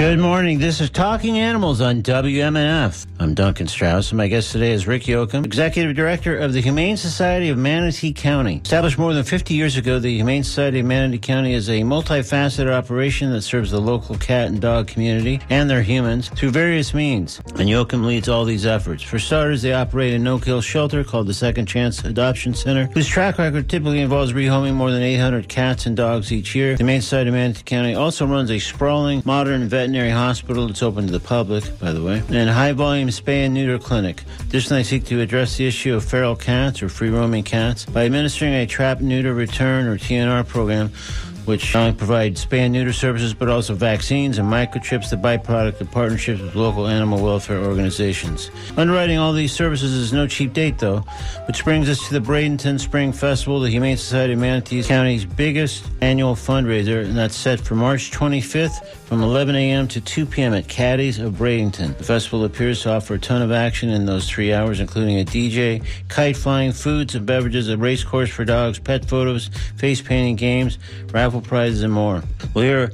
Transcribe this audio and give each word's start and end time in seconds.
Good 0.00 0.18
morning. 0.18 0.58
This 0.58 0.80
is 0.80 0.88
Talking 0.88 1.38
Animals 1.38 1.82
on 1.82 2.02
WMNF. 2.02 3.06
I'm 3.18 3.34
Duncan 3.34 3.66
Strauss, 3.66 4.10
and 4.12 4.16
my 4.16 4.28
guest 4.28 4.50
today 4.50 4.72
is 4.72 4.86
Rick 4.86 5.02
Yocum, 5.02 5.44
Executive 5.44 5.94
Director 5.94 6.38
of 6.38 6.54
the 6.54 6.62
Humane 6.62 6.96
Society 6.96 7.50
of 7.50 7.58
Manatee 7.58 8.14
County. 8.14 8.62
Established 8.64 8.96
more 8.96 9.12
than 9.12 9.24
50 9.24 9.52
years 9.52 9.76
ago, 9.76 9.98
the 9.98 10.16
Humane 10.16 10.42
Society 10.42 10.80
of 10.80 10.86
Manatee 10.86 11.18
County 11.18 11.52
is 11.52 11.68
a 11.68 11.82
multifaceted 11.82 12.72
operation 12.72 13.30
that 13.32 13.42
serves 13.42 13.72
the 13.72 13.78
local 13.78 14.16
cat 14.16 14.46
and 14.46 14.58
dog 14.58 14.86
community 14.86 15.38
and 15.50 15.68
their 15.68 15.82
humans 15.82 16.30
through 16.30 16.52
various 16.52 16.94
means. 16.94 17.38
And 17.60 17.68
Yocum 17.68 18.06
leads 18.06 18.26
all 18.26 18.46
these 18.46 18.64
efforts. 18.64 19.02
For 19.02 19.18
starters, 19.18 19.60
they 19.60 19.74
operate 19.74 20.14
a 20.14 20.18
no-kill 20.18 20.62
shelter 20.62 21.04
called 21.04 21.26
the 21.26 21.34
Second 21.34 21.66
Chance 21.66 22.02
Adoption 22.06 22.54
Center, 22.54 22.86
whose 22.86 23.06
track 23.06 23.36
record 23.36 23.68
typically 23.68 24.00
involves 24.00 24.32
rehoming 24.32 24.72
more 24.72 24.90
than 24.90 25.02
800 25.02 25.46
cats 25.46 25.84
and 25.84 25.94
dogs 25.94 26.32
each 26.32 26.54
year. 26.54 26.72
The 26.72 26.78
Humane 26.78 27.02
Society 27.02 27.28
of 27.28 27.34
Manatee 27.34 27.62
County 27.64 27.94
also 27.94 28.26
runs 28.26 28.50
a 28.50 28.58
sprawling, 28.58 29.20
modern 29.26 29.68
veterinary 29.68 30.08
hospital 30.08 30.68
that's 30.68 30.82
open 30.82 31.04
to 31.04 31.12
the 31.12 31.20
public, 31.20 31.78
by 31.78 31.92
the 31.92 32.02
way, 32.02 32.22
and 32.30 32.48
a 32.48 32.54
high-volume 32.54 33.08
spay 33.08 33.44
and 33.44 33.52
neuter 33.52 33.78
clinic. 33.78 34.24
Additionally, 34.40 34.82
they 34.82 34.88
seek 34.88 35.04
to 35.04 35.20
address 35.20 35.58
the 35.58 35.66
issue 35.66 35.94
of 35.94 36.02
feral 36.02 36.36
cats 36.36 36.82
or 36.82 36.88
free-roaming 36.88 37.44
cats 37.44 37.84
by 37.84 38.06
administering 38.06 38.54
a 38.54 38.66
trap, 38.66 39.02
neuter, 39.02 39.34
return, 39.34 39.86
or 39.86 39.98
TNR 39.98 40.48
program 40.48 40.90
which 41.50 41.74
not 41.74 41.80
only 41.80 41.98
provides 41.98 42.46
spay 42.46 42.60
and 42.60 42.72
neuter 42.72 42.92
services 42.92 43.34
but 43.34 43.48
also 43.48 43.74
vaccines 43.74 44.38
and 44.38 44.48
microchips, 44.48 45.10
the 45.10 45.16
byproduct 45.16 45.80
of 45.80 45.90
partnerships 45.90 46.40
with 46.40 46.54
local 46.54 46.86
animal 46.86 47.20
welfare 47.20 47.58
organizations. 47.58 48.52
Underwriting 48.76 49.18
all 49.18 49.32
these 49.32 49.52
services 49.52 49.92
is 49.92 50.12
no 50.12 50.28
cheap 50.28 50.52
date, 50.52 50.78
though, 50.78 51.00
which 51.48 51.64
brings 51.64 51.88
us 51.88 52.06
to 52.06 52.18
the 52.18 52.24
Bradenton 52.24 52.78
Spring 52.78 53.12
Festival, 53.12 53.58
the 53.58 53.68
Humane 53.68 53.96
Society 53.96 54.34
of 54.34 54.38
Manatee 54.38 54.84
County's 54.84 55.24
biggest 55.24 55.84
annual 56.00 56.36
fundraiser, 56.36 57.04
and 57.04 57.18
that's 57.18 57.34
set 57.34 57.60
for 57.60 57.74
March 57.74 58.12
25th 58.12 58.86
from 59.10 59.24
11 59.24 59.56
a.m. 59.56 59.88
to 59.88 60.00
2 60.00 60.24
p.m. 60.24 60.54
at 60.54 60.68
Caddy's 60.68 61.18
of 61.18 61.32
Bradenton. 61.32 61.98
The 61.98 62.04
festival 62.04 62.44
appears 62.44 62.82
to 62.82 62.92
offer 62.92 63.14
a 63.14 63.18
ton 63.18 63.42
of 63.42 63.50
action 63.50 63.88
in 63.88 64.06
those 64.06 64.30
three 64.30 64.52
hours, 64.52 64.78
including 64.78 65.18
a 65.18 65.24
DJ, 65.24 65.84
kite 66.06 66.36
flying, 66.36 66.70
foods 66.70 67.16
and 67.16 67.26
beverages, 67.26 67.68
a 67.68 67.76
race 67.76 68.04
course 68.04 68.30
for 68.30 68.44
dogs, 68.44 68.78
pet 68.78 69.04
photos, 69.04 69.50
face 69.76 70.00
painting 70.00 70.36
games, 70.36 70.78
raffle 71.12 71.39
prizes, 71.40 71.82
and 71.82 71.92
more. 71.92 72.22
We'll 72.54 72.64
hear 72.64 72.92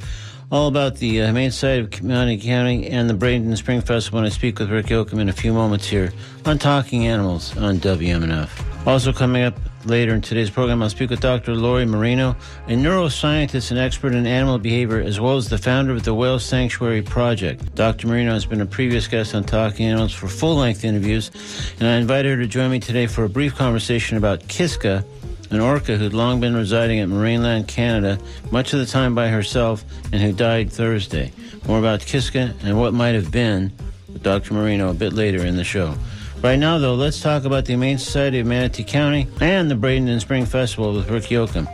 all 0.50 0.68
about 0.68 0.96
the 0.96 1.22
uh, 1.22 1.32
main 1.32 1.50
side 1.50 1.80
of 1.80 1.90
County 1.90 2.38
County 2.38 2.88
and 2.88 3.10
the 3.10 3.14
Bradenton 3.14 3.56
Spring 3.56 3.80
Festival 3.80 4.18
when 4.18 4.26
I 4.26 4.28
speak 4.30 4.58
with 4.58 4.70
Rick 4.70 4.86
Yocum 4.86 5.18
in 5.18 5.28
a 5.28 5.32
few 5.32 5.52
moments 5.52 5.86
here 5.86 6.12
on 6.44 6.58
Talking 6.58 7.06
Animals 7.06 7.56
on 7.56 7.78
WMNF. 7.78 8.86
Also 8.86 9.12
coming 9.12 9.42
up 9.42 9.54
later 9.86 10.14
in 10.14 10.20
today's 10.20 10.50
program, 10.50 10.82
I'll 10.82 10.90
speak 10.90 11.10
with 11.10 11.20
Dr. 11.20 11.54
Lori 11.54 11.84
Marino, 11.84 12.36
a 12.66 12.72
neuroscientist 12.72 13.70
and 13.70 13.78
expert 13.78 14.14
in 14.14 14.26
animal 14.26 14.58
behavior, 14.58 15.00
as 15.00 15.20
well 15.20 15.36
as 15.36 15.48
the 15.48 15.58
founder 15.58 15.92
of 15.92 16.02
the 16.02 16.14
Whale 16.14 16.38
Sanctuary 16.38 17.02
Project. 17.02 17.74
Dr. 17.74 18.08
Marino 18.08 18.32
has 18.32 18.46
been 18.46 18.60
a 18.60 18.66
previous 18.66 19.06
guest 19.06 19.34
on 19.34 19.44
Talking 19.44 19.86
Animals 19.86 20.12
for 20.12 20.28
full-length 20.28 20.84
interviews, 20.84 21.30
and 21.78 21.88
I 21.88 21.96
invited 21.96 22.30
her 22.30 22.42
to 22.42 22.48
join 22.48 22.70
me 22.70 22.80
today 22.80 23.06
for 23.06 23.24
a 23.24 23.28
brief 23.28 23.54
conversation 23.54 24.16
about 24.16 24.46
Kiska, 24.48 25.04
an 25.50 25.60
orca 25.60 25.96
who'd 25.96 26.12
long 26.12 26.40
been 26.40 26.56
residing 26.56 27.00
at 27.00 27.08
Marineland, 27.08 27.68
Canada, 27.68 28.18
much 28.50 28.72
of 28.72 28.80
the 28.80 28.86
time 28.86 29.14
by 29.14 29.28
herself, 29.28 29.84
and 30.12 30.20
who 30.20 30.32
died 30.32 30.72
Thursday. 30.72 31.32
More 31.66 31.78
about 31.78 32.00
Kiska 32.00 32.54
and 32.62 32.78
what 32.78 32.94
might 32.94 33.14
have 33.14 33.30
been 33.30 33.72
with 34.12 34.22
Dr. 34.22 34.54
Marino 34.54 34.90
a 34.90 34.94
bit 34.94 35.12
later 35.12 35.44
in 35.44 35.56
the 35.56 35.64
show. 35.64 35.94
Right 36.46 36.60
now, 36.60 36.78
though, 36.78 36.94
let's 36.94 37.20
talk 37.20 37.44
about 37.44 37.64
the 37.64 37.72
Humane 37.72 37.98
Society 37.98 38.38
of 38.38 38.46
Manatee 38.46 38.84
County 38.84 39.26
and 39.40 39.68
the 39.68 39.74
Bradenton 39.74 40.20
Spring 40.20 40.46
Festival 40.46 40.92
with 40.94 41.10
Rick 41.10 41.24
Yocum. 41.24 41.66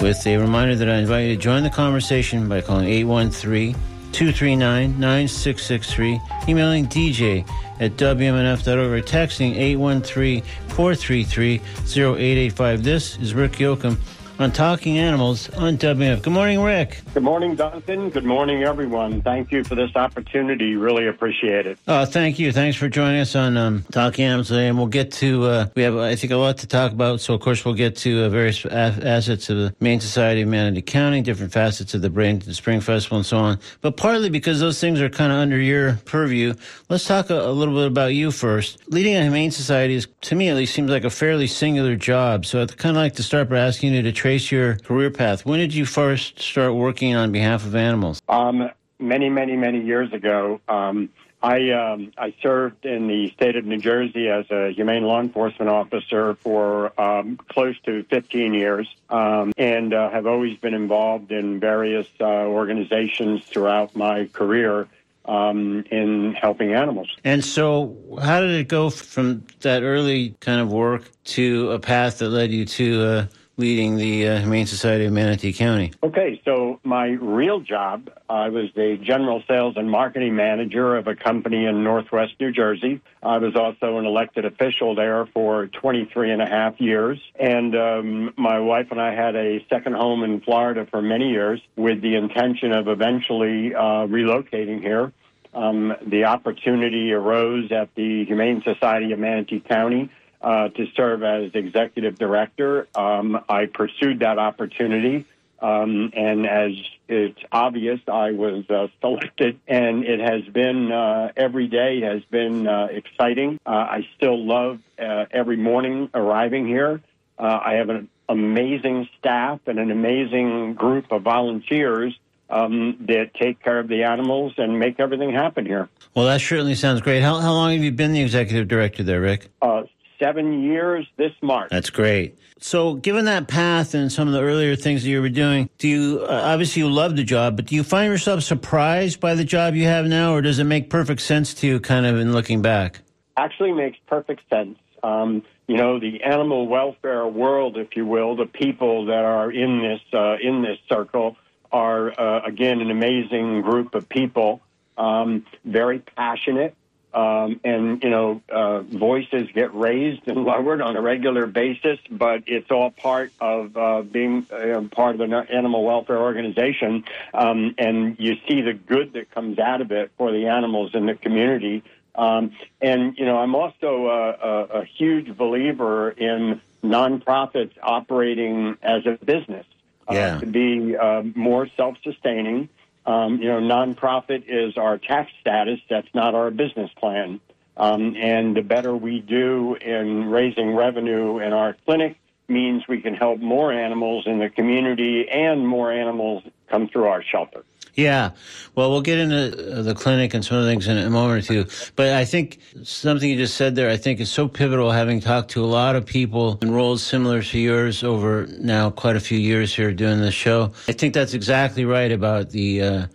With 0.00 0.24
a 0.28 0.36
reminder 0.36 0.76
that 0.76 0.88
I 0.88 0.98
invite 0.98 1.26
you 1.26 1.34
to 1.34 1.42
join 1.42 1.64
the 1.64 1.70
conversation 1.70 2.48
by 2.48 2.60
calling 2.60 2.88
813 2.88 3.74
239 4.12 5.00
9663, 5.00 6.20
emailing 6.46 6.86
DJ 6.86 7.44
at 7.80 7.96
WMNF.org, 7.96 8.92
or 8.92 9.02
texting 9.04 9.56
813 9.56 10.42
433 10.68 11.54
0885. 11.56 12.84
This 12.84 13.18
is 13.18 13.34
Rick 13.34 13.54
Yocum 13.54 13.96
on 14.40 14.50
Talking 14.50 14.98
Animals 14.98 15.50
on 15.50 15.76
WMNF. 15.76 16.22
Good 16.22 16.32
morning, 16.32 16.62
Rick. 16.62 17.02
Good 17.12 17.22
morning, 17.22 17.54
Duncan. 17.56 18.08
Good 18.08 18.24
morning, 18.24 18.62
everyone. 18.62 19.20
Thank 19.20 19.52
you 19.52 19.64
for 19.64 19.74
this 19.74 19.94
opportunity. 19.94 20.76
Really 20.76 21.06
appreciate 21.06 21.66
it. 21.66 21.78
Uh, 21.86 22.06
thank 22.06 22.38
you. 22.38 22.50
Thanks 22.50 22.78
for 22.78 22.88
joining 22.88 23.20
us 23.20 23.36
on 23.36 23.58
um, 23.58 23.84
Talking 23.92 24.24
Animals 24.24 24.48
today. 24.48 24.68
And 24.68 24.78
we'll 24.78 24.86
get 24.86 25.12
to, 25.12 25.44
uh, 25.44 25.66
we 25.76 25.82
have, 25.82 25.94
I 25.96 26.16
think, 26.16 26.32
a 26.32 26.36
lot 26.36 26.56
to 26.58 26.66
talk 26.66 26.92
about. 26.92 27.20
So, 27.20 27.34
of 27.34 27.42
course, 27.42 27.66
we'll 27.66 27.74
get 27.74 27.96
to 27.96 28.24
uh, 28.24 28.28
various 28.30 28.64
a- 28.64 28.70
assets 28.70 29.50
of 29.50 29.58
the 29.58 29.74
Humane 29.78 30.00
Society 30.00 30.40
of 30.40 30.48
Manatee 30.48 30.82
County, 30.82 31.20
different 31.20 31.52
facets 31.52 31.92
of 31.92 32.00
the 32.00 32.08
Bradenton 32.08 32.54
Spring 32.54 32.80
Festival, 32.80 33.18
and 33.18 33.26
so 33.26 33.36
on. 33.36 33.58
But 33.82 33.98
partly 33.98 34.30
because 34.30 34.58
those 34.58 34.80
things 34.80 35.02
are 35.02 35.10
kind 35.10 35.32
of 35.32 35.38
under 35.38 35.58
your 35.58 35.98
purview, 36.06 36.54
let's 36.88 37.04
talk 37.04 37.28
a, 37.28 37.38
a 37.38 37.52
little 37.52 37.74
bit 37.74 37.88
about 37.88 38.14
you 38.14 38.30
first. 38.30 38.78
Leading 38.90 39.16
a 39.16 39.22
Humane 39.22 39.50
Society 39.50 39.96
is, 39.96 40.08
to 40.22 40.34
me 40.34 40.48
at 40.48 40.56
least, 40.56 40.74
seems 40.74 40.90
like 40.90 41.04
a 41.04 41.10
fairly 41.10 41.46
singular 41.46 41.94
job. 41.94 42.46
So, 42.46 42.62
I'd 42.62 42.74
kind 42.78 42.96
of 42.96 43.02
like 43.02 43.16
to 43.16 43.22
start 43.22 43.50
by 43.50 43.58
asking 43.58 43.92
you 43.92 44.00
to 44.00 44.12
trace 44.30 44.52
your 44.52 44.76
career 44.76 45.10
path. 45.10 45.44
When 45.44 45.58
did 45.58 45.74
you 45.74 45.84
first 45.84 46.38
start 46.38 46.74
working 46.74 47.16
on 47.16 47.32
behalf 47.32 47.66
of 47.66 47.74
animals? 47.74 48.22
Um, 48.28 48.70
many, 49.00 49.28
many, 49.28 49.56
many 49.56 49.82
years 49.82 50.12
ago, 50.12 50.60
um, 50.68 51.08
I 51.42 51.70
um, 51.70 52.12
I 52.16 52.32
served 52.40 52.86
in 52.86 53.08
the 53.08 53.30
state 53.30 53.56
of 53.56 53.64
New 53.64 53.78
Jersey 53.78 54.28
as 54.28 54.48
a 54.52 54.70
humane 54.70 55.02
law 55.02 55.20
enforcement 55.20 55.68
officer 55.68 56.34
for 56.34 56.92
um, 57.00 57.40
close 57.48 57.74
to 57.86 58.04
15 58.04 58.54
years, 58.54 58.86
um, 59.08 59.52
and 59.56 59.92
uh, 59.92 60.10
have 60.10 60.28
always 60.28 60.56
been 60.58 60.74
involved 60.74 61.32
in 61.32 61.58
various 61.58 62.06
uh, 62.20 62.24
organizations 62.24 63.44
throughout 63.46 63.96
my 63.96 64.26
career 64.26 64.86
um, 65.24 65.82
in 65.90 66.34
helping 66.34 66.72
animals. 66.72 67.08
And 67.24 67.44
so, 67.44 67.96
how 68.22 68.40
did 68.40 68.52
it 68.52 68.68
go 68.68 68.90
from 68.90 69.44
that 69.60 69.82
early 69.82 70.36
kind 70.38 70.60
of 70.60 70.70
work 70.70 71.10
to 71.36 71.72
a 71.72 71.80
path 71.80 72.18
that 72.18 72.28
led 72.28 72.52
you 72.52 72.64
to 72.66 73.02
uh, 73.02 73.26
leading 73.60 73.96
the 73.96 74.26
uh, 74.26 74.40
Humane 74.40 74.66
Society 74.66 75.04
of 75.04 75.12
Manatee 75.12 75.52
County? 75.52 75.92
Okay, 76.02 76.40
so 76.44 76.80
my 76.82 77.08
real 77.08 77.60
job, 77.60 78.10
I 78.28 78.48
was 78.48 78.70
the 78.74 78.98
general 79.02 79.42
sales 79.46 79.74
and 79.76 79.90
marketing 79.90 80.34
manager 80.34 80.96
of 80.96 81.06
a 81.06 81.14
company 81.14 81.66
in 81.66 81.84
Northwest 81.84 82.32
New 82.40 82.50
Jersey. 82.50 83.00
I 83.22 83.36
was 83.36 83.54
also 83.54 83.98
an 83.98 84.06
elected 84.06 84.46
official 84.46 84.94
there 84.94 85.26
for 85.26 85.66
23 85.66 86.32
and 86.32 86.42
a 86.42 86.48
half 86.48 86.80
years. 86.80 87.20
And 87.38 87.76
um, 87.76 88.34
my 88.36 88.58
wife 88.58 88.88
and 88.90 89.00
I 89.00 89.14
had 89.14 89.36
a 89.36 89.64
second 89.68 89.94
home 89.94 90.24
in 90.24 90.40
Florida 90.40 90.86
for 90.90 91.02
many 91.02 91.30
years 91.30 91.60
with 91.76 92.00
the 92.00 92.16
intention 92.16 92.72
of 92.72 92.88
eventually 92.88 93.74
uh, 93.74 94.06
relocating 94.06 94.80
here. 94.80 95.12
Um, 95.52 95.94
the 96.06 96.24
opportunity 96.24 97.12
arose 97.12 97.72
at 97.72 97.94
the 97.96 98.24
Humane 98.24 98.62
Society 98.62 99.12
of 99.12 99.18
Manatee 99.18 99.60
County 99.60 100.10
uh, 100.40 100.68
to 100.68 100.86
serve 100.96 101.22
as 101.22 101.50
executive 101.54 102.18
director. 102.18 102.88
Um, 102.94 103.42
I 103.48 103.66
pursued 103.66 104.20
that 104.20 104.38
opportunity, 104.38 105.26
um, 105.60 106.12
and 106.14 106.46
as 106.46 106.72
it's 107.08 107.40
obvious, 107.52 108.00
I 108.08 108.30
was 108.30 108.68
uh, 108.70 108.88
selected, 109.00 109.60
and 109.68 110.04
it 110.04 110.20
has 110.20 110.42
been 110.44 110.90
uh, 110.90 111.32
every 111.36 111.66
day 111.66 112.00
has 112.00 112.22
been 112.30 112.66
uh, 112.66 112.88
exciting. 112.90 113.58
Uh, 113.66 113.70
I 113.70 114.08
still 114.16 114.42
love 114.44 114.80
uh, 114.98 115.26
every 115.30 115.56
morning 115.56 116.08
arriving 116.14 116.66
here. 116.66 117.00
Uh, 117.38 117.60
I 117.62 117.74
have 117.74 117.88
an 117.88 118.08
amazing 118.28 119.08
staff 119.18 119.60
and 119.66 119.78
an 119.78 119.90
amazing 119.90 120.74
group 120.74 121.10
of 121.10 121.22
volunteers 121.22 122.18
um, 122.48 122.96
that 123.08 123.34
take 123.34 123.62
care 123.62 123.78
of 123.78 123.88
the 123.88 124.04
animals 124.04 124.54
and 124.56 124.78
make 124.78 125.00
everything 125.00 125.32
happen 125.32 125.66
here. 125.66 125.88
Well, 126.14 126.26
that 126.26 126.40
certainly 126.40 126.74
sounds 126.74 127.00
great. 127.00 127.22
How, 127.22 127.38
how 127.38 127.52
long 127.52 127.72
have 127.72 127.82
you 127.82 127.92
been 127.92 128.12
the 128.12 128.20
executive 128.20 128.68
director 128.68 129.02
there, 129.02 129.20
Rick? 129.20 129.48
Uh, 129.62 129.82
seven 130.20 130.62
years 130.62 131.06
this 131.16 131.32
March. 131.42 131.70
That's 131.70 131.90
great. 131.90 132.38
So, 132.60 132.94
given 132.94 133.24
that 133.24 133.48
path 133.48 133.94
and 133.94 134.12
some 134.12 134.28
of 134.28 134.34
the 134.34 134.42
earlier 134.42 134.76
things 134.76 135.02
that 135.02 135.08
you 135.08 135.20
were 135.20 135.30
doing, 135.30 135.68
do 135.78 135.88
you 135.88 136.20
uh, 136.22 136.42
obviously 136.44 136.82
you 136.82 136.90
love 136.90 137.16
the 137.16 137.24
job, 137.24 137.56
but 137.56 137.66
do 137.66 137.74
you 137.74 137.82
find 137.82 138.12
yourself 138.12 138.42
surprised 138.42 139.18
by 139.18 139.34
the 139.34 139.44
job 139.44 139.74
you 139.74 139.84
have 139.84 140.06
now, 140.06 140.34
or 140.34 140.42
does 140.42 140.58
it 140.58 140.64
make 140.64 140.90
perfect 140.90 141.22
sense 141.22 141.54
to 141.54 141.66
you, 141.66 141.80
kind 141.80 142.06
of 142.06 142.18
in 142.18 142.32
looking 142.32 142.62
back? 142.62 143.00
Actually, 143.36 143.72
makes 143.72 143.98
perfect 144.06 144.42
sense. 144.50 144.78
Um, 145.02 145.42
you 145.66 145.76
know, 145.76 145.98
the 145.98 146.22
animal 146.22 146.66
welfare 146.68 147.26
world, 147.26 147.78
if 147.78 147.96
you 147.96 148.04
will, 148.04 148.36
the 148.36 148.44
people 148.44 149.06
that 149.06 149.24
are 149.24 149.50
in 149.50 149.80
this 149.80 150.00
uh, 150.12 150.36
in 150.42 150.62
this 150.62 150.78
circle 150.88 151.36
are 151.72 152.10
uh, 152.20 152.42
again 152.44 152.80
an 152.80 152.90
amazing 152.90 153.62
group 153.62 153.94
of 153.94 154.08
people, 154.08 154.60
um, 154.98 155.46
very 155.64 156.00
passionate, 156.00 156.74
um, 157.12 157.60
and 157.64 158.02
you 158.02 158.10
know, 158.10 158.42
uh, 158.50 158.80
voices 158.82 159.48
get 159.54 159.74
raised 159.74 160.28
and 160.28 160.44
lowered 160.44 160.80
on 160.80 160.96
a 160.96 161.00
regular 161.00 161.46
basis. 161.46 161.98
But 162.10 162.44
it's 162.46 162.70
all 162.70 162.90
part 162.90 163.32
of 163.40 163.76
uh, 163.76 164.02
being 164.02 164.46
uh, 164.52 164.82
part 164.90 165.14
of 165.16 165.20
an 165.20 165.32
animal 165.32 165.84
welfare 165.84 166.18
organization, 166.18 167.04
um, 167.34 167.74
and 167.78 168.16
you 168.18 168.34
see 168.48 168.62
the 168.62 168.74
good 168.74 169.12
that 169.14 169.30
comes 169.32 169.58
out 169.58 169.80
of 169.80 169.90
it 169.92 170.12
for 170.16 170.32
the 170.32 170.46
animals 170.46 170.94
in 170.94 171.06
the 171.06 171.14
community. 171.14 171.82
Um, 172.14 172.52
and 172.80 173.16
you 173.18 173.24
know, 173.24 173.38
I'm 173.38 173.54
also 173.54 174.06
a, 174.06 174.30
a, 174.30 174.80
a 174.80 174.84
huge 174.84 175.36
believer 175.36 176.10
in 176.10 176.60
nonprofits 176.82 177.72
operating 177.82 178.76
as 178.82 179.06
a 179.06 179.22
business 179.24 179.66
uh, 180.08 180.14
Yeah. 180.14 180.40
to 180.40 180.46
be 180.46 180.96
uh, 180.96 181.22
more 181.34 181.68
self-sustaining. 181.76 182.68
Um, 183.06 183.38
you 183.40 183.48
know, 183.48 183.60
nonprofit 183.60 184.44
is 184.46 184.76
our 184.76 184.98
tax 184.98 185.32
status. 185.40 185.80
That's 185.88 186.08
not 186.14 186.34
our 186.34 186.50
business 186.50 186.90
plan. 186.96 187.40
Um, 187.76 188.14
and 188.16 188.54
the 188.54 188.62
better 188.62 188.94
we 188.94 189.20
do 189.20 189.74
in 189.74 190.26
raising 190.26 190.74
revenue 190.74 191.38
in 191.38 191.52
our 191.52 191.76
clinic 191.86 192.16
means 192.46 192.86
we 192.88 193.00
can 193.00 193.14
help 193.14 193.40
more 193.40 193.72
animals 193.72 194.26
in 194.26 194.38
the 194.38 194.50
community 194.50 195.28
and 195.28 195.66
more 195.66 195.90
animals 195.90 196.42
come 196.68 196.88
through 196.88 197.04
our 197.04 197.22
shelter. 197.22 197.64
Yeah. 198.00 198.30
Well, 198.74 198.90
we'll 198.90 199.02
get 199.02 199.18
into 199.18 199.78
uh, 199.78 199.82
the 199.82 199.94
clinic 199.94 200.32
and 200.32 200.44
some 200.44 200.56
of 200.56 200.64
the 200.64 200.70
things 200.70 200.88
in 200.88 200.96
a 200.96 201.10
moment 201.10 201.44
or 201.44 201.46
two. 201.64 201.90
But 201.96 202.14
I 202.14 202.24
think 202.24 202.58
something 202.82 203.28
you 203.28 203.36
just 203.36 203.56
said 203.56 203.74
there, 203.74 203.90
I 203.90 203.96
think 203.96 204.20
is 204.20 204.30
so 204.30 204.48
pivotal 204.48 204.90
having 204.90 205.20
talked 205.20 205.50
to 205.52 205.64
a 205.64 205.66
lot 205.66 205.96
of 205.96 206.06
people 206.06 206.58
in 206.62 206.72
roles 206.72 207.02
similar 207.02 207.42
to 207.42 207.58
yours 207.58 208.02
over 208.02 208.46
now 208.58 208.90
quite 208.90 209.16
a 209.16 209.20
few 209.20 209.38
years 209.38 209.74
here 209.74 209.92
doing 209.92 210.20
this 210.20 210.34
show. 210.34 210.72
I 210.88 210.92
think 210.92 211.12
that's 211.12 211.34
exactly 211.34 211.84
right 211.84 212.10
about 212.10 212.50
the, 212.50 212.82
uh, 212.82 213.06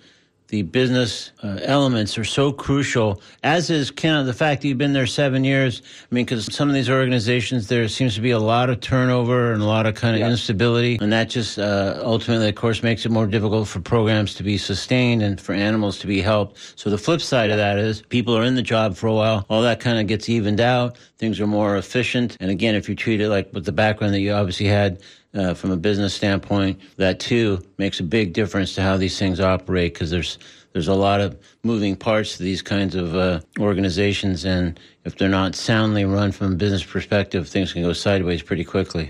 the 0.50 0.62
business 0.62 1.32
uh, 1.44 1.58
elements 1.64 2.18
are 2.18 2.24
so 2.24 2.52
crucial, 2.52 3.22
as 3.44 3.70
is 3.70 3.90
kind 3.90 4.16
of 4.18 4.26
the 4.28 4.34
fact 4.34 4.62
that 4.62 4.68
you've 4.68 4.78
been 4.78 4.94
there 4.94 5.08
seven 5.08 5.44
years. 5.44 5.82
I 6.12 6.14
mean, 6.16 6.26
because 6.26 6.54
some 6.54 6.70
of 6.70 6.76
these 6.76 6.90
organizations, 6.90 7.68
there 7.68 7.88
seems 7.88 8.14
to 8.16 8.22
be 8.22 8.30
a 8.32 8.40
lot 8.40 8.70
of 8.70 8.80
turnover 8.80 9.54
and 9.54 9.62
a 9.62 9.66
lot 9.66 9.86
of 9.88 9.96
kind 9.96 10.14
of 10.16 10.20
Yeah. 10.20 10.30
instability. 10.30 11.00
And 11.02 11.12
that 11.12 11.30
just 11.30 11.58
uh, 11.58 12.00
ultimately, 12.04 12.48
of 12.50 12.56
course, 12.56 12.84
makes 12.84 13.06
it 13.06 13.12
more 13.12 13.26
difficult 13.26 13.68
for 13.68 13.80
programs 13.80 14.36
to 14.36 14.44
be 14.44 14.58
sustained 14.58 15.24
and 15.24 15.42
for 15.42 15.54
animals 15.54 15.98
to 16.00 16.08
be 16.08 16.22
helped. 16.22 16.58
So 16.76 16.90
the 16.90 16.98
flip 16.98 17.22
side 17.22 17.50
of 17.50 17.58
that 17.58 17.80
is 17.80 18.04
people 18.04 18.38
are 18.38 18.44
in 18.44 18.56
the 18.56 18.62
job 18.62 18.96
for 18.96 19.08
a 19.08 19.14
while. 19.14 19.46
All 19.50 19.64
that 19.64 19.80
kind 19.80 19.98
of 20.00 20.06
gets 20.08 20.30
evened 20.30 20.62
out. 20.62 20.98
Things 21.18 21.40
are 21.40 21.48
more 21.48 21.78
efficient. 21.78 22.38
And 22.40 22.52
again, 22.52 22.76
if 22.76 22.88
you 22.88 22.96
treat 22.96 23.20
it 23.20 23.30
like 23.30 23.52
with 23.54 23.66
the 23.66 23.72
background 23.72 24.14
that 24.14 24.20
you 24.20 24.32
obviously 24.32 24.68
had, 24.68 25.00
uh, 25.36 25.54
from 25.54 25.72
a 25.72 25.78
business 25.78 26.14
standpoint, 26.14 26.80
that 26.98 27.20
too 27.20 27.62
makes 27.78 28.00
a 28.00 28.04
big 28.04 28.34
difference 28.34 28.76
to 28.76 28.82
how 28.82 28.98
these 28.98 29.20
things 29.20 29.40
operate 29.40 29.94
because 29.94 30.10
there's 30.10 30.38
there's 30.74 30.88
a 30.90 30.94
lot 30.94 31.22
of 31.22 31.40
moving 31.64 31.96
parts 31.96 32.36
to 32.36 32.44
these 32.44 32.62
kinds 32.62 32.96
of 32.96 33.16
uh, 33.16 33.40
organizations, 33.60 34.44
and 34.44 34.78
if 35.06 35.18
they're 35.18 35.30
not 35.30 35.56
soundly 35.56 36.04
run 36.04 36.34
from 36.34 36.52
a 36.52 36.56
business 36.56 36.84
perspective, 36.84 37.48
things 37.48 37.72
can 37.72 37.82
go 37.82 37.94
sideways 37.94 38.42
pretty 38.42 38.66
quickly. 38.66 39.10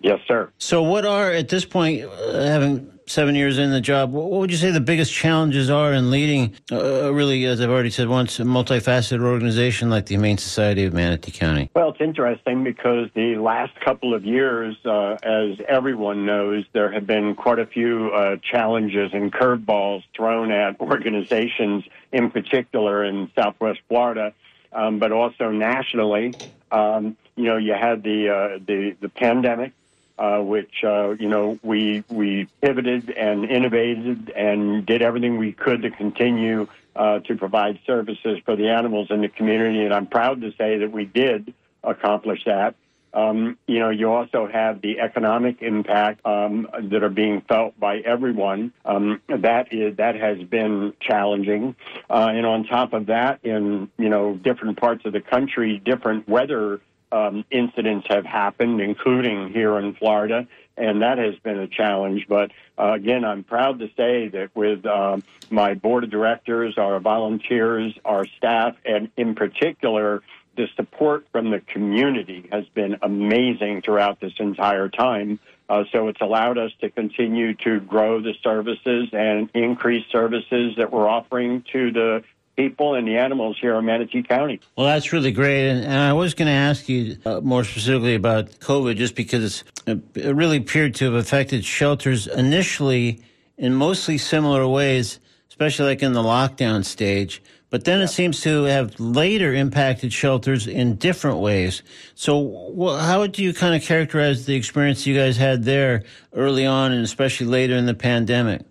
Yes, 0.00 0.20
sir. 0.26 0.50
So, 0.56 0.82
what 0.82 1.04
are 1.04 1.32
at 1.32 1.48
this 1.48 1.66
point, 1.66 2.04
uh, 2.04 2.40
having 2.40 2.95
seven 3.06 3.34
years 3.34 3.58
in 3.58 3.70
the 3.70 3.80
job, 3.80 4.12
what 4.12 4.30
would 4.30 4.50
you 4.50 4.56
say 4.56 4.70
the 4.70 4.80
biggest 4.80 5.12
challenges 5.12 5.70
are 5.70 5.92
in 5.92 6.10
leading, 6.10 6.54
uh, 6.72 7.12
really, 7.12 7.44
as 7.44 7.60
I've 7.60 7.70
already 7.70 7.90
said 7.90 8.08
once, 8.08 8.38
a 8.40 8.42
multifaceted 8.42 9.22
organization 9.22 9.88
like 9.88 10.06
the 10.06 10.14
Humane 10.14 10.38
Society 10.38 10.84
of 10.84 10.92
Manatee 10.92 11.30
County? 11.30 11.70
Well, 11.74 11.90
it's 11.90 12.00
interesting 12.00 12.64
because 12.64 13.08
the 13.14 13.36
last 13.36 13.78
couple 13.80 14.12
of 14.12 14.24
years, 14.24 14.76
uh, 14.84 15.16
as 15.22 15.58
everyone 15.68 16.26
knows, 16.26 16.64
there 16.72 16.90
have 16.90 17.06
been 17.06 17.34
quite 17.36 17.60
a 17.60 17.66
few 17.66 18.10
uh, 18.10 18.36
challenges 18.42 19.12
and 19.12 19.32
curveballs 19.32 20.02
thrown 20.14 20.50
at 20.50 20.80
organizations, 20.80 21.84
in 22.12 22.30
particular 22.30 23.04
in 23.04 23.30
Southwest 23.36 23.80
Florida, 23.88 24.34
um, 24.72 24.98
but 24.98 25.12
also 25.12 25.50
nationally. 25.50 26.34
Um, 26.72 27.16
you 27.36 27.44
know, 27.44 27.56
you 27.56 27.74
had 27.74 28.02
the 28.02 28.28
uh, 28.30 28.58
the 28.66 28.96
the 29.00 29.08
pandemic. 29.08 29.72
Uh, 30.18 30.40
which 30.40 30.82
uh, 30.82 31.10
you 31.10 31.28
know 31.28 31.58
we 31.62 32.02
we 32.08 32.48
pivoted 32.62 33.10
and 33.10 33.44
innovated 33.44 34.30
and 34.30 34.86
did 34.86 35.02
everything 35.02 35.36
we 35.36 35.52
could 35.52 35.82
to 35.82 35.90
continue 35.90 36.66
uh, 36.94 37.18
to 37.18 37.36
provide 37.36 37.78
services 37.86 38.38
for 38.46 38.56
the 38.56 38.70
animals 38.70 39.08
in 39.10 39.20
the 39.20 39.28
community, 39.28 39.84
and 39.84 39.92
I'm 39.92 40.06
proud 40.06 40.40
to 40.40 40.52
say 40.52 40.78
that 40.78 40.90
we 40.90 41.04
did 41.04 41.52
accomplish 41.84 42.44
that. 42.46 42.74
Um, 43.12 43.56
you 43.66 43.78
know, 43.78 43.88
you 43.88 44.10
also 44.10 44.46
have 44.46 44.82
the 44.82 45.00
economic 45.00 45.62
impact 45.62 46.24
um, 46.26 46.68
that 46.82 47.02
are 47.02 47.08
being 47.08 47.40
felt 47.42 47.78
by 47.80 47.98
everyone. 47.98 48.72
Um, 48.84 49.22
that 49.28 49.72
is 49.72 49.96
that 49.96 50.16
has 50.16 50.42
been 50.42 50.92
challenging, 51.00 51.76
uh, 52.10 52.30
and 52.30 52.44
on 52.44 52.64
top 52.64 52.92
of 52.92 53.06
that, 53.06 53.40
in 53.42 53.90
you 53.98 54.08
know 54.08 54.34
different 54.34 54.78
parts 54.78 55.04
of 55.06 55.12
the 55.12 55.20
country, 55.20 55.78
different 55.78 56.28
weather 56.28 56.80
um, 57.16 57.44
incidents 57.50 58.06
have 58.08 58.24
happened, 58.24 58.80
including 58.80 59.52
here 59.52 59.78
in 59.78 59.94
Florida, 59.94 60.46
and 60.76 61.02
that 61.02 61.18
has 61.18 61.34
been 61.36 61.58
a 61.58 61.68
challenge. 61.68 62.26
But 62.28 62.50
uh, 62.78 62.92
again, 62.92 63.24
I'm 63.24 63.44
proud 63.44 63.78
to 63.78 63.88
say 63.96 64.28
that 64.28 64.50
with 64.54 64.84
um, 64.86 65.22
my 65.50 65.74
board 65.74 66.04
of 66.04 66.10
directors, 66.10 66.76
our 66.76 67.00
volunteers, 67.00 67.94
our 68.04 68.26
staff, 68.26 68.76
and 68.84 69.10
in 69.16 69.34
particular, 69.34 70.22
the 70.56 70.68
support 70.76 71.26
from 71.32 71.50
the 71.50 71.60
community 71.60 72.48
has 72.50 72.64
been 72.74 72.96
amazing 73.02 73.82
throughout 73.82 74.20
this 74.20 74.32
entire 74.38 74.88
time. 74.88 75.38
Uh, 75.68 75.84
so 75.92 76.08
it's 76.08 76.20
allowed 76.20 76.58
us 76.58 76.70
to 76.80 76.90
continue 76.90 77.54
to 77.54 77.80
grow 77.80 78.20
the 78.20 78.34
services 78.42 79.08
and 79.12 79.50
increase 79.52 80.06
services 80.12 80.76
that 80.76 80.92
we're 80.92 81.08
offering 81.08 81.64
to 81.72 81.90
the 81.90 82.24
people 82.56 82.94
and 82.94 83.06
the 83.06 83.16
animals 83.16 83.56
here 83.60 83.76
in 83.76 83.84
Manatee 83.84 84.22
County. 84.22 84.60
Well, 84.76 84.86
that's 84.86 85.12
really 85.12 85.30
great. 85.30 85.68
And, 85.68 85.84
and 85.84 85.94
I 85.94 86.14
was 86.14 86.34
going 86.34 86.46
to 86.46 86.52
ask 86.52 86.88
you 86.88 87.18
uh, 87.24 87.40
more 87.42 87.64
specifically 87.64 88.14
about 88.14 88.50
COVID 88.60 88.96
just 88.96 89.14
because 89.14 89.62
it's, 89.86 90.00
it 90.14 90.34
really 90.34 90.56
appeared 90.56 90.94
to 90.96 91.04
have 91.06 91.14
affected 91.14 91.64
shelters 91.64 92.26
initially 92.26 93.20
in 93.58 93.74
mostly 93.74 94.18
similar 94.18 94.66
ways, 94.66 95.20
especially 95.48 95.86
like 95.86 96.02
in 96.02 96.12
the 96.12 96.22
lockdown 96.22 96.84
stage. 96.84 97.42
But 97.68 97.84
then 97.84 98.00
it 98.00 98.08
seems 98.08 98.40
to 98.42 98.62
have 98.64 98.98
later 99.00 99.52
impacted 99.52 100.12
shelters 100.12 100.66
in 100.66 100.96
different 100.96 101.38
ways. 101.38 101.82
So, 102.14 102.72
wh- 102.78 103.00
how 103.00 103.26
do 103.26 103.42
you 103.42 103.52
kind 103.52 103.74
of 103.74 103.82
characterize 103.82 104.46
the 104.46 104.54
experience 104.54 105.04
you 105.04 105.16
guys 105.16 105.36
had 105.36 105.64
there 105.64 106.04
early 106.32 106.64
on 106.64 106.92
and 106.92 107.02
especially 107.02 107.48
later 107.48 107.74
in 107.74 107.86
the 107.86 107.94
pandemic? 107.94 108.62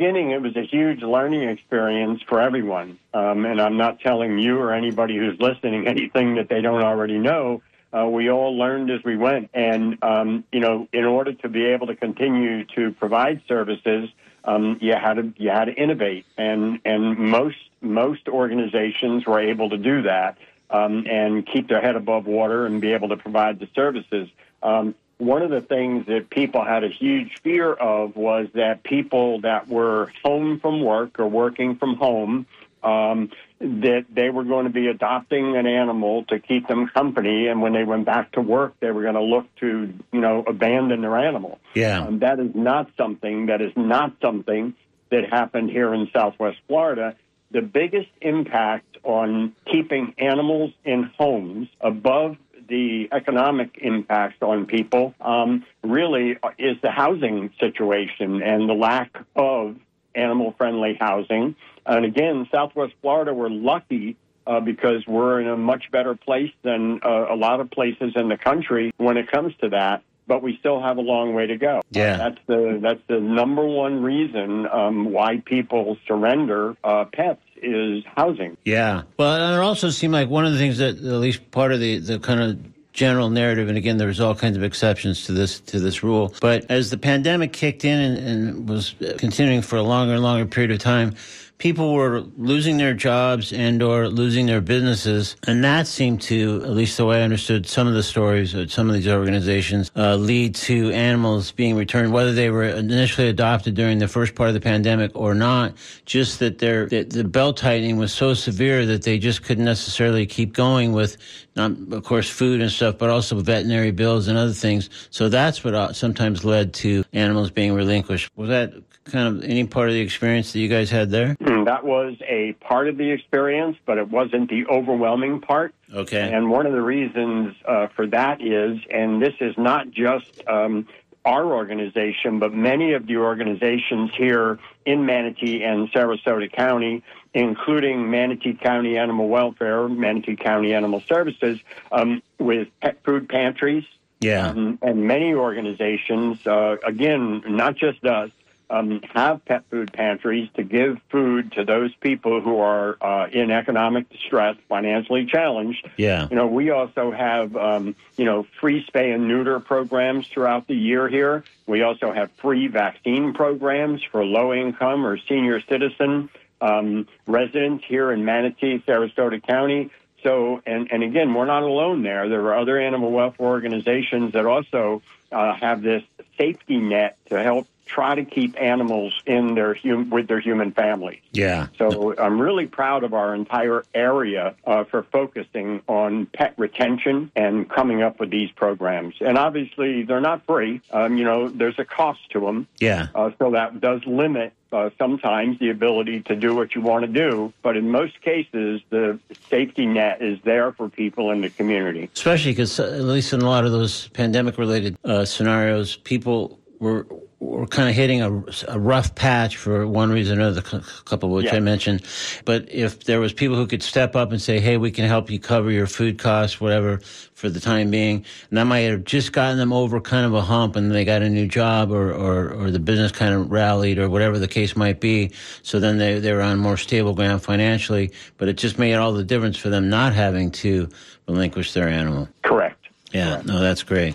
Beginning, 0.00 0.30
it 0.30 0.40
was 0.40 0.56
a 0.56 0.62
huge 0.62 1.02
learning 1.02 1.42
experience 1.42 2.22
for 2.26 2.40
everyone. 2.40 2.98
Um, 3.12 3.44
and 3.44 3.60
I'm 3.60 3.76
not 3.76 4.00
telling 4.00 4.38
you 4.38 4.56
or 4.56 4.72
anybody 4.72 5.18
who's 5.18 5.38
listening 5.38 5.86
anything 5.86 6.36
that 6.36 6.48
they 6.48 6.62
don't 6.62 6.82
already 6.82 7.18
know. 7.18 7.60
Uh, 7.92 8.06
we 8.06 8.30
all 8.30 8.56
learned 8.56 8.90
as 8.90 9.04
we 9.04 9.18
went. 9.18 9.50
And, 9.52 10.02
um, 10.02 10.44
you 10.52 10.60
know, 10.60 10.88
in 10.94 11.04
order 11.04 11.34
to 11.34 11.50
be 11.50 11.66
able 11.66 11.86
to 11.88 11.94
continue 11.94 12.64
to 12.76 12.92
provide 12.92 13.42
services, 13.46 14.08
um, 14.44 14.78
you 14.80 14.94
had 14.94 15.14
to 15.14 15.34
you 15.36 15.50
had 15.50 15.66
to 15.66 15.74
innovate, 15.74 16.24
and 16.38 16.80
and 16.86 17.18
most 17.18 17.58
most 17.82 18.26
organizations 18.26 19.26
were 19.26 19.38
able 19.38 19.68
to 19.68 19.76
do 19.76 20.00
that 20.00 20.38
um, 20.70 21.04
and 21.10 21.46
keep 21.46 21.68
their 21.68 21.82
head 21.82 21.94
above 21.94 22.24
water 22.24 22.64
and 22.64 22.80
be 22.80 22.92
able 22.92 23.10
to 23.10 23.18
provide 23.18 23.58
the 23.58 23.68
services. 23.74 24.30
Um, 24.62 24.94
one 25.20 25.42
of 25.42 25.50
the 25.50 25.60
things 25.60 26.06
that 26.06 26.30
people 26.30 26.64
had 26.64 26.82
a 26.82 26.88
huge 26.88 27.40
fear 27.42 27.72
of 27.72 28.16
was 28.16 28.48
that 28.54 28.82
people 28.82 29.42
that 29.42 29.68
were 29.68 30.10
home 30.24 30.58
from 30.60 30.82
work 30.82 31.20
or 31.20 31.28
working 31.28 31.76
from 31.76 31.96
home 31.96 32.46
um, 32.82 33.30
that 33.60 34.06
they 34.10 34.30
were 34.30 34.44
going 34.44 34.64
to 34.64 34.72
be 34.72 34.86
adopting 34.86 35.56
an 35.56 35.66
animal 35.66 36.24
to 36.24 36.38
keep 36.38 36.66
them 36.66 36.88
company, 36.88 37.48
and 37.48 37.60
when 37.60 37.74
they 37.74 37.84
went 37.84 38.06
back 38.06 38.32
to 38.32 38.40
work, 38.40 38.74
they 38.80 38.90
were 38.90 39.02
going 39.02 39.14
to 39.14 39.22
look 39.22 39.54
to 39.56 39.92
you 40.12 40.20
know 40.20 40.42
abandon 40.46 41.02
their 41.02 41.18
animal. 41.18 41.58
Yeah. 41.74 42.00
Um, 42.00 42.20
that 42.20 42.40
is 42.40 42.54
not 42.54 42.90
something 42.96 43.46
that 43.46 43.60
is 43.60 43.72
not 43.76 44.14
something 44.22 44.74
that 45.10 45.28
happened 45.30 45.70
here 45.70 45.92
in 45.92 46.08
Southwest 46.12 46.58
Florida. 46.66 47.16
The 47.50 47.60
biggest 47.60 48.08
impact 48.20 48.96
on 49.02 49.54
keeping 49.70 50.14
animals 50.18 50.72
in 50.84 51.10
homes 51.18 51.68
above 51.80 52.36
the 52.70 53.08
economic 53.12 53.76
impact 53.82 54.42
on 54.42 54.64
people 54.64 55.12
um, 55.20 55.66
really 55.82 56.38
is 56.56 56.76
the 56.82 56.90
housing 56.90 57.50
situation 57.58 58.40
and 58.42 58.68
the 58.68 58.74
lack 58.74 59.18
of 59.36 59.76
animal 60.14 60.54
friendly 60.56 60.96
housing. 60.98 61.56
And 61.84 62.04
again, 62.04 62.48
Southwest 62.50 62.94
Florida, 63.02 63.34
we're 63.34 63.50
lucky 63.50 64.16
uh, 64.46 64.60
because 64.60 65.06
we're 65.06 65.40
in 65.40 65.48
a 65.48 65.56
much 65.56 65.90
better 65.90 66.14
place 66.14 66.52
than 66.62 67.00
uh, 67.04 67.26
a 67.28 67.36
lot 67.36 67.60
of 67.60 67.70
places 67.70 68.12
in 68.14 68.28
the 68.28 68.38
country 68.38 68.92
when 68.96 69.16
it 69.16 69.30
comes 69.30 69.52
to 69.60 69.70
that. 69.70 70.02
But 70.26 70.42
we 70.44 70.56
still 70.58 70.80
have 70.80 70.96
a 70.96 71.00
long 71.00 71.34
way 71.34 71.48
to 71.48 71.56
go. 71.56 71.80
Yeah. 71.90 72.14
Uh, 72.14 72.16
that's 72.18 72.38
the 72.46 72.78
that's 72.80 73.00
the 73.08 73.18
number 73.18 73.66
one 73.66 74.00
reason 74.00 74.64
um, 74.68 75.10
why 75.10 75.42
people 75.44 75.96
surrender 76.06 76.76
uh, 76.84 77.06
pets 77.12 77.42
is 77.62 78.04
housing. 78.16 78.56
Yeah. 78.64 79.02
Well, 79.18 79.54
it 79.54 79.62
also 79.62 79.90
seemed 79.90 80.12
like 80.12 80.28
one 80.28 80.46
of 80.46 80.52
the 80.52 80.58
things 80.58 80.78
that, 80.78 80.96
at 80.96 81.02
least 81.02 81.50
part 81.50 81.72
of 81.72 81.80
the, 81.80 81.98
the 81.98 82.18
kind 82.18 82.40
of 82.40 82.58
general 82.92 83.30
narrative, 83.30 83.68
and 83.68 83.78
again, 83.78 83.98
there's 83.98 84.20
all 84.20 84.34
kinds 84.34 84.56
of 84.56 84.62
exceptions 84.62 85.24
to 85.26 85.32
this 85.32 85.60
to 85.60 85.78
this 85.78 86.02
rule. 86.02 86.34
But 86.40 86.66
as 86.70 86.90
the 86.90 86.98
pandemic 86.98 87.52
kicked 87.52 87.84
in 87.84 87.98
and, 87.98 88.18
and 88.18 88.68
was 88.68 88.94
continuing 89.18 89.62
for 89.62 89.76
a 89.76 89.82
longer 89.82 90.14
and 90.14 90.22
longer 90.22 90.46
period 90.46 90.72
of 90.72 90.80
time, 90.80 91.14
people 91.60 91.92
were 91.92 92.22
losing 92.38 92.78
their 92.78 92.94
jobs 92.94 93.52
and 93.52 93.82
or 93.82 94.08
losing 94.08 94.46
their 94.46 94.62
businesses. 94.62 95.36
And 95.46 95.62
that 95.62 95.86
seemed 95.86 96.22
to 96.22 96.62
at 96.64 96.70
least 96.70 96.96
the 96.96 97.04
way 97.04 97.20
i 97.20 97.22
understood 97.22 97.66
some 97.66 97.86
of 97.86 97.94
the 97.94 98.02
stories 98.02 98.54
of 98.54 98.72
some 98.72 98.88
of 98.88 98.94
these 98.94 99.06
organizations 99.06 99.92
uh, 99.94 100.16
lead 100.16 100.54
to 100.54 100.90
animals 100.90 101.52
being 101.52 101.76
returned 101.76 102.12
whether 102.12 102.32
they 102.32 102.50
were 102.50 102.64
initially 102.64 103.28
adopted 103.28 103.74
during 103.74 103.98
the 103.98 104.08
first 104.08 104.34
part 104.34 104.48
of 104.48 104.54
the 104.54 104.60
pandemic 104.60 105.12
or 105.14 105.34
not. 105.34 105.74
Just 106.06 106.38
that 106.40 106.58
their 106.58 106.86
that 106.86 107.10
the 107.10 107.24
belt 107.24 107.58
tightening 107.58 107.98
was 107.98 108.12
so 108.12 108.34
severe 108.34 108.86
that 108.86 109.02
they 109.02 109.18
just 109.18 109.44
couldn't 109.44 109.66
necessarily 109.66 110.26
keep 110.26 110.54
going 110.54 110.92
with 110.92 111.18
not 111.56 111.72
of 111.92 112.04
course 112.04 112.30
food 112.30 112.62
and 112.62 112.70
stuff 112.70 112.96
but 112.96 113.10
also 113.10 113.38
veterinary 113.38 113.90
bills 113.90 114.28
and 114.28 114.38
other 114.38 114.54
things. 114.54 114.88
So 115.10 115.28
that's 115.28 115.62
what 115.62 115.74
uh, 115.74 115.92
sometimes 115.92 116.42
led 116.42 116.72
to 116.74 117.04
animals 117.12 117.50
being 117.50 117.74
relinquished. 117.74 118.30
Was 118.34 118.48
that 118.48 118.72
kind 119.10 119.36
of 119.36 119.44
any 119.44 119.66
part 119.66 119.88
of 119.88 119.94
the 119.94 120.00
experience 120.00 120.52
that 120.52 120.60
you 120.60 120.68
guys 120.68 120.90
had 120.90 121.10
there? 121.10 121.36
Mm, 121.36 121.64
that 121.66 121.84
was 121.84 122.16
a 122.26 122.52
part 122.60 122.88
of 122.88 122.96
the 122.96 123.10
experience, 123.10 123.76
but 123.86 123.98
it 123.98 124.08
wasn't 124.08 124.48
the 124.48 124.66
overwhelming 124.66 125.40
part. 125.40 125.74
Okay. 125.92 126.32
And 126.32 126.50
one 126.50 126.66
of 126.66 126.72
the 126.72 126.82
reasons 126.82 127.54
uh, 127.66 127.88
for 127.88 128.06
that 128.08 128.40
is, 128.40 128.78
and 128.90 129.20
this 129.20 129.34
is 129.40 129.56
not 129.58 129.90
just 129.90 130.46
um, 130.48 130.86
our 131.24 131.44
organization, 131.44 132.38
but 132.38 132.54
many 132.54 132.94
of 132.94 133.06
the 133.06 133.16
organizations 133.16 134.10
here 134.16 134.58
in 134.86 135.04
Manatee 135.04 135.62
and 135.62 135.90
Sarasota 135.92 136.50
County, 136.50 137.02
including 137.34 138.10
Manatee 138.10 138.54
County 138.54 138.96
Animal 138.96 139.28
Welfare, 139.28 139.88
Manatee 139.88 140.36
County 140.36 140.72
Animal 140.72 141.02
Services, 141.06 141.60
um, 141.92 142.22
with 142.38 142.68
pet 142.80 142.98
food 143.04 143.28
pantries. 143.28 143.84
Yeah. 144.20 144.48
Um, 144.48 144.78
and 144.82 145.06
many 145.06 145.32
organizations, 145.32 146.46
uh, 146.46 146.76
again, 146.84 147.42
not 147.46 147.76
just 147.76 148.04
us, 148.04 148.30
um, 148.70 149.00
have 149.14 149.44
pet 149.44 149.64
food 149.70 149.92
pantries 149.92 150.48
to 150.54 150.62
give 150.62 151.00
food 151.10 151.52
to 151.52 151.64
those 151.64 151.94
people 151.96 152.40
who 152.40 152.60
are 152.60 152.96
uh, 153.00 153.26
in 153.26 153.50
economic 153.50 154.08
distress, 154.08 154.56
financially 154.68 155.26
challenged. 155.26 155.88
Yeah. 155.96 156.28
You 156.30 156.36
know, 156.36 156.46
we 156.46 156.70
also 156.70 157.10
have, 157.10 157.56
um, 157.56 157.96
you 158.16 158.24
know, 158.24 158.46
free 158.60 158.86
spay 158.86 159.14
and 159.14 159.26
neuter 159.26 159.58
programs 159.60 160.28
throughout 160.28 160.66
the 160.68 160.76
year 160.76 161.08
here. 161.08 161.44
We 161.66 161.82
also 161.82 162.12
have 162.12 162.30
free 162.32 162.68
vaccine 162.68 163.34
programs 163.34 164.02
for 164.02 164.24
low 164.24 164.54
income 164.54 165.04
or 165.04 165.18
senior 165.18 165.60
citizen 165.60 166.30
um, 166.60 167.08
residents 167.26 167.84
here 167.86 168.12
in 168.12 168.24
Manatee, 168.24 168.82
Sarasota 168.86 169.44
County. 169.44 169.90
So, 170.22 170.62
and, 170.66 170.92
and 170.92 171.02
again, 171.02 171.32
we're 171.32 171.46
not 171.46 171.62
alone 171.62 172.02
there. 172.02 172.28
There 172.28 172.42
are 172.42 172.58
other 172.58 172.78
animal 172.78 173.10
welfare 173.10 173.46
organizations 173.46 174.34
that 174.34 174.44
also 174.44 175.02
uh, 175.32 175.54
have 175.54 175.82
this 175.82 176.02
safety 176.36 176.76
net 176.76 177.16
to 177.30 177.42
help 177.42 177.66
try 177.90 178.14
to 178.14 178.24
keep 178.24 178.60
animals 178.60 179.12
in 179.26 179.54
their 179.54 179.74
hum- 179.74 180.10
with 180.10 180.28
their 180.28 180.40
human 180.40 180.70
family. 180.72 181.22
Yeah. 181.32 181.66
So 181.76 182.14
I'm 182.16 182.40
really 182.40 182.66
proud 182.66 183.02
of 183.04 183.12
our 183.14 183.34
entire 183.34 183.84
area 183.94 184.54
uh, 184.64 184.84
for 184.84 185.02
focusing 185.02 185.82
on 185.88 186.26
pet 186.26 186.54
retention 186.56 187.32
and 187.34 187.68
coming 187.68 188.02
up 188.02 188.20
with 188.20 188.30
these 188.30 188.50
programs. 188.52 189.16
And 189.20 189.36
obviously, 189.36 190.04
they're 190.04 190.20
not 190.20 190.46
free. 190.46 190.80
Um, 190.92 191.18
you 191.18 191.24
know, 191.24 191.48
there's 191.48 191.78
a 191.78 191.84
cost 191.84 192.20
to 192.30 192.40
them. 192.40 192.68
Yeah. 192.78 193.08
Uh, 193.14 193.30
so 193.38 193.50
that 193.50 193.80
does 193.80 194.04
limit 194.06 194.52
uh, 194.72 194.90
sometimes 194.96 195.58
the 195.58 195.70
ability 195.70 196.20
to 196.20 196.36
do 196.36 196.54
what 196.54 196.76
you 196.76 196.80
want 196.80 197.04
to 197.04 197.10
do. 197.10 197.52
But 197.62 197.76
in 197.76 197.90
most 197.90 198.20
cases, 198.20 198.80
the 198.90 199.18
safety 199.48 199.86
net 199.86 200.22
is 200.22 200.38
there 200.44 200.70
for 200.72 200.88
people 200.88 201.32
in 201.32 201.40
the 201.40 201.50
community. 201.50 202.08
Especially 202.14 202.52
because, 202.52 202.78
uh, 202.78 202.84
at 202.84 203.02
least 203.02 203.32
in 203.32 203.42
a 203.42 203.48
lot 203.48 203.64
of 203.64 203.72
those 203.72 204.08
pandemic 204.08 204.58
related 204.58 204.96
uh, 205.04 205.24
scenarios, 205.24 205.96
people 205.96 206.60
were 206.78 207.06
were 207.40 207.66
kind 207.66 207.88
of 207.88 207.94
hitting 207.94 208.20
a, 208.20 208.30
a, 208.68 208.78
rough 208.78 209.14
patch 209.14 209.56
for 209.56 209.86
one 209.86 210.10
reason 210.10 210.38
or 210.38 210.42
another, 210.42 210.60
a 210.60 210.82
couple 211.06 211.30
of 211.30 211.34
which 211.34 211.46
Yeah. 211.46 211.56
I 211.56 211.60
mentioned. 211.60 212.02
But 212.44 212.68
if 212.70 213.04
there 213.04 213.18
was 213.18 213.32
people 213.32 213.56
who 213.56 213.66
could 213.66 213.82
step 213.82 214.14
up 214.14 214.30
and 214.30 214.40
say, 214.40 214.60
"Hey, 214.60 214.76
we 214.76 214.90
can 214.90 215.06
help 215.06 215.30
you 215.30 215.38
cover 215.38 215.70
your 215.70 215.86
food 215.86 216.18
costs, 216.18 216.60
whatever, 216.60 217.00
for 217.32 217.48
the 217.48 217.58
time 217.58 217.90
being," 217.90 218.26
and 218.50 218.58
that 218.58 218.64
might 218.64 218.80
have 218.80 219.04
just 219.04 219.32
gotten 219.32 219.56
them 219.56 219.72
over 219.72 220.00
kind 220.02 220.26
of 220.26 220.34
a 220.34 220.42
hump, 220.42 220.76
and 220.76 220.92
they 220.92 221.06
got 221.06 221.22
a 221.22 221.30
new 221.30 221.46
job, 221.46 221.90
or 221.90 222.12
or, 222.12 222.52
or 222.52 222.70
the 222.70 222.78
business 222.78 223.10
kind 223.10 223.32
of 223.32 223.50
rallied, 223.50 223.98
or 223.98 224.10
whatever 224.10 224.38
the 224.38 224.48
case 224.48 224.76
might 224.76 225.00
be. 225.00 225.32
So 225.62 225.80
then 225.80 225.96
they 225.96 226.20
they 226.20 226.34
were 226.34 226.42
on 226.42 226.58
more 226.58 226.76
stable 226.76 227.14
ground 227.14 227.42
financially. 227.42 228.12
But 228.36 228.48
it 228.48 228.58
just 228.58 228.78
made 228.78 228.94
all 228.94 229.12
the 229.12 229.24
difference 229.24 229.56
for 229.56 229.70
them 229.70 229.88
not 229.88 230.12
having 230.12 230.50
to 230.52 230.88
relinquish 231.26 231.72
their 231.72 231.88
animal. 231.88 232.28
Correct. 232.42 232.88
Yeah, 233.12 233.40
no, 233.44 233.60
that's 233.60 233.82
great. 233.82 234.14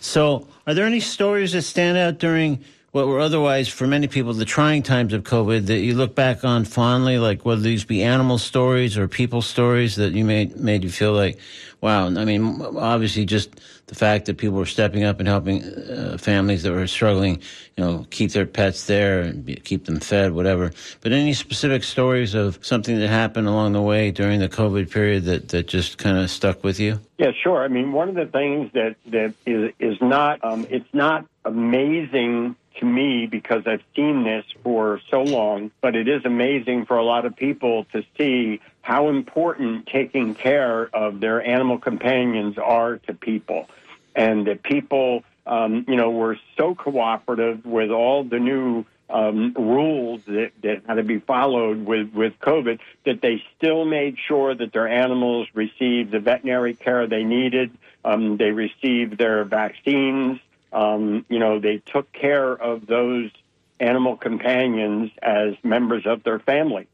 So, 0.00 0.46
are 0.66 0.74
there 0.74 0.86
any 0.86 1.00
stories 1.00 1.52
that 1.52 1.62
stand 1.62 1.96
out 1.96 2.18
during 2.18 2.64
what 2.92 3.08
were 3.08 3.20
otherwise, 3.20 3.68
for 3.68 3.86
many 3.86 4.08
people, 4.08 4.32
the 4.32 4.46
trying 4.46 4.82
times 4.82 5.12
of 5.12 5.22
COVID 5.22 5.66
that 5.66 5.80
you 5.80 5.94
look 5.94 6.14
back 6.14 6.44
on 6.44 6.64
fondly, 6.64 7.18
like 7.18 7.44
whether 7.44 7.60
these 7.60 7.84
be 7.84 8.02
animal 8.02 8.38
stories 8.38 8.96
or 8.96 9.06
people 9.06 9.42
stories 9.42 9.96
that 9.96 10.12
you 10.12 10.24
made 10.24 10.56
made 10.56 10.82
you 10.82 10.90
feel 10.90 11.12
like, 11.12 11.38
wow? 11.80 12.06
I 12.06 12.24
mean, 12.24 12.60
obviously, 12.62 13.24
just 13.24 13.60
the 13.86 13.94
fact 13.94 14.26
that 14.26 14.38
people 14.38 14.56
were 14.56 14.66
stepping 14.66 15.04
up 15.04 15.20
and 15.20 15.28
helping 15.28 15.62
uh, 15.62 16.16
families 16.18 16.62
that 16.64 16.72
were 16.72 16.86
struggling, 16.86 17.40
you 17.76 17.84
know, 17.84 18.06
keep 18.10 18.32
their 18.32 18.46
pets 18.46 18.86
there 18.86 19.20
and 19.20 19.44
be, 19.44 19.56
keep 19.56 19.84
them 19.84 20.00
fed, 20.00 20.32
whatever. 20.32 20.72
But 21.00 21.12
any 21.12 21.32
specific 21.34 21.84
stories 21.84 22.34
of 22.34 22.58
something 22.62 22.98
that 22.98 23.08
happened 23.08 23.46
along 23.46 23.74
the 23.74 23.82
way 23.82 24.10
during 24.10 24.40
the 24.40 24.48
COVID 24.48 24.90
period 24.90 25.24
that 25.24 25.48
that 25.50 25.68
just 25.68 25.98
kind 25.98 26.18
of 26.18 26.30
stuck 26.30 26.64
with 26.64 26.80
you? 26.80 27.00
Yeah, 27.18 27.30
sure. 27.42 27.62
I 27.62 27.68
mean, 27.68 27.92
one 27.92 28.08
of 28.08 28.14
the 28.14 28.26
things 28.26 28.70
that 28.74 28.96
that 29.06 29.34
is 29.46 29.72
is 29.78 29.96
not 30.00 30.44
um, 30.44 30.66
it's 30.70 30.92
not 30.92 31.26
amazing 31.44 32.56
to 32.76 32.84
me 32.84 33.26
because 33.26 33.66
I've 33.66 33.82
seen 33.94 34.24
this 34.24 34.44
for 34.62 35.00
so 35.10 35.22
long, 35.22 35.70
but 35.80 35.96
it 35.96 36.08
is 36.08 36.24
amazing 36.24 36.86
for 36.86 36.96
a 36.96 37.04
lot 37.04 37.24
of 37.24 37.36
people 37.36 37.84
to 37.92 38.04
see 38.16 38.60
how 38.82 39.08
important 39.08 39.86
taking 39.86 40.34
care 40.34 40.88
of 40.94 41.20
their 41.20 41.44
animal 41.44 41.78
companions 41.78 42.56
are 42.58 42.98
to 42.98 43.14
people, 43.14 43.68
and 44.14 44.46
that 44.46 44.62
people, 44.62 45.24
um, 45.46 45.84
you 45.88 45.96
know, 45.96 46.10
were 46.10 46.38
so 46.56 46.74
cooperative 46.74 47.64
with 47.66 47.90
all 47.90 48.24
the 48.24 48.38
new 48.38 48.84
um, 49.08 49.54
rules 49.54 50.22
that, 50.26 50.52
that 50.62 50.82
had 50.86 50.94
to 50.94 51.02
be 51.02 51.18
followed 51.18 51.84
with, 51.84 52.12
with 52.12 52.38
COVID, 52.40 52.80
that 53.04 53.20
they 53.20 53.42
still 53.56 53.84
made 53.84 54.16
sure 54.26 54.54
that 54.54 54.72
their 54.72 54.88
animals 54.88 55.48
received 55.54 56.10
the 56.10 56.18
veterinary 56.18 56.74
care 56.74 57.06
they 57.06 57.24
needed. 57.24 57.70
Um, 58.04 58.36
they 58.36 58.50
received 58.50 59.18
their 59.18 59.44
vaccines. 59.44 60.40
Um, 60.72 61.24
you 61.28 61.38
know, 61.38 61.58
they 61.58 61.78
took 61.78 62.12
care 62.12 62.52
of 62.52 62.86
those 62.86 63.30
animal 63.78 64.16
companions 64.16 65.10
as 65.22 65.54
members 65.62 66.06
of 66.06 66.22
their 66.22 66.38
family. 66.38 66.86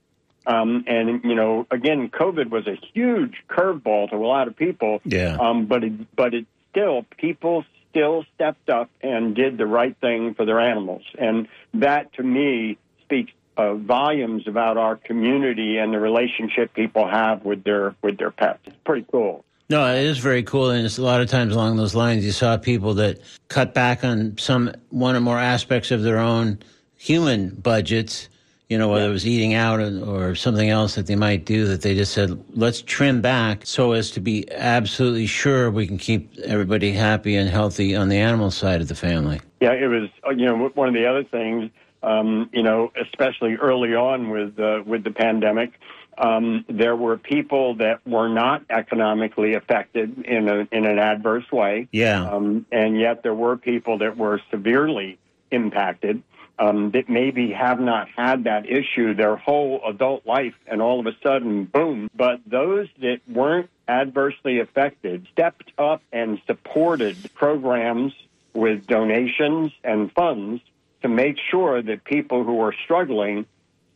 Um, 0.47 0.85
and 0.87 1.23
you 1.25 1.35
know, 1.35 1.67
again, 1.71 2.09
COVID 2.09 2.50
was 2.50 2.67
a 2.67 2.76
huge 2.93 3.37
curveball 3.49 4.11
to 4.11 4.17
a 4.17 4.26
lot 4.26 4.49
of 4.49 4.57
people. 4.57 5.00
Yeah. 5.05 5.37
Um, 5.41 5.67
but 5.67 5.85
it, 5.85 6.17
but 6.17 6.35
it 6.35 6.47
still, 6.71 7.07
people 7.17 7.64
still 7.91 8.25
stepped 8.35 8.69
up 8.69 8.91
and 9.02 9.37
did 9.37 9.59
the 9.59 9.67
right 9.67 9.97
thing 10.00 10.35
for 10.35 10.45
their 10.45 10.59
animals, 10.59 11.02
and 11.19 11.47
that 11.75 12.12
to 12.14 12.23
me 12.23 12.79
speaks 13.02 13.33
uh, 13.57 13.75
volumes 13.75 14.49
about 14.49 14.79
our 14.79 14.97
community 14.97 15.76
and 15.76 15.93
the 15.93 16.00
relationship 16.00 16.75
people 16.75 17.07
have 17.07 17.45
with 17.45 17.62
their 17.62 17.95
with 18.02 18.19
their 18.19 18.31
pets. 18.31 18.61
It's 18.67 18.76
pretty 18.85 19.07
cool. 19.11 19.45
No, 19.73 19.87
it 19.91 20.05
is 20.05 20.19
very 20.19 20.43
cool, 20.43 20.69
and 20.69 20.85
it's 20.85 20.99
a 20.99 21.02
lot 21.02 21.23
of 21.23 21.31
times 21.31 21.55
along 21.55 21.76
those 21.79 21.95
lines. 21.95 22.26
You 22.26 22.33
saw 22.33 22.59
people 22.59 22.93
that 22.93 23.21
cut 23.49 23.73
back 23.73 24.05
on 24.05 24.37
some 24.37 24.71
one 24.91 25.17
or 25.17 25.21
more 25.21 25.38
aspects 25.38 25.91
of 25.91 26.02
their 26.02 26.19
own 26.19 26.59
human 26.99 27.55
budgets. 27.55 28.29
You 28.69 28.76
know, 28.76 28.91
whether 28.91 29.09
it 29.09 29.12
was 29.12 29.26
eating 29.26 29.55
out 29.55 29.81
or, 29.81 30.05
or 30.05 30.35
something 30.35 30.69
else 30.69 30.95
that 30.97 31.07
they 31.07 31.17
might 31.17 31.47
do, 31.47 31.64
that 31.69 31.81
they 31.81 31.95
just 31.95 32.12
said, 32.12 32.38
let's 32.50 32.83
trim 32.83 33.23
back 33.23 33.64
so 33.64 33.93
as 33.93 34.11
to 34.11 34.21
be 34.21 34.47
absolutely 34.52 35.25
sure 35.25 35.71
we 35.71 35.87
can 35.87 35.97
keep 35.97 36.38
everybody 36.45 36.93
happy 36.93 37.35
and 37.35 37.49
healthy 37.49 37.97
on 37.97 38.11
the 38.11 38.19
animal 38.19 38.50
side 38.50 38.83
of 38.83 38.88
the 38.88 38.95
family. 38.95 39.41
Yeah, 39.62 39.73
it 39.73 39.88
was. 39.88 40.11
uh, 40.26 40.33
You 40.33 40.45
know, 40.45 40.71
one 40.75 40.88
of 40.88 40.95
the 40.95 41.07
other 41.09 41.25
things. 41.25 41.71
Um, 42.02 42.50
you 42.52 42.62
know, 42.62 42.93
especially 43.00 43.55
early 43.55 43.95
on 43.95 44.29
with 44.29 44.59
uh, 44.59 44.83
with 44.85 45.05
the 45.05 45.12
pandemic, 45.12 45.79
um, 46.19 46.64
there 46.69 46.97
were 46.97 47.16
people 47.16 47.76
that 47.76 48.07
were 48.07 48.28
not 48.28 48.64
economically 48.71 49.54
affected 49.54 50.25
in 50.25 50.49
a, 50.49 50.69
in 50.71 50.85
an 50.87 50.99
adverse 50.99 51.50
way. 51.50 51.88
Yeah. 51.92 52.28
Um, 52.28 52.66
and 52.71 52.99
yet 52.99 53.23
there 53.23 53.35
were 53.35 53.57
people 53.57 53.99
that 53.99 54.16
were 54.16 54.40
severely 54.50 55.19
impacted 55.50 56.23
um, 56.59 56.90
that 56.92 57.09
maybe 57.09 57.52
have 57.52 57.81
not 57.81 58.09
had 58.14 58.45
that 58.45 58.66
issue 58.66 59.14
their 59.14 59.37
whole 59.37 59.81
adult 59.87 60.26
life, 60.26 60.54
and 60.66 60.81
all 60.83 61.00
of 61.00 61.07
a 61.07 61.16
sudden, 61.23 61.64
boom. 61.64 62.11
But 62.14 62.40
those 62.47 62.88
that 63.00 63.21
weren't 63.28 63.71
adversely 63.88 64.61
affected 64.61 65.26
stepped 65.33 65.73
up 65.78 66.02
and 66.12 66.40
supported 66.47 67.16
programs 67.35 68.12
with 68.54 68.87
donations 68.87 69.73
and 69.83 70.12
funds 70.12 70.62
to 71.02 71.09
make 71.09 71.37
sure 71.50 71.83
that 71.83 72.04
people 72.04 72.45
who 72.45 72.61
are 72.61 72.75
struggling 72.85 73.47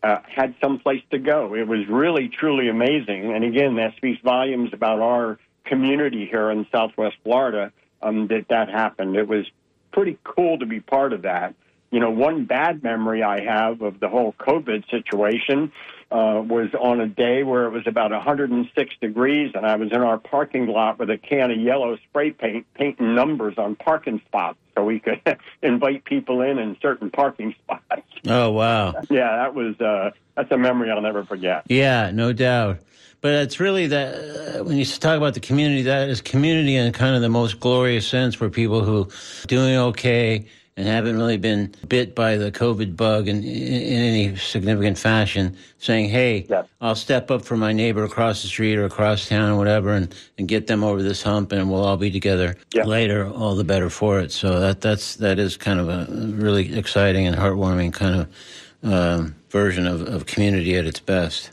uh, 0.07 0.21
had 0.29 0.55
some 0.63 0.79
place 0.79 1.03
to 1.11 1.19
go. 1.19 1.55
It 1.55 1.67
was 1.67 1.81
really, 1.89 2.29
truly 2.29 2.69
amazing. 2.69 3.33
And 3.35 3.43
again, 3.43 3.75
that 3.77 3.97
speaks 3.97 4.21
volumes 4.23 4.71
about 4.73 5.01
our 5.01 5.39
community 5.65 6.27
here 6.31 6.49
in 6.51 6.65
Southwest 6.71 7.17
Florida 7.25 7.73
um, 8.03 8.29
that 8.29 8.47
that 8.51 8.69
happened. 8.69 9.17
It 9.17 9.27
was 9.27 9.47
pretty 9.91 10.17
cool 10.23 10.61
to 10.61 10.67
be 10.67 10.79
part 10.79 11.13
of 11.13 11.23
that. 11.23 11.57
You 11.91 11.99
know, 11.99 12.11
one 12.11 12.45
bad 12.45 12.85
memory 12.85 13.25
I 13.25 13.41
have 13.41 13.83
of 13.83 13.99
the 13.99 14.09
whole 14.09 14.33
COVID 14.39 14.89
situation 14.91 15.73
uh, 16.11 16.41
was 16.47 16.69
on 16.79 17.01
a 17.01 17.09
day 17.09 17.43
where 17.43 17.67
it 17.67 17.71
was 17.71 17.87
about 17.87 18.13
106 18.13 18.95
degrees, 19.01 19.53
and 19.55 19.67
I 19.67 19.77
was 19.77 19.91
in 19.91 20.03
our 20.03 20.19
parking 20.19 20.67
lot 20.69 20.99
with 20.99 21.11
a 21.11 21.19
can 21.19 21.51
of 21.51 21.59
yellow 21.59 21.97
spray 22.09 22.31
paint, 22.31 22.67
painting 22.75 23.15
numbers 23.15 23.55
on 23.59 23.75
parking 23.75 24.21
spots 24.27 24.59
so 24.77 24.85
we 24.85 25.01
could 25.01 25.21
invite 25.63 26.05
people 26.05 26.43
in 26.43 26.59
in 26.59 26.77
certain 26.81 27.11
parking 27.11 27.55
spots. 27.63 28.03
Oh 28.27 28.51
wow! 28.51 28.95
Yeah, 29.11 29.37
that 29.37 29.55
was 29.55 29.81
uh, 29.81 30.11
that's 30.37 30.51
a 30.53 30.59
memory 30.59 30.91
I'll 30.91 31.01
never 31.01 31.25
forget. 31.25 31.65
Yeah, 31.69 32.11
no 32.13 32.33
doubt. 32.33 32.81
But 33.21 33.33
it's 33.33 33.59
really 33.59 33.89
that 33.89 34.15
uh, 34.61 34.65
when 34.65 34.77
you 34.77 34.85
talk 34.85 35.17
about 35.17 35.35
the 35.35 35.41
community, 35.41 35.83
that 35.83 36.09
is 36.09 36.21
community 36.21 36.77
in 36.77 36.93
kind 36.93 37.17
of 37.17 37.23
the 37.23 37.29
most 37.29 37.59
glorious 37.59 38.07
sense, 38.07 38.39
where 38.39 38.51
people 38.51 38.85
who 38.85 39.09
doing 39.49 39.77
okay 39.77 40.47
and 40.77 40.87
haven't 40.87 41.17
really 41.17 41.39
been 41.39 41.75
bit 41.89 42.15
by 42.15 42.37
the 42.37 42.53
COVID 42.53 42.97
bug 42.97 43.29
in, 43.29 43.43
in, 43.43 43.99
any 43.99 44.37
significant 44.37 44.99
fashion, 44.99 45.57
saying, 45.79 46.11
"Hey, 46.11 46.47
Yes. 46.49 46.67
I'll 46.81 46.95
step 46.95 47.31
up 47.31 47.43
for 47.45 47.57
my 47.57 47.73
neighbor 47.73 48.05
across 48.05 48.43
the 48.43 48.49
street 48.49 48.77
or 48.77 48.85
across 48.85 49.29
town 49.29 49.51
or 49.51 49.57
whatever, 49.57 49.93
and, 49.95 50.15
and 50.37 50.47
get 50.47 50.67
them 50.67 50.85
over 50.85 51.03
this 51.03 51.23
hump, 51.23 51.53
and 51.53 51.71
we'll 51.71 51.85
all 51.85 51.97
be 51.97 52.11
together 52.11 52.57
Yeah. 52.75 52.85
later. 52.85 53.27
All 53.27 53.55
the 53.55 53.65
better 53.65 53.89
for 53.89 54.21
it." 54.21 54.33
So 54.33 54.61
that 54.61 54.83
that's 54.83 55.17
that 55.17 55.39
is 55.39 55.57
kind 55.57 55.81
of 55.81 55.89
a 55.89 56.07
really 56.11 56.77
exciting 56.77 57.27
and 57.27 57.37
heartwarming 57.37 57.93
kind 57.95 58.21
of 58.21 58.93
um, 58.93 59.35
version 59.51 59.87
of, 59.87 60.03
of 60.03 60.27
community 60.27 60.77
at 60.77 60.85
its 60.85 61.01
best. 61.01 61.51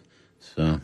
So. 0.56 0.82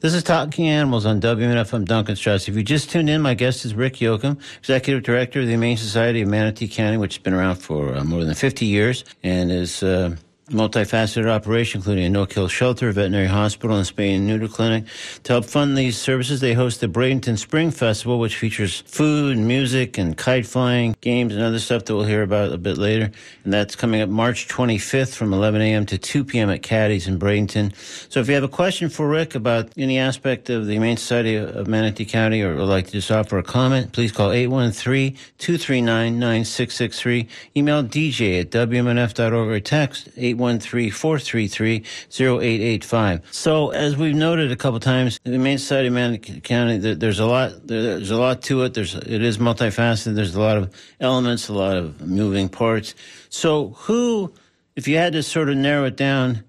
This 0.00 0.12
is 0.12 0.22
Talking 0.22 0.68
Animals 0.68 1.06
on 1.06 1.22
WMNF. 1.22 1.72
I'm 1.72 1.86
Duncan 1.86 2.16
Strauss. 2.16 2.48
If 2.48 2.54
you 2.54 2.62
just 2.62 2.90
tuned 2.90 3.08
in, 3.08 3.22
my 3.22 3.32
guest 3.32 3.64
is 3.64 3.74
Rick 3.74 3.94
Yocum, 3.94 4.38
Executive 4.58 5.02
Director 5.02 5.40
of 5.40 5.46
the 5.46 5.52
Humane 5.52 5.78
Society 5.78 6.20
of 6.20 6.28
Manatee 6.28 6.68
County, 6.68 6.98
which 6.98 7.14
has 7.14 7.22
been 7.22 7.32
around 7.32 7.56
for 7.56 7.96
uh, 7.96 8.04
more 8.04 8.22
than 8.22 8.34
50 8.34 8.66
years 8.66 9.04
and 9.22 9.50
is 9.50 9.82
uh, 9.82 10.14
multifaceted 10.50 11.28
operation, 11.28 11.78
including 11.78 12.04
a 12.04 12.08
no-kill 12.08 12.46
shelter, 12.46 12.92
veterinary 12.92 13.26
hospital, 13.26 13.76
and 13.76 13.84
spay 13.84 14.14
and 14.14 14.24
neuter 14.26 14.48
clinic. 14.48 14.84
To 15.24 15.32
help 15.34 15.44
fund 15.44 15.76
these 15.76 15.98
services, 15.98 16.40
they 16.40 16.54
host 16.54 16.80
the 16.80 16.86
Bradenton 16.86 17.36
Spring 17.36 17.72
Festival, 17.72 18.20
which 18.20 18.36
features 18.36 18.84
food 18.86 19.36
and 19.36 19.48
music 19.48 19.98
and 19.98 20.16
kite 20.16 20.46
flying, 20.46 20.94
games, 21.00 21.34
and 21.34 21.42
other 21.42 21.58
stuff 21.58 21.84
that 21.84 21.96
we'll 21.96 22.04
hear 22.04 22.22
about 22.22 22.52
a 22.52 22.58
bit 22.58 22.78
later. 22.78 23.10
And 23.44 23.52
that's 23.52 23.74
coming 23.74 24.00
up 24.00 24.08
March 24.08 24.46
25th 24.46 25.16
from 25.16 25.32
11 25.32 25.60
a.m. 25.60 25.84
to 25.86 25.98
2 25.98 26.24
p.m. 26.24 26.48
at 26.50 26.62
Caddy's 26.62 27.08
in 27.08 27.18
Bradenton. 27.18 27.74
So 28.10 28.20
if 28.20 28.28
you 28.28 28.34
have 28.34 28.44
a 28.44 28.48
question 28.48 28.88
for 28.88 29.08
Rick 29.08 29.34
about 29.34 29.70
any 29.76 29.98
aspect 29.98 30.48
of 30.48 30.66
the 30.66 30.74
Humane 30.74 30.96
Society 30.96 31.34
of 31.34 31.66
Manatee 31.66 32.04
County 32.04 32.42
or 32.42 32.54
would 32.54 32.68
like 32.68 32.86
to 32.86 32.92
just 32.92 33.10
offer 33.10 33.38
a 33.38 33.42
comment, 33.42 33.90
please 33.92 34.12
call 34.12 34.30
813-239-9663. 34.30 37.26
Email 37.56 37.82
dj 37.82 38.42
at 38.42 38.50
wmnf.org 38.50 39.48
or 39.48 39.58
text 39.58 40.08
813-433-0885. 40.36 43.22
So 43.32 43.70
as 43.70 43.96
we've 43.96 44.14
noted 44.14 44.52
a 44.52 44.56
couple 44.56 44.78
times, 44.80 45.18
the 45.24 45.32
Humane 45.32 45.58
Society 45.58 45.88
of 45.88 45.94
Manatee 45.94 46.40
County, 46.40 46.78
there's 46.78 47.18
a 47.18 47.26
lot, 47.26 47.66
there's 47.66 48.10
a 48.10 48.16
lot 48.16 48.42
to 48.42 48.62
it. 48.62 48.74
There's, 48.74 48.94
it 48.94 49.22
is 49.22 49.38
multifaceted. 49.38 50.14
There's 50.14 50.34
a 50.34 50.40
lot 50.40 50.56
of 50.56 50.74
elements, 51.00 51.48
a 51.48 51.52
lot 51.52 51.76
of 51.76 52.00
moving 52.00 52.48
parts. 52.48 52.94
So 53.28 53.70
who, 53.70 54.32
if 54.74 54.88
you 54.88 54.96
had 54.96 55.12
to 55.14 55.22
sort 55.22 55.48
of 55.48 55.56
narrow 55.56 55.84
it 55.84 55.96
down, 55.96 56.44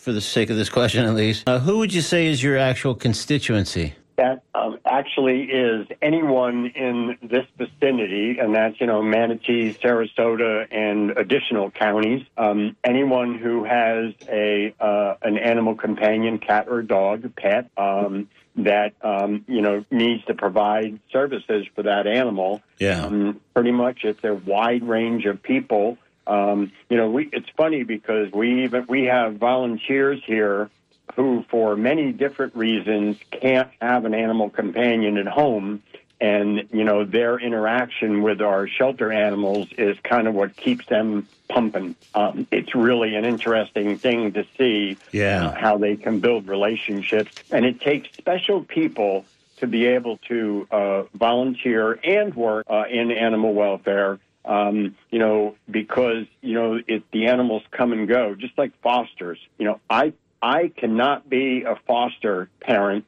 for 0.00 0.12
the 0.12 0.20
sake 0.20 0.48
of 0.48 0.56
this 0.56 0.70
question 0.70 1.04
at 1.04 1.14
least, 1.14 1.48
uh, 1.48 1.58
who 1.58 1.78
would 1.78 1.92
you 1.92 2.00
say 2.00 2.26
is 2.26 2.42
your 2.42 2.56
actual 2.56 2.94
constituency? 2.94 3.94
That 4.20 4.42
um, 4.54 4.78
actually 4.84 5.44
is 5.44 5.86
anyone 6.02 6.66
in 6.66 7.16
this 7.22 7.46
vicinity, 7.56 8.36
and 8.38 8.54
that's, 8.54 8.78
you 8.78 8.86
know, 8.86 9.00
Manatee, 9.02 9.72
Sarasota, 9.82 10.66
and 10.70 11.12
additional 11.12 11.70
counties. 11.70 12.26
Um, 12.36 12.76
anyone 12.84 13.38
who 13.38 13.64
has 13.64 14.12
a 14.28 14.74
uh, 14.78 15.14
an 15.22 15.38
animal 15.38 15.74
companion, 15.74 16.38
cat 16.38 16.66
or 16.68 16.82
dog, 16.82 17.34
pet, 17.34 17.70
um, 17.78 18.28
that, 18.56 18.92
um, 19.00 19.42
you 19.48 19.62
know, 19.62 19.86
needs 19.90 20.22
to 20.26 20.34
provide 20.34 21.00
services 21.10 21.66
for 21.74 21.84
that 21.84 22.06
animal. 22.06 22.60
Yeah. 22.78 23.06
Um, 23.06 23.40
pretty 23.54 23.72
much 23.72 24.04
it's 24.04 24.22
a 24.22 24.34
wide 24.34 24.86
range 24.86 25.24
of 25.24 25.42
people. 25.42 25.96
Um, 26.26 26.72
you 26.90 26.98
know, 26.98 27.10
we, 27.10 27.30
it's 27.32 27.48
funny 27.56 27.84
because 27.84 28.30
we 28.32 28.64
even, 28.64 28.84
we 28.86 29.04
have 29.04 29.36
volunteers 29.36 30.20
here 30.26 30.68
who, 31.16 31.44
for 31.48 31.76
many 31.76 32.12
different 32.12 32.54
reasons, 32.56 33.18
can't 33.30 33.70
have 33.80 34.04
an 34.04 34.14
animal 34.14 34.50
companion 34.50 35.18
at 35.18 35.26
home. 35.26 35.82
And, 36.20 36.68
you 36.70 36.84
know, 36.84 37.04
their 37.04 37.38
interaction 37.38 38.20
with 38.22 38.42
our 38.42 38.68
shelter 38.68 39.10
animals 39.10 39.68
is 39.78 39.96
kind 40.04 40.28
of 40.28 40.34
what 40.34 40.54
keeps 40.54 40.84
them 40.86 41.26
pumping. 41.48 41.96
Um, 42.14 42.46
it's 42.50 42.74
really 42.74 43.16
an 43.16 43.24
interesting 43.24 43.96
thing 43.96 44.32
to 44.32 44.44
see 44.58 44.98
Yeah. 45.12 45.46
uh, 45.46 45.54
how 45.54 45.78
they 45.78 45.96
can 45.96 46.20
build 46.20 46.46
relationships. 46.46 47.32
And 47.50 47.64
it 47.64 47.80
takes 47.80 48.14
special 48.18 48.62
people 48.62 49.24
to 49.58 49.66
be 49.66 49.86
able 49.86 50.18
to 50.28 50.66
uh, 50.70 51.02
volunteer 51.14 51.98
and 52.04 52.34
work 52.34 52.66
uh, 52.68 52.84
in 52.90 53.10
animal 53.10 53.54
welfare. 53.54 54.18
Um, 54.42 54.96
you 55.10 55.18
know, 55.18 55.54
because 55.70 56.24
you 56.40 56.54
know 56.54 56.80
it, 56.86 57.02
the 57.12 57.26
animals 57.26 57.62
come 57.70 57.92
and 57.92 58.08
go, 58.08 58.34
just 58.34 58.56
like 58.56 58.72
fosters. 58.80 59.38
You 59.58 59.66
know, 59.66 59.80
I 59.90 60.14
I 60.42 60.68
cannot 60.74 61.28
be 61.28 61.62
a 61.62 61.76
foster 61.86 62.48
parent 62.60 63.04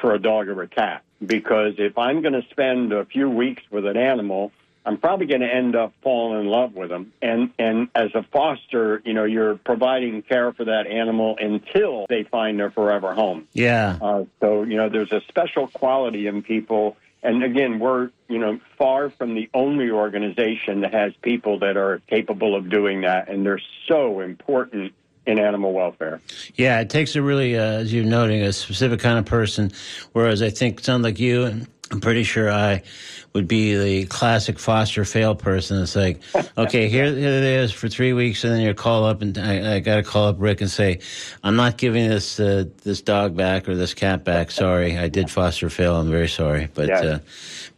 for 0.00 0.14
a 0.14 0.18
dog 0.18 0.48
or 0.48 0.62
a 0.62 0.68
cat 0.68 1.02
because 1.24 1.74
if 1.78 1.98
I'm 1.98 2.22
going 2.22 2.32
to 2.32 2.46
spend 2.50 2.92
a 2.92 3.04
few 3.04 3.28
weeks 3.28 3.62
with 3.70 3.84
an 3.84 3.96
animal, 3.96 4.52
I'm 4.84 4.96
probably 4.96 5.26
going 5.26 5.42
to 5.42 5.54
end 5.54 5.76
up 5.76 5.92
falling 6.02 6.40
in 6.40 6.46
love 6.46 6.74
with 6.74 6.88
them. 6.88 7.12
And 7.20 7.50
and 7.58 7.88
as 7.94 8.14
a 8.14 8.22
foster, 8.32 9.02
you 9.04 9.12
know, 9.12 9.24
you're 9.24 9.56
providing 9.56 10.22
care 10.22 10.52
for 10.52 10.64
that 10.64 10.86
animal 10.86 11.36
until 11.38 12.06
they 12.08 12.24
find 12.24 12.58
their 12.58 12.70
forever 12.70 13.14
home. 13.14 13.46
Yeah. 13.52 13.98
Uh, 14.00 14.24
so 14.40 14.62
you 14.62 14.76
know, 14.76 14.88
there's 14.88 15.12
a 15.12 15.20
special 15.28 15.68
quality 15.68 16.26
in 16.26 16.42
people. 16.42 16.96
And 17.22 17.44
again, 17.44 17.78
we're 17.78 18.10
you 18.28 18.38
know 18.38 18.58
far 18.78 19.10
from 19.10 19.34
the 19.34 19.50
only 19.52 19.90
organization 19.90 20.80
that 20.80 20.94
has 20.94 21.12
people 21.20 21.58
that 21.58 21.76
are 21.76 22.00
capable 22.08 22.56
of 22.56 22.70
doing 22.70 23.02
that, 23.02 23.28
and 23.28 23.44
they're 23.44 23.60
so 23.86 24.20
important 24.20 24.94
in 25.30 25.38
animal 25.38 25.72
welfare. 25.72 26.20
Yeah, 26.56 26.80
it 26.80 26.90
takes 26.90 27.16
a 27.16 27.22
really, 27.22 27.56
uh, 27.56 27.62
as 27.62 27.92
you're 27.92 28.04
noting, 28.04 28.42
a 28.42 28.52
specific 28.52 29.00
kind 29.00 29.18
of 29.18 29.24
person. 29.24 29.72
Whereas 30.12 30.42
I 30.42 30.50
think 30.50 30.80
sound 30.80 31.04
like 31.04 31.18
you, 31.18 31.44
and 31.44 31.66
I'm 31.90 32.00
pretty 32.00 32.22
sure 32.22 32.50
I 32.50 32.82
would 33.32 33.48
be 33.48 33.76
the 33.76 34.06
classic 34.06 34.58
foster 34.58 35.04
fail 35.04 35.34
person. 35.34 35.82
It's 35.82 35.96
like, 35.96 36.20
okay, 36.58 36.88
here, 36.88 37.06
here 37.06 37.28
it 37.28 37.44
is 37.44 37.72
for 37.72 37.88
three 37.88 38.12
weeks, 38.12 38.44
and 38.44 38.52
then 38.52 38.60
you 38.60 38.74
call 38.74 39.04
up, 39.04 39.22
and 39.22 39.36
I, 39.38 39.76
I 39.76 39.80
got 39.80 39.96
to 39.96 40.02
call 40.02 40.28
up 40.28 40.36
Rick 40.38 40.60
and 40.60 40.70
say, 40.70 41.00
I'm 41.42 41.56
not 41.56 41.78
giving 41.78 42.08
this 42.08 42.38
uh, 42.38 42.64
this 42.82 43.02
dog 43.02 43.36
back 43.36 43.68
or 43.68 43.74
this 43.74 43.94
cat 43.94 44.24
back. 44.24 44.50
Sorry, 44.60 44.98
I 44.98 45.08
did 45.08 45.30
foster 45.30 45.70
fail. 45.70 45.96
I'm 45.96 46.10
very 46.10 46.28
sorry, 46.28 46.68
but. 46.74 46.90
Uh, 46.90 47.18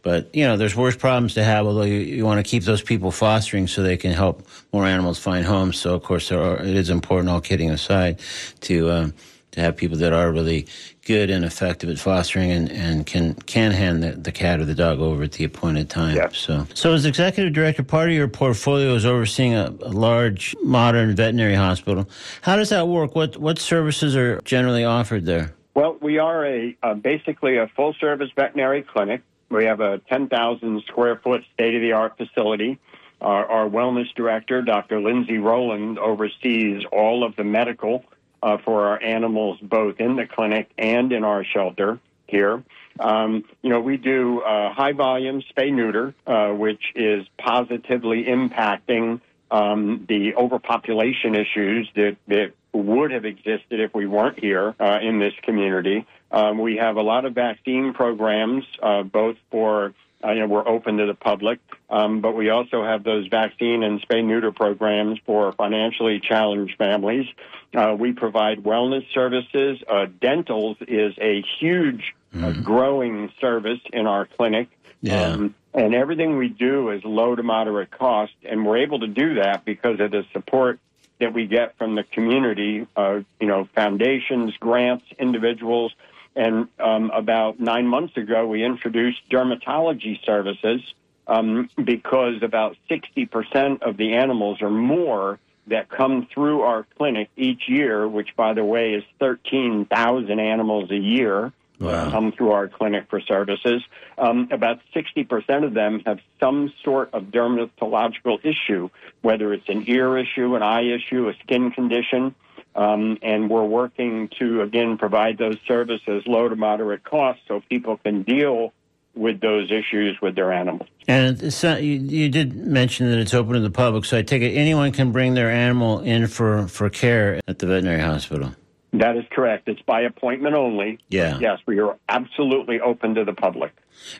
but 0.03 0.35
you 0.35 0.45
know, 0.45 0.57
there's 0.57 0.75
worse 0.75 0.97
problems 0.97 1.33
to 1.35 1.45
have. 1.45 1.65
Although 1.65 1.83
you, 1.83 1.99
you 1.99 2.25
want 2.25 2.45
to 2.45 2.49
keep 2.49 2.63
those 2.63 2.81
people 2.81 3.09
fostering 3.09 3.67
so 3.67 3.81
they 3.81 3.95
can 3.95 4.11
help 4.11 4.45
more 4.73 4.85
animals 4.85 5.17
find 5.17 5.45
homes. 5.45 5.79
So 5.79 5.95
of 5.95 6.03
course, 6.03 6.27
there 6.27 6.41
are, 6.41 6.57
it 6.57 6.75
is 6.75 6.89
important. 6.89 7.29
All 7.29 7.39
kidding 7.39 7.71
aside, 7.71 8.19
to 8.61 8.91
um, 8.91 9.13
to 9.51 9.61
have 9.61 9.77
people 9.77 9.97
that 9.99 10.13
are 10.13 10.31
really 10.31 10.67
good 11.05 11.29
and 11.29 11.43
effective 11.43 11.89
at 11.89 11.99
fostering 11.99 12.51
and, 12.51 12.71
and 12.71 13.05
can 13.05 13.33
can 13.35 13.71
hand 13.71 14.03
the, 14.03 14.11
the 14.11 14.31
cat 14.31 14.59
or 14.59 14.65
the 14.65 14.75
dog 14.75 14.99
over 14.99 15.23
at 15.23 15.33
the 15.33 15.43
appointed 15.43 15.89
time. 15.89 16.15
Yeah. 16.15 16.29
So 16.31 16.65
so 16.73 16.93
as 16.93 17.05
executive 17.05 17.53
director, 17.53 17.83
part 17.83 18.09
of 18.09 18.15
your 18.15 18.27
portfolio 18.27 18.93
is 18.95 19.05
overseeing 19.05 19.53
a, 19.53 19.73
a 19.81 19.89
large 19.91 20.55
modern 20.63 21.15
veterinary 21.15 21.55
hospital. 21.55 22.09
How 22.41 22.55
does 22.55 22.69
that 22.69 22.87
work? 22.87 23.15
What 23.15 23.37
what 23.37 23.59
services 23.59 24.15
are 24.15 24.39
generally 24.41 24.85
offered 24.85 25.25
there? 25.25 25.53
Well, 25.75 25.97
we 26.01 26.19
are 26.19 26.45
a 26.45 26.77
uh, 26.83 26.93
basically 26.93 27.57
a 27.57 27.67
full 27.75 27.93
service 27.99 28.29
veterinary 28.35 28.83
clinic. 28.83 29.21
We 29.49 29.65
have 29.65 29.81
a 29.81 29.99
10,000 30.09 30.81
square 30.87 31.17
foot 31.17 31.43
state 31.53 31.75
of 31.75 31.81
the 31.81 31.91
art 31.91 32.17
facility. 32.17 32.79
Our, 33.21 33.45
our 33.45 33.69
wellness 33.69 34.11
director, 34.15 34.63
Dr. 34.63 34.99
Lindsay 34.99 35.37
Rowland, 35.37 35.99
oversees 35.99 36.83
all 36.91 37.23
of 37.23 37.35
the 37.35 37.43
medical 37.43 38.03
uh, 38.43 38.57
for 38.63 38.87
our 38.87 39.01
animals, 39.01 39.57
both 39.61 39.99
in 39.99 40.17
the 40.17 40.27
clinic 40.27 40.69
and 40.77 41.11
in 41.13 41.23
our 41.23 41.43
shelter 41.45 41.99
here. 42.27 42.63
Um, 42.99 43.45
you 43.61 43.69
know, 43.69 43.79
we 43.79 43.97
do 43.97 44.41
uh, 44.41 44.73
high 44.73 44.91
volume 44.91 45.41
spay 45.41 45.73
neuter, 45.73 46.13
uh, 46.27 46.49
which 46.49 46.83
is 46.93 47.25
positively 47.37 48.25
impacting 48.25 49.21
um, 49.49 50.05
the 50.09 50.35
overpopulation 50.35 51.35
issues 51.35 51.89
that, 51.95 52.17
that 52.27 52.51
would 52.73 53.11
have 53.11 53.25
existed 53.25 53.79
if 53.79 53.93
we 53.93 54.05
weren't 54.05 54.39
here 54.39 54.75
uh, 54.79 54.99
in 55.01 55.19
this 55.19 55.33
community. 55.43 56.05
Um, 56.31 56.57
we 56.57 56.77
have 56.77 56.97
a 56.97 57.01
lot 57.01 57.25
of 57.25 57.33
vaccine 57.33 57.93
programs, 57.93 58.65
uh, 58.81 59.03
both 59.03 59.37
for 59.51 59.93
uh, 60.23 60.31
you 60.31 60.39
know 60.39 60.47
we're 60.47 60.67
open 60.67 60.97
to 60.97 61.05
the 61.05 61.13
public, 61.13 61.59
um, 61.89 62.21
but 62.21 62.35
we 62.35 62.49
also 62.49 62.83
have 62.83 63.03
those 63.03 63.27
vaccine 63.27 63.83
and 63.83 64.01
spay 64.01 64.23
neuter 64.23 64.51
programs 64.51 65.19
for 65.25 65.51
financially 65.53 66.19
challenged 66.19 66.77
families. 66.77 67.27
Uh, 67.73 67.95
we 67.97 68.13
provide 68.13 68.63
wellness 68.63 69.05
services. 69.13 69.79
Uh, 69.87 70.05
dentals 70.21 70.77
is 70.81 71.13
a 71.19 71.43
huge 71.59 72.13
a 72.41 72.53
growing 72.53 73.31
service 73.39 73.79
in 73.91 74.07
our 74.07 74.25
clinic. 74.25 74.69
Yeah. 75.01 75.49
and 75.73 75.95
everything 75.95 76.37
we 76.37 76.47
do 76.47 76.89
is 76.91 77.03
low 77.03 77.35
to 77.35 77.43
moderate 77.43 77.91
cost, 77.91 78.31
and 78.43 78.65
we're 78.65 78.77
able 78.77 79.01
to 79.01 79.07
do 79.07 79.35
that 79.35 79.65
because 79.65 79.99
of 79.99 80.11
the 80.11 80.25
support 80.31 80.79
that 81.19 81.33
we 81.33 81.45
get 81.45 81.77
from 81.77 81.95
the 81.95 82.03
community, 82.03 82.87
uh, 82.95 83.19
you 83.39 83.47
know, 83.47 83.67
foundations, 83.75 84.55
grants, 84.57 85.05
individuals. 85.19 85.93
And 86.35 86.67
um, 86.79 87.11
about 87.11 87.59
nine 87.59 87.87
months 87.87 88.17
ago, 88.17 88.47
we 88.47 88.63
introduced 88.63 89.19
dermatology 89.29 90.23
services 90.25 90.81
um, 91.27 91.69
because 91.83 92.41
about 92.41 92.75
60% 92.89 93.81
of 93.81 93.97
the 93.97 94.13
animals 94.13 94.61
or 94.61 94.69
more 94.69 95.39
that 95.67 95.89
come 95.89 96.27
through 96.33 96.61
our 96.61 96.85
clinic 96.97 97.29
each 97.37 97.69
year, 97.69 98.07
which, 98.07 98.35
by 98.35 98.53
the 98.53 98.63
way, 98.65 98.93
is 98.93 99.03
13,000 99.19 100.39
animals 100.39 100.91
a 100.91 100.97
year, 100.97 101.53
Wow. 101.79 102.11
come 102.11 102.31
through 102.31 102.51
our 102.51 102.67
clinic 102.67 103.05
for 103.09 103.19
services. 103.19 103.81
Um, 104.17 104.47
about 104.51 104.79
60% 104.95 105.65
of 105.65 105.73
them 105.73 106.01
have 106.05 106.19
some 106.39 106.71
sort 106.83 107.13
of 107.13 107.23
dermatological 107.25 108.39
issue, 108.45 108.89
whether 109.21 109.53
it's 109.53 109.67
an 109.67 109.83
ear 109.87 110.17
issue, 110.17 110.55
an 110.55 110.63
eye 110.63 110.83
issue, 110.83 111.27
a 111.29 111.33
skin 111.43 111.71
condition. 111.71 112.35
Um, 112.75 113.19
and 113.21 113.49
we're 113.49 113.65
working 113.65 114.29
to, 114.39 114.61
again, 114.61 114.97
provide 114.97 115.37
those 115.37 115.57
services 115.67 116.23
low 116.25 116.49
to 116.49 116.55
moderate 116.55 117.03
cost 117.03 117.39
so 117.47 117.61
people 117.69 117.97
can 117.97 118.23
deal 118.23 118.73
with 119.15 119.41
those 119.41 119.71
issues 119.71 120.19
with 120.21 120.35
their 120.35 120.51
animals. 120.51 120.89
And 121.07 121.39
you, 121.39 121.77
you 121.77 122.29
did 122.29 122.55
mention 122.55 123.11
that 123.11 123.19
it's 123.19 123.33
open 123.33 123.53
to 123.53 123.59
the 123.59 123.69
public, 123.69 124.05
so 124.05 124.17
I 124.17 124.23
take 124.23 124.41
it 124.41 124.55
anyone 124.55 124.91
can 124.91 125.11
bring 125.11 125.35
their 125.35 125.51
animal 125.51 125.99
in 125.99 126.25
for, 126.27 126.67
for 126.67 126.89
care 126.89 127.39
at 127.47 127.59
the 127.59 127.67
veterinary 127.67 128.01
hospital. 128.01 128.55
That 128.93 129.17
is 129.17 129.25
correct. 129.31 129.67
It's 129.67 129.81
by 129.81 130.01
appointment 130.01 130.55
only. 130.55 130.99
Yeah. 131.09 131.39
Yes, 131.39 131.59
we 131.65 131.79
are 131.79 131.97
absolutely 132.09 132.79
open 132.79 133.15
to 133.15 133.25
the 133.25 133.33
public. 133.33 133.73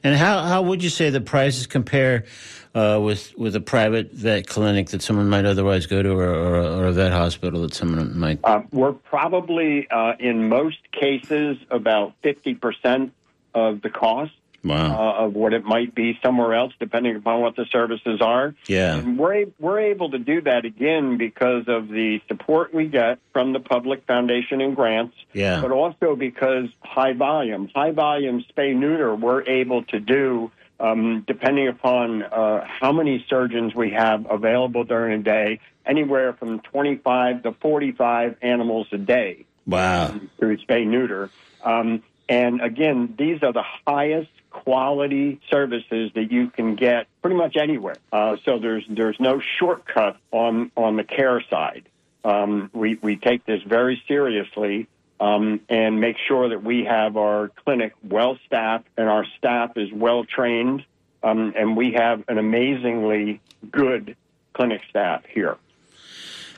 And 0.03 0.15
how, 0.15 0.41
how 0.43 0.63
would 0.63 0.83
you 0.83 0.89
say 0.89 1.11
the 1.11 1.21
prices 1.21 1.67
compare 1.67 2.25
uh, 2.73 2.99
with 3.01 3.37
with 3.37 3.55
a 3.55 3.61
private 3.61 4.11
vet 4.11 4.47
clinic 4.47 4.89
that 4.89 5.03
someone 5.03 5.29
might 5.29 5.45
otherwise 5.45 5.85
go 5.85 6.01
to, 6.01 6.11
or, 6.11 6.25
or, 6.25 6.55
or 6.55 6.85
a 6.87 6.91
vet 6.91 7.11
hospital 7.11 7.61
that 7.61 7.75
someone 7.75 8.17
might? 8.17 8.39
Uh, 8.43 8.61
we're 8.71 8.93
probably, 8.93 9.87
uh, 9.91 10.13
in 10.19 10.49
most 10.49 10.79
cases, 10.91 11.57
about 11.69 12.19
50% 12.23 13.11
of 13.53 13.81
the 13.81 13.89
cost 13.91 14.31
Wow. 14.63 14.93
uh, 15.19 15.25
of 15.25 15.33
what 15.33 15.53
it 15.53 15.65
might 15.65 15.93
be 15.93 16.17
somewhere 16.23 16.53
else, 16.53 16.73
depending 16.79 17.15
upon 17.15 17.41
what 17.41 17.55
the 17.55 17.65
services 17.65 18.21
are. 18.21 18.55
Yeah. 18.67 18.95
And 18.95 19.17
we're, 19.17 19.47
we're 19.59 19.79
able 19.81 20.11
to 20.11 20.19
do 20.19 20.41
that 20.41 20.63
again 20.65 21.17
because 21.17 21.65
of 21.67 21.89
the 21.89 22.21
support 22.27 22.73
we 22.73 22.87
get 22.87 23.19
from 23.33 23.51
the 23.53 23.59
Public 23.59 24.05
Foundation 24.07 24.61
and 24.61 24.75
grants, 24.75 25.15
Yeah. 25.33 25.59
but 25.61 25.71
also 25.71 26.15
because 26.15 26.69
high 26.81 27.13
volume, 27.13 27.69
high 27.75 27.91
volume 27.91 28.43
spay 28.55 28.75
neuter, 28.75 29.13
we're 29.15 29.43
able 29.43 29.83
to 29.85 29.99
do. 29.99 30.51
Um, 30.79 31.23
depending 31.27 31.69
upon 31.69 32.23
uh, 32.23 32.65
how 32.67 32.91
many 32.91 33.23
surgeons 33.29 33.73
we 33.75 33.91
have 33.91 34.25
available 34.29 34.83
during 34.83 35.19
a 35.21 35.23
day, 35.23 35.59
anywhere 35.85 36.33
from 36.33 36.59
25 36.61 37.43
to 37.43 37.51
45 37.61 38.37
animals 38.41 38.87
a 38.91 38.97
day 38.97 39.45
Wow. 39.65 40.19
through 40.39 40.57
spay 40.57 40.85
neuter. 40.85 41.29
Um, 41.63 42.03
and 42.29 42.61
again, 42.61 43.15
these 43.17 43.43
are 43.43 43.53
the 43.53 43.65
highest 43.85 44.29
quality 44.49 45.39
services 45.49 46.11
that 46.15 46.31
you 46.31 46.49
can 46.49 46.75
get 46.75 47.07
pretty 47.21 47.35
much 47.35 47.57
anywhere. 47.57 47.97
Uh, 48.11 48.37
so 48.45 48.59
there's 48.59 48.85
there's 48.87 49.19
no 49.19 49.41
shortcut 49.59 50.17
on 50.31 50.71
on 50.77 50.95
the 50.95 51.03
care 51.03 51.41
side. 51.49 51.83
Um, 52.23 52.69
we 52.73 52.95
we 53.01 53.17
take 53.17 53.45
this 53.45 53.61
very 53.63 54.01
seriously 54.07 54.87
um, 55.19 55.61
and 55.67 55.99
make 55.99 56.17
sure 56.17 56.49
that 56.49 56.63
we 56.63 56.85
have 56.85 57.17
our 57.17 57.49
clinic 57.65 57.93
well 58.03 58.37
staffed 58.45 58.87
and 58.97 59.09
our 59.09 59.25
staff 59.37 59.77
is 59.77 59.91
well 59.91 60.23
trained, 60.23 60.85
um, 61.23 61.53
and 61.57 61.75
we 61.75 61.93
have 61.93 62.23
an 62.27 62.37
amazingly 62.37 63.41
good 63.69 64.15
clinic 64.53 64.81
staff 64.89 65.23
here. 65.25 65.57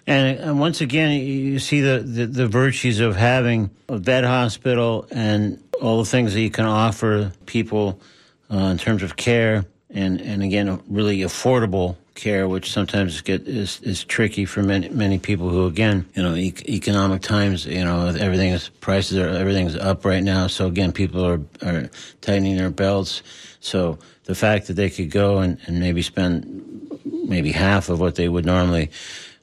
And, 0.08 0.40
and 0.40 0.60
once 0.60 0.82
again, 0.82 1.20
you 1.20 1.60
see 1.60 1.82
the, 1.82 2.00
the, 2.00 2.26
the 2.28 2.48
virtues 2.48 3.00
of 3.00 3.16
having 3.16 3.72
a 3.90 3.98
vet 3.98 4.24
hospital 4.24 5.08
and 5.12 5.62
all 5.82 5.98
the 5.98 6.06
things 6.06 6.34
that 6.34 6.42
you 6.42 6.52
can 6.52 6.66
offer 6.66 7.32
people 7.46 8.00
uh, 8.52 8.58
in 8.58 8.78
terms 8.78 9.02
of 9.02 9.16
care, 9.16 9.66
and, 9.90 10.22
and 10.22 10.44
again, 10.44 10.82
really 10.88 11.20
affordable 11.20 11.96
care, 12.14 12.48
which 12.48 12.72
sometimes 12.72 13.20
get 13.22 13.48
is, 13.48 13.80
is 13.82 14.04
tricky 14.04 14.46
for 14.46 14.64
many 14.64 14.90
many 14.90 15.20
people 15.20 15.50
who, 15.50 15.66
again, 15.68 16.06
you 16.16 16.24
know, 16.24 16.36
e- 16.36 16.54
economic 16.68 17.22
times, 17.22 17.66
you 17.66 17.84
know, 17.84 18.08
everything 18.08 18.52
is 18.52 18.70
prices 18.70 19.18
are 19.18 19.28
everything's 19.28 19.76
up 19.76 20.06
right 20.06 20.24
now. 20.24 20.48
So 20.48 20.68
again, 20.68 20.92
people 20.92 21.26
are 21.26 21.42
are 21.62 21.90
tightening 22.22 22.56
their 22.58 22.70
belts. 22.70 23.22
So 23.60 24.00
the 24.26 24.36
fact 24.36 24.68
that 24.68 24.74
they 24.74 24.90
could 24.90 25.12
go 25.12 25.40
and, 25.40 25.58
and 25.66 25.80
maybe 25.80 26.02
spend 26.02 26.62
maybe 27.06 27.52
half 27.52 27.90
of 27.90 28.00
what 28.00 28.16
they 28.16 28.30
would 28.30 28.46
normally 28.46 28.92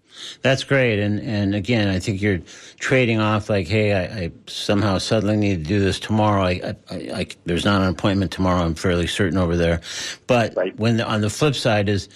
That's 0.42 0.64
great, 0.64 0.98
and 0.98 1.18
and 1.20 1.54
again, 1.54 1.88
I 1.88 1.98
think 1.98 2.20
you're 2.20 2.40
trading 2.78 3.20
off 3.20 3.48
like, 3.48 3.68
hey, 3.68 3.92
I, 3.92 4.24
I 4.24 4.32
somehow 4.46 4.98
suddenly 4.98 5.36
need 5.36 5.64
to 5.64 5.68
do 5.68 5.80
this 5.80 6.00
tomorrow. 6.00 6.42
I, 6.42 6.74
I, 6.90 6.94
I, 7.14 7.26
there's 7.44 7.64
not 7.64 7.82
an 7.82 7.88
appointment 7.88 8.32
tomorrow. 8.32 8.62
I'm 8.62 8.74
fairly 8.74 9.06
certain 9.06 9.38
over 9.38 9.56
there, 9.56 9.80
but 10.26 10.54
Right. 10.56 10.76
when 10.78 10.96
the, 10.98 11.06
on 11.06 11.20
the 11.20 11.30
flip 11.30 11.54
side 11.54 11.88
is, 11.88 12.08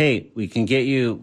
hey, 0.00 0.30
we 0.34 0.48
can 0.48 0.64
get 0.64 0.86
you 0.86 1.22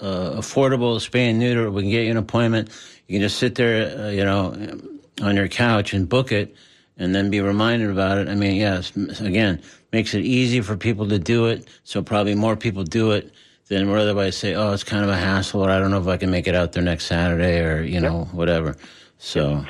uh, 0.00 0.30
affordable 0.36 0.96
spay 0.96 1.28
and 1.28 1.38
neuter. 1.38 1.70
We 1.70 1.82
can 1.82 1.90
get 1.90 2.04
you 2.04 2.10
an 2.10 2.16
appointment. 2.16 2.70
You 3.06 3.14
can 3.14 3.20
just 3.20 3.38
sit 3.38 3.56
there, 3.56 3.98
uh, 3.98 4.08
you 4.08 4.24
know, 4.24 4.80
on 5.20 5.36
your 5.36 5.48
couch 5.48 5.92
and 5.92 6.08
book 6.08 6.32
it, 6.32 6.56
and 6.96 7.14
then 7.14 7.28
be 7.28 7.42
reminded 7.42 7.90
about 7.90 8.16
it. 8.16 8.28
I 8.28 8.34
mean, 8.34 8.54
yes, 8.54 8.96
again, 9.20 9.60
makes 9.92 10.14
it 10.14 10.24
easy 10.24 10.62
for 10.62 10.78
people 10.78 11.06
to 11.08 11.18
do 11.18 11.46
it. 11.46 11.68
So 11.84 12.02
probably 12.02 12.34
more 12.34 12.56
people 12.56 12.84
do 12.84 13.10
it 13.10 13.34
than 13.68 13.90
would 13.90 13.98
otherwise 13.98 14.34
say, 14.34 14.54
"Oh, 14.54 14.72
it's 14.72 14.84
kind 14.84 15.04
of 15.04 15.10
a 15.10 15.16
hassle," 15.16 15.62
or 15.62 15.70
"I 15.70 15.78
don't 15.78 15.90
know 15.90 16.00
if 16.00 16.08
I 16.08 16.16
can 16.16 16.30
make 16.30 16.48
it 16.48 16.54
out 16.54 16.72
there 16.72 16.82
next 16.82 17.04
Saturday," 17.04 17.60
or 17.60 17.82
you 17.82 18.00
know, 18.00 18.28
whatever. 18.32 18.78
So 19.18 19.66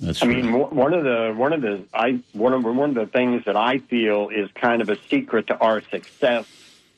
that's. 0.00 0.22
I 0.22 0.26
mean, 0.26 0.54
one 0.54 0.74
one 0.74 0.94
of 0.94 1.04
the 1.04 1.34
one 1.36 1.52
of 1.52 1.60
the 1.60 1.84
I 1.92 2.20
one 2.32 2.54
of 2.54 2.64
one 2.64 2.90
of 2.90 2.94
the 2.94 3.06
things 3.06 3.44
that 3.44 3.56
I 3.56 3.78
feel 3.78 4.30
is 4.30 4.50
kind 4.54 4.80
of 4.80 4.88
a 4.88 4.96
secret 5.10 5.48
to 5.48 5.58
our 5.58 5.82
success 5.90 6.46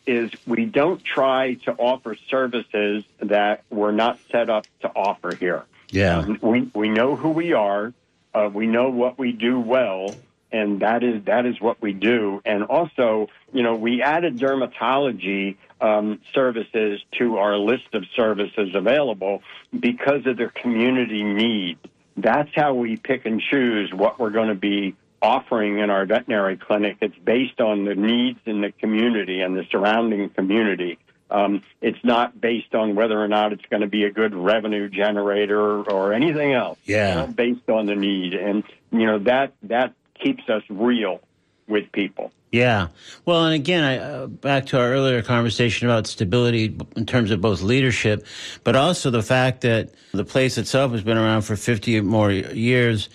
is 0.06 0.30
we 0.46 0.64
don't 0.64 1.02
try 1.04 1.54
to 1.64 1.72
offer 1.72 2.16
services 2.30 3.04
that 3.20 3.64
we're 3.70 3.92
not 3.92 4.18
set 4.30 4.48
up 4.48 4.66
to 4.80 4.88
offer 4.88 5.34
here. 5.34 5.64
yeah, 5.90 6.18
Um, 6.18 6.38
we 6.42 6.70
we 6.74 6.88
know 6.88 7.16
who 7.16 7.30
we 7.30 7.52
are, 7.52 7.92
uh, 8.34 8.50
we 8.52 8.66
know 8.66 8.90
what 8.90 9.18
we 9.18 9.32
do 9.32 9.58
well, 9.58 10.16
and 10.52 10.80
that 10.80 11.02
is 11.02 11.24
that 11.24 11.46
is 11.46 11.60
what 11.60 11.80
we 11.82 11.92
do. 11.92 12.40
And 12.44 12.64
also, 12.64 13.28
you 13.52 13.62
know, 13.62 13.74
we 13.74 14.02
added 14.02 14.38
dermatology 14.38 15.56
um, 15.80 16.20
services 16.34 17.00
to 17.18 17.38
our 17.38 17.56
list 17.56 17.88
of 17.92 18.04
services 18.14 18.74
available 18.74 19.42
because 19.78 20.26
of 20.26 20.36
their 20.36 20.50
community 20.50 21.22
need. 21.22 21.78
That's 22.16 22.50
how 22.54 22.74
we 22.74 22.96
pick 22.96 23.26
and 23.26 23.40
choose 23.40 23.92
what 23.92 24.18
we're 24.18 24.30
going 24.30 24.48
to 24.48 24.54
be 24.54 24.94
offering 25.22 25.78
in 25.78 25.90
our 25.90 26.06
veterinary 26.06 26.56
clinic. 26.56 26.98
It's 27.00 27.18
based 27.18 27.60
on 27.60 27.84
the 27.84 27.94
needs 27.94 28.40
in 28.46 28.60
the 28.60 28.72
community 28.72 29.40
and 29.40 29.56
the 29.56 29.64
surrounding 29.70 30.30
community. 30.30 30.98
Um, 31.30 31.62
it's 31.80 32.02
not 32.04 32.40
based 32.40 32.74
on 32.74 32.94
whether 32.94 33.20
or 33.20 33.26
not 33.26 33.52
it's 33.52 33.64
going 33.68 33.80
to 33.80 33.88
be 33.88 34.04
a 34.04 34.10
good 34.10 34.34
revenue 34.34 34.88
generator 34.88 35.82
or 35.82 36.12
anything 36.12 36.52
else. 36.52 36.78
Yeah. 36.84 37.26
Based 37.26 37.68
on 37.68 37.86
the 37.86 37.96
need, 37.96 38.34
and 38.34 38.62
you 38.92 39.06
know 39.06 39.18
that 39.20 39.52
that 39.64 39.94
keeps 40.14 40.48
us 40.48 40.62
real 40.68 41.20
with 41.66 41.90
people. 41.90 42.30
Yeah. 42.52 42.88
Well, 43.24 43.44
and 43.44 43.54
again, 43.54 43.82
I, 43.82 43.98
uh, 43.98 44.26
back 44.28 44.66
to 44.66 44.78
our 44.78 44.92
earlier 44.92 45.20
conversation 45.20 45.88
about 45.88 46.06
stability 46.06 46.76
in 46.96 47.04
terms 47.04 47.30
of 47.30 47.40
both 47.40 47.60
leadership, 47.60 48.24
but 48.62 48.76
also 48.76 49.10
the 49.10 49.22
fact 49.22 49.62
that 49.62 49.90
the 50.12 50.24
place 50.24 50.56
itself 50.56 50.92
has 50.92 51.02
been 51.02 51.18
around 51.18 51.42
for 51.42 51.56
50 51.56 51.98
or 51.98 52.02
more 52.02 52.30
years, 52.30 53.08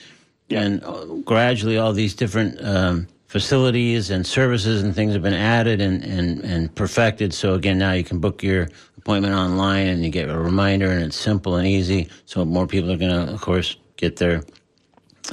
and 0.52 0.84
uh, 0.84 1.06
gradually 1.26 1.78
all 1.78 1.94
these 1.94 2.14
different 2.14 2.64
um, 2.64 3.08
facilities 3.28 4.10
and 4.10 4.28
services 4.28 4.84
and 4.84 4.94
things 4.94 5.14
have 5.14 5.22
been 5.22 5.34
added 5.34 5.80
and, 5.80 6.04
and, 6.04 6.40
and 6.42 6.76
perfected. 6.76 7.34
So 7.34 7.54
again, 7.54 7.78
now 7.78 7.94
you 7.94 8.04
can 8.04 8.20
book 8.20 8.44
your 8.44 8.68
appointment 8.98 9.34
online 9.34 9.88
and 9.88 10.04
you 10.04 10.10
get 10.10 10.30
a 10.30 10.38
reminder, 10.38 10.92
and 10.92 11.04
it's 11.04 11.16
simple 11.16 11.56
and 11.56 11.66
easy. 11.66 12.10
So 12.26 12.46
more 12.46 12.68
people 12.68 12.92
are 12.92 12.98
going 12.98 13.12
to, 13.12 13.34
of 13.34 13.42
course, 13.42 13.78
get 13.96 14.18
their 14.18 14.44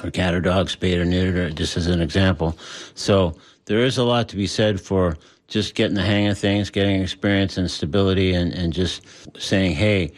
or 0.04 0.10
cat 0.10 0.34
or 0.34 0.40
dog 0.40 0.70
spayed 0.70 0.98
or 0.98 1.04
neutered, 1.04 1.54
just 1.54 1.76
as 1.76 1.86
an 1.86 2.00
example. 2.00 2.56
So 2.94 3.36
there 3.64 3.80
is 3.80 3.98
a 3.98 4.04
lot 4.04 4.28
to 4.28 4.36
be 4.36 4.46
said 4.46 4.80
for 4.80 5.16
just 5.48 5.74
getting 5.74 5.94
the 5.94 6.02
hang 6.02 6.28
of 6.28 6.38
things, 6.38 6.70
getting 6.70 7.00
experience 7.00 7.56
and 7.56 7.70
stability, 7.70 8.34
and, 8.34 8.52
and 8.52 8.72
just 8.72 9.02
saying, 9.38 9.74
hey, 9.74 10.12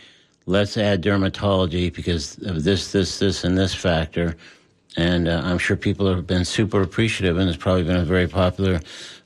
let's 0.46 0.76
add 0.76 1.02
dermatology 1.02 1.92
because 1.92 2.36
of 2.42 2.64
this, 2.64 2.92
this, 2.92 3.20
this, 3.20 3.44
and 3.44 3.56
this 3.56 3.74
factor. 3.74 4.36
And 5.00 5.28
uh, 5.28 5.42
I'm 5.44 5.58
sure 5.58 5.76
people 5.76 6.12
have 6.12 6.26
been 6.26 6.44
super 6.44 6.82
appreciative, 6.82 7.38
and 7.38 7.48
it's 7.48 7.56
probably 7.56 7.84
been 7.84 7.96
a 7.96 8.04
very 8.04 8.28
popular 8.28 8.80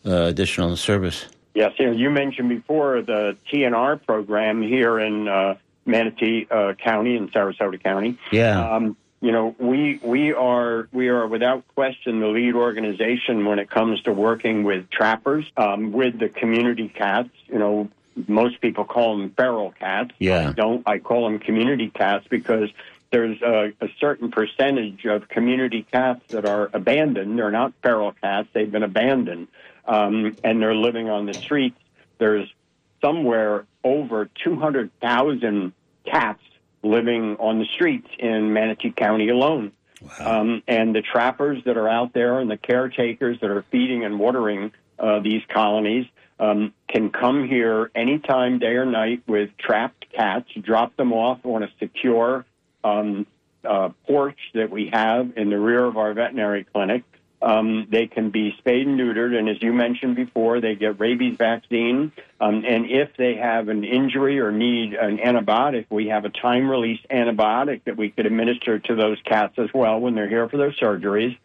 uh, 0.07 0.25
additional 0.25 0.77
service. 0.77 1.27
Yes, 1.55 1.73
you, 1.79 1.87
know, 1.87 1.93
you 1.93 2.11
mentioned 2.11 2.49
before 2.49 3.03
the 3.03 3.37
TNR 3.53 4.05
program 4.05 4.61
here 4.63 4.99
in 4.99 5.29
uh, 5.29 5.57
Manatee 5.87 6.47
uh, 6.51 6.75
County 6.75 7.17
and 7.17 7.33
Sarasota 7.33 7.83
County. 7.83 8.19
Yeah. 8.33 8.75
Um, 8.75 8.97
you 9.21 9.33
know, 9.33 9.55
we 9.59 10.01
we 10.03 10.35
are 10.35 10.87
we 10.93 11.09
are 11.09 11.27
without 11.27 11.67
question 11.75 12.21
the 12.21 12.27
lead 12.27 12.55
organization 12.55 13.47
when 13.47 13.59
it 13.59 13.71
comes 13.71 14.03
to 14.03 14.13
working 14.13 14.65
with 14.65 14.91
trappers, 14.91 15.51
um, 15.57 15.93
with 15.93 16.19
the 16.19 16.29
community 16.29 16.89
cats. 16.89 17.31
You 17.47 17.59
know, 17.59 17.89
most 18.27 18.61
people 18.61 18.85
call 18.85 19.17
them 19.17 19.31
feral 19.31 19.71
cats. 19.71 20.11
Yeah. 20.19 20.51
I 20.51 20.53
don't 20.53 20.87
I 20.87 20.99
call 20.99 21.25
them 21.25 21.39
community 21.39 21.89
cats 21.89 22.27
because 22.29 22.69
there's 23.15 23.41
a, 23.43 23.73
a 23.81 23.89
certain 24.01 24.33
percentage 24.33 25.05
of 25.05 25.29
community 25.29 25.87
cats 25.93 26.21
that 26.31 26.45
are 26.45 26.69
abandoned. 26.73 27.39
They're 27.39 27.53
not 27.53 27.73
feral 27.81 28.11
cats; 28.11 28.49
they've 28.53 28.71
been 28.71 28.83
abandoned, 28.83 29.47
um, 29.87 30.37
and 30.43 30.61
they're 30.61 30.75
living 30.75 31.09
on 31.09 31.25
the 31.27 31.35
streets. 31.35 31.79
There's 32.19 32.53
somewhere 33.01 33.67
over 33.85 34.29
200,000 34.43 35.73
cats 36.05 36.43
living 36.83 37.37
on 37.39 37.61
the 37.61 37.67
streets 37.67 38.09
in 38.19 38.53
Manatee 38.53 38.91
County 38.91 39.29
alone. 39.29 39.71
Um, 40.19 40.65
and 40.67 40.93
the 40.93 41.03
trappers 41.03 41.63
that 41.67 41.77
are 41.77 41.89
out 41.89 42.15
there 42.15 42.41
and 42.41 42.51
the 42.51 42.57
caretakers 42.57 43.39
that 43.41 43.49
are 43.49 43.63
feeding 43.71 44.05
and 44.05 44.19
watering 44.19 44.73
uh, 44.99 45.21
these 45.21 45.43
colonies 45.49 46.07
um, 46.41 46.75
can 46.89 47.11
come 47.11 47.47
here 47.47 47.93
anytime, 47.95 48.59
day 48.59 48.75
or 48.75 48.85
night, 48.85 49.23
with 49.29 49.51
trapped 49.57 50.07
cats, 50.13 50.51
drop 50.61 50.97
them 50.97 51.13
off 51.13 51.39
on 51.45 51.63
a 51.63 51.69
secure 51.79 52.45
um, 52.85 53.27
uh, 53.65 53.89
porch 54.07 54.39
that 54.55 54.71
we 54.71 54.91
have 54.93 55.33
in 55.37 55.51
the 55.51 55.59
rear 55.59 55.85
of 55.85 55.97
our 55.97 56.13
veterinary 56.13 56.65
clinic. 56.65 57.03
Um, 57.43 57.89
they 57.91 58.07
can 58.07 58.31
be 58.31 58.55
spayed 58.59 58.87
and 58.87 58.99
neutered, 58.99 59.39
and 59.39 59.51
as 59.51 59.63
you 59.63 59.75
mentioned 59.75 60.17
before, 60.17 60.63
they 60.63 60.77
get 60.77 60.99
rabies 60.99 61.37
vaccine. 61.37 62.11
Um, 62.41 62.65
and 62.67 62.91
if 62.91 63.11
they 63.19 63.35
have 63.35 63.69
an 63.69 63.85
injury 63.85 64.41
or 64.41 64.51
need 64.51 64.95
an 64.95 65.19
antibiotic, 65.19 65.87
we 65.91 66.09
have 66.09 66.25
a 66.25 66.31
time 66.31 66.71
release 66.71 67.01
antibiotic 67.11 67.85
that 67.85 67.99
we 67.99 68.09
could 68.09 68.25
administer 68.25 68.79
to 68.79 68.95
those 68.95 69.19
cats 69.27 69.59
as 69.59 69.69
well 69.75 70.01
when 70.01 70.15
they're 70.15 70.29
here 70.29 70.49
for 70.49 70.57
their 70.57 70.73
surgeries. 70.73 71.37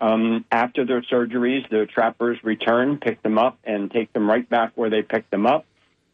Um, 0.00 0.44
after 0.52 0.84
their 0.84 1.02
surgeries, 1.02 1.68
the 1.68 1.86
trappers 1.86 2.38
return, 2.44 2.98
pick 2.98 3.20
them 3.22 3.36
up, 3.36 3.58
and 3.64 3.90
take 3.90 4.12
them 4.12 4.30
right 4.30 4.48
back 4.48 4.72
where 4.76 4.90
they 4.90 5.02
picked 5.02 5.32
them 5.32 5.44
up. 5.44 5.66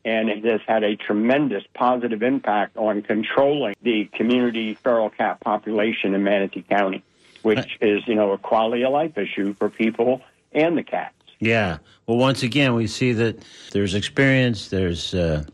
And 0.04 0.28
it 0.28 0.44
has 0.44 0.60
had 0.66 0.84
a 0.84 0.96
tremendous 0.96 1.64
positive 1.74 2.22
impact 2.22 2.76
on 2.76 3.02
controlling 3.02 3.74
the 3.82 4.04
community 4.12 4.74
feral 4.74 5.10
cat 5.10 5.40
population 5.40 6.14
in 6.14 6.22
Manatee 6.22 6.62
County, 6.62 7.02
which 7.42 7.78
is, 7.80 8.06
you 8.06 8.14
know, 8.14 8.32
a 8.32 8.38
quality 8.38 8.84
of 8.84 8.92
life 8.92 9.16
issue 9.16 9.54
for 9.54 9.70
people 9.70 10.20
and 10.52 10.76
the 10.76 10.82
cats. 10.82 11.14
Yeah. 11.40 11.78
Well, 12.06 12.18
once 12.18 12.42
again, 12.42 12.74
we 12.74 12.86
see 12.86 13.12
that 13.12 13.42
there's 13.72 13.94
experience, 13.94 14.68
there's 14.68 15.14
uh, 15.14 15.44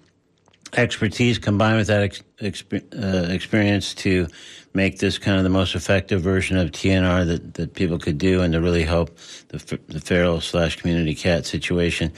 expertise 0.72 1.38
combined 1.38 1.78
with 1.78 1.86
that 1.88 2.02
ex- 2.02 2.22
exp- 2.40 2.94
uh, 2.94 3.32
experience 3.32 3.94
to 3.94 4.26
make 4.72 4.98
this 4.98 5.18
kind 5.18 5.36
of 5.36 5.44
the 5.44 5.50
most 5.50 5.74
effective 5.74 6.20
version 6.20 6.56
of 6.56 6.70
TNR 6.70 7.26
that, 7.26 7.54
that 7.54 7.74
people 7.74 7.98
could 7.98 8.18
do 8.18 8.42
and 8.42 8.52
to 8.52 8.60
really 8.60 8.84
help 8.84 9.16
the, 9.48 9.56
f- 9.56 9.86
the 9.88 10.00
feral 10.00 10.40
slash 10.40 10.76
community 10.76 11.14
cat 11.14 11.44
situation. 11.46 12.12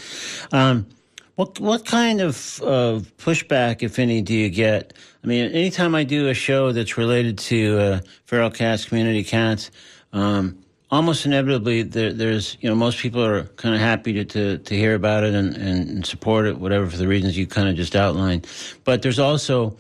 Um, 0.51 0.87
what 1.37 1.59
what 1.61 1.85
kind 1.87 2.21
of 2.21 2.61
uh, 2.63 3.01
pushback, 3.19 3.83
if 3.83 3.99
any, 3.99 4.23
do 4.23 4.35
you 4.35 4.51
get? 4.51 4.93
I 5.25 5.27
mean, 5.27 5.51
anytime 5.53 5.95
I 5.95 6.05
do 6.05 6.29
a 6.29 6.35
show 6.35 6.73
that's 6.73 6.99
related 6.99 7.39
to 7.39 7.79
uh, 7.79 8.01
feral 8.25 8.51
cats, 8.51 8.85
community 8.85 9.25
cats, 9.25 9.71
um, 10.13 10.59
almost 10.91 11.25
inevitably 11.25 11.83
there, 11.83 12.13
there's 12.13 12.59
you 12.61 12.69
know 12.69 12.75
most 12.75 12.99
people 12.99 13.25
are 13.25 13.45
kind 13.57 13.75
of 13.75 13.81
happy 13.81 14.13
to, 14.13 14.25
to, 14.25 14.59
to 14.59 14.75
hear 14.77 14.95
about 14.95 15.25
it 15.25 15.35
and, 15.35 15.57
and 15.57 16.07
support 16.07 16.47
it, 16.47 16.59
whatever 16.59 16.89
for 16.89 16.99
the 16.99 17.09
reasons 17.09 17.37
you 17.37 17.47
kind 17.47 17.69
of 17.69 17.77
just 17.77 17.97
outlined. 17.97 18.47
But 18.85 19.03
there's 19.03 19.19
also 19.19 19.77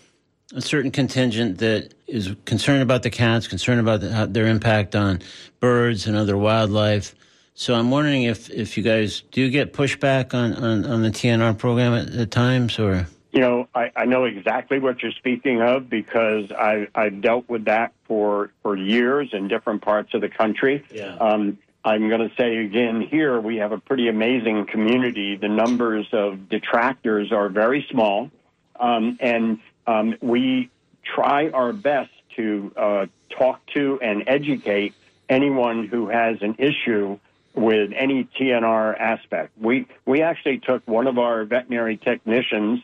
a 0.54 0.60
certain 0.60 0.90
contingent 0.90 1.58
that 1.58 1.94
is 2.06 2.34
concerned 2.44 2.82
about 2.82 3.02
the 3.02 3.10
cats, 3.10 3.46
concerned 3.46 3.80
about 3.80 4.00
the, 4.00 4.26
their 4.30 4.46
impact 4.46 4.94
on 4.94 5.20
birds 5.60 6.06
and 6.06 6.16
other 6.16 6.36
wildlife. 6.36 7.14
So 7.54 7.74
I'm 7.74 7.90
wondering 7.90 8.24
if, 8.24 8.50
if 8.50 8.76
you 8.76 8.82
guys 8.82 9.22
do 9.30 9.50
get 9.50 9.72
pushback 9.72 10.34
on, 10.34 10.54
on, 10.54 10.84
on 10.84 11.02
the 11.02 11.10
TNR 11.10 11.56
program 11.56 11.94
at, 11.94 12.14
at 12.14 12.30
times 12.30 12.78
or. 12.78 13.06
You 13.30 13.40
know, 13.40 13.68
I, 13.74 13.90
I 13.96 14.04
know 14.04 14.24
exactly 14.24 14.78
what 14.78 15.02
you're 15.02 15.12
speaking 15.12 15.62
of 15.62 15.88
because 15.88 16.50
I, 16.52 16.88
I've 16.94 17.20
dealt 17.20 17.48
with 17.48 17.64
that 17.64 17.92
for, 18.04 18.50
for 18.62 18.76
years 18.76 19.30
in 19.32 19.48
different 19.48 19.82
parts 19.82 20.12
of 20.14 20.20
the 20.20 20.28
country. 20.28 20.84
Yeah. 20.90 21.16
Um, 21.16 21.58
I'm 21.84 22.08
going 22.08 22.28
to 22.28 22.34
say 22.36 22.58
again 22.58 23.00
here, 23.00 23.40
we 23.40 23.56
have 23.56 23.72
a 23.72 23.78
pretty 23.78 24.08
amazing 24.08 24.66
community. 24.66 25.36
The 25.36 25.48
numbers 25.48 26.06
of 26.12 26.48
detractors 26.48 27.32
are 27.32 27.48
very 27.48 27.86
small. 27.90 28.30
Um, 28.78 29.18
and 29.20 29.58
um, 29.86 30.16
we 30.20 30.70
try 31.02 31.50
our 31.50 31.72
best 31.72 32.10
to 32.36 32.72
uh, 32.76 33.06
talk 33.30 33.60
to 33.74 33.98
and 34.00 34.24
educate 34.26 34.94
anyone 35.28 35.86
who 35.86 36.08
has 36.08 36.36
an 36.40 36.56
issue 36.58 37.18
with 37.54 37.92
any 37.94 38.24
TNR 38.38 38.98
aspect. 38.98 39.52
We 39.60 39.86
we 40.06 40.22
actually 40.22 40.58
took 40.58 40.86
one 40.86 41.06
of 41.06 41.18
our 41.18 41.44
veterinary 41.44 41.96
technicians 41.96 42.80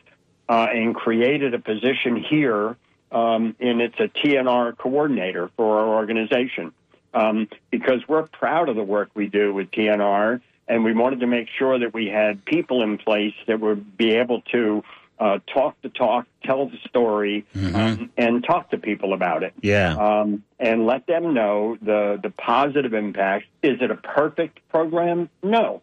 uh, 0.47 0.67
and 0.71 0.95
created 0.95 1.53
a 1.53 1.59
position 1.59 2.17
here, 2.17 2.75
um, 3.11 3.55
and 3.59 3.81
it's 3.81 3.99
a 3.99 4.07
TNR 4.07 4.77
coordinator 4.77 5.49
for 5.55 5.79
our 5.79 5.87
organization 5.87 6.73
um, 7.13 7.47
because 7.71 8.07
we're 8.07 8.27
proud 8.27 8.69
of 8.69 8.75
the 8.75 8.83
work 8.83 9.09
we 9.13 9.27
do 9.27 9.53
with 9.53 9.71
TNR, 9.71 10.41
and 10.67 10.83
we 10.83 10.93
wanted 10.93 11.21
to 11.21 11.27
make 11.27 11.47
sure 11.57 11.79
that 11.79 11.93
we 11.93 12.07
had 12.07 12.45
people 12.45 12.83
in 12.83 12.97
place 12.97 13.33
that 13.47 13.59
would 13.59 13.97
be 13.97 14.15
able 14.15 14.41
to 14.51 14.83
uh, 15.19 15.39
talk 15.53 15.75
the 15.81 15.89
talk, 15.89 16.27
tell 16.43 16.67
the 16.67 16.77
story, 16.87 17.45
um, 17.55 18.09
and 18.17 18.43
talk 18.43 18.71
to 18.71 18.77
people 18.77 19.13
about 19.13 19.43
it. 19.43 19.53
Yeah. 19.61 19.95
Um, 19.95 20.43
and 20.59 20.85
let 20.85 21.07
them 21.07 21.33
know 21.33 21.77
the, 21.81 22.19
the 22.21 22.29
positive 22.29 22.93
impact. 22.93 23.45
Is 23.61 23.81
it 23.81 23.91
a 23.91 23.95
perfect 23.95 24.59
program? 24.69 25.29
No. 25.43 25.81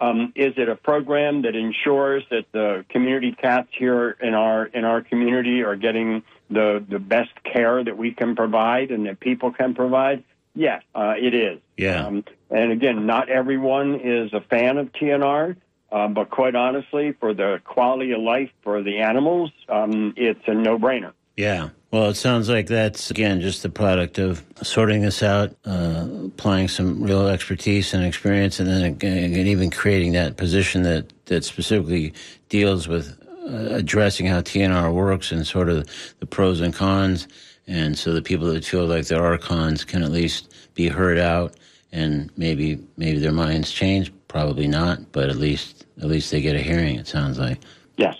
Um, 0.00 0.32
is 0.36 0.54
it 0.56 0.68
a 0.68 0.76
program 0.76 1.42
that 1.42 1.56
ensures 1.56 2.22
that 2.30 2.46
the 2.52 2.84
community 2.88 3.32
cats 3.32 3.68
here 3.76 4.10
in 4.10 4.32
our 4.32 4.66
in 4.66 4.84
our 4.84 5.02
community 5.02 5.62
are 5.64 5.74
getting 5.74 6.22
the 6.50 6.84
the 6.88 7.00
best 7.00 7.30
care 7.42 7.82
that 7.82 7.98
we 7.98 8.12
can 8.12 8.36
provide 8.36 8.92
and 8.92 9.06
that 9.06 9.18
people 9.18 9.52
can 9.52 9.74
provide? 9.74 10.22
Yes, 10.54 10.82
uh, 10.94 11.14
it 11.18 11.34
is. 11.34 11.58
Yeah. 11.76 12.06
Um, 12.06 12.24
and 12.48 12.70
again, 12.70 13.06
not 13.06 13.28
everyone 13.28 14.00
is 14.00 14.32
a 14.32 14.40
fan 14.40 14.78
of 14.78 14.92
TNR. 14.92 15.56
Um, 15.90 16.14
but 16.14 16.30
quite 16.30 16.54
honestly, 16.54 17.12
for 17.12 17.32
the 17.32 17.60
quality 17.64 18.12
of 18.12 18.20
life 18.20 18.50
for 18.62 18.82
the 18.82 18.98
animals, 18.98 19.50
um, 19.68 20.12
it's 20.16 20.40
a 20.46 20.54
no-brainer. 20.54 21.12
Yeah. 21.36 21.70
Well, 21.90 22.10
it 22.10 22.16
sounds 22.16 22.50
like 22.50 22.66
that's, 22.66 23.10
again, 23.10 23.40
just 23.40 23.62
the 23.62 23.70
product 23.70 24.18
of 24.18 24.44
sorting 24.62 25.00
this 25.00 25.22
out, 25.22 25.54
uh, 25.64 26.06
applying 26.26 26.68
some 26.68 27.02
real 27.02 27.28
expertise 27.28 27.94
and 27.94 28.04
experience, 28.04 28.60
and 28.60 28.68
then 28.68 28.82
again, 28.84 29.46
even 29.46 29.70
creating 29.70 30.12
that 30.12 30.36
position 30.36 30.82
that, 30.82 31.10
that 31.26 31.44
specifically 31.44 32.12
deals 32.50 32.88
with 32.88 33.16
uh, 33.46 33.76
addressing 33.76 34.26
how 34.26 34.40
TNR 34.40 34.92
works 34.92 35.32
and 35.32 35.46
sort 35.46 35.70
of 35.70 35.88
the 36.20 36.26
pros 36.26 36.60
and 36.60 36.74
cons. 36.74 37.26
And 37.66 37.96
so 37.96 38.12
the 38.12 38.20
people 38.20 38.52
that 38.52 38.64
feel 38.64 38.86
like 38.86 39.06
there 39.06 39.24
are 39.24 39.38
cons 39.38 39.84
can 39.84 40.02
at 40.02 40.10
least 40.10 40.52
be 40.74 40.88
heard 40.88 41.18
out 41.18 41.54
and 41.92 42.30
maybe 42.36 42.78
maybe 42.96 43.18
their 43.18 43.32
minds 43.32 43.72
change. 43.72 44.12
Probably 44.28 44.68
not, 44.68 45.12
but 45.12 45.30
at 45.30 45.36
least 45.36 45.77
at 46.00 46.08
least 46.08 46.30
they 46.30 46.40
get 46.40 46.56
a 46.56 46.60
hearing. 46.60 46.96
It 46.96 47.06
sounds 47.06 47.38
like. 47.38 47.58
Yes. 47.96 48.16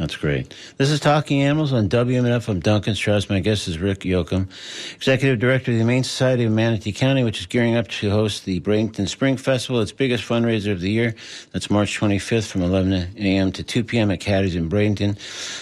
That's 0.00 0.16
great. 0.16 0.54
This 0.78 0.88
is 0.88 0.98
Talking 0.98 1.42
Animals 1.42 1.74
on 1.74 1.90
WMNF. 1.90 2.48
I'm 2.48 2.60
Duncan 2.60 2.94
Strauss. 2.94 3.28
My 3.28 3.40
guest 3.40 3.68
is 3.68 3.78
Rick 3.78 4.00
Yocum, 4.00 4.48
Executive 4.94 5.38
Director 5.38 5.72
of 5.72 5.74
the 5.74 5.80
Humane 5.80 6.04
Society 6.04 6.44
of 6.44 6.52
Manatee 6.52 6.92
County, 6.92 7.22
which 7.22 7.40
is 7.40 7.44
gearing 7.44 7.76
up 7.76 7.86
to 7.88 8.08
host 8.08 8.46
the 8.46 8.60
Bradenton 8.60 9.06
Spring 9.06 9.36
Festival, 9.36 9.82
its 9.82 9.92
biggest 9.92 10.24
fundraiser 10.24 10.72
of 10.72 10.80
the 10.80 10.90
year. 10.90 11.14
That's 11.52 11.68
March 11.68 12.00
25th 12.00 12.46
from 12.46 12.62
11 12.62 12.92
a.m. 12.94 13.52
to 13.52 13.62
2 13.62 13.84
p.m. 13.84 14.10
at 14.10 14.20
Caddy's 14.20 14.54
in 14.54 14.70
Bradenton. 14.70 15.18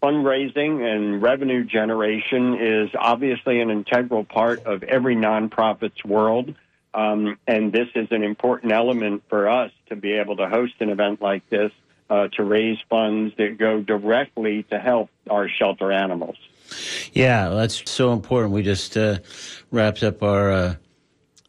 fundraising 0.02 0.84
and 0.84 1.20
revenue 1.22 1.64
generation 1.64 2.58
is 2.60 2.90
obviously 2.96 3.60
an 3.60 3.70
integral 3.70 4.24
part 4.24 4.64
of 4.64 4.82
every 4.82 5.16
nonprofit's 5.16 6.04
world. 6.04 6.54
Um, 6.92 7.38
and 7.48 7.72
this 7.72 7.88
is 7.96 8.08
an 8.12 8.22
important 8.22 8.70
element 8.70 9.24
for 9.28 9.48
us 9.48 9.72
to 9.88 9.96
be 9.96 10.12
able 10.12 10.36
to 10.36 10.48
host 10.48 10.74
an 10.78 10.90
event 10.90 11.20
like 11.20 11.48
this 11.50 11.72
uh, 12.08 12.28
to 12.28 12.44
raise 12.44 12.78
funds 12.88 13.34
that 13.38 13.58
go 13.58 13.80
directly 13.80 14.62
to 14.64 14.78
help 14.78 15.10
our 15.28 15.48
shelter 15.48 15.90
animals. 15.90 16.36
Yeah, 17.12 17.50
that's 17.50 17.88
so 17.90 18.12
important. 18.12 18.52
We 18.52 18.62
just 18.62 18.96
uh, 18.96 19.18
wrapped 19.70 20.02
up 20.02 20.22
our 20.22 20.50
uh, 20.50 20.74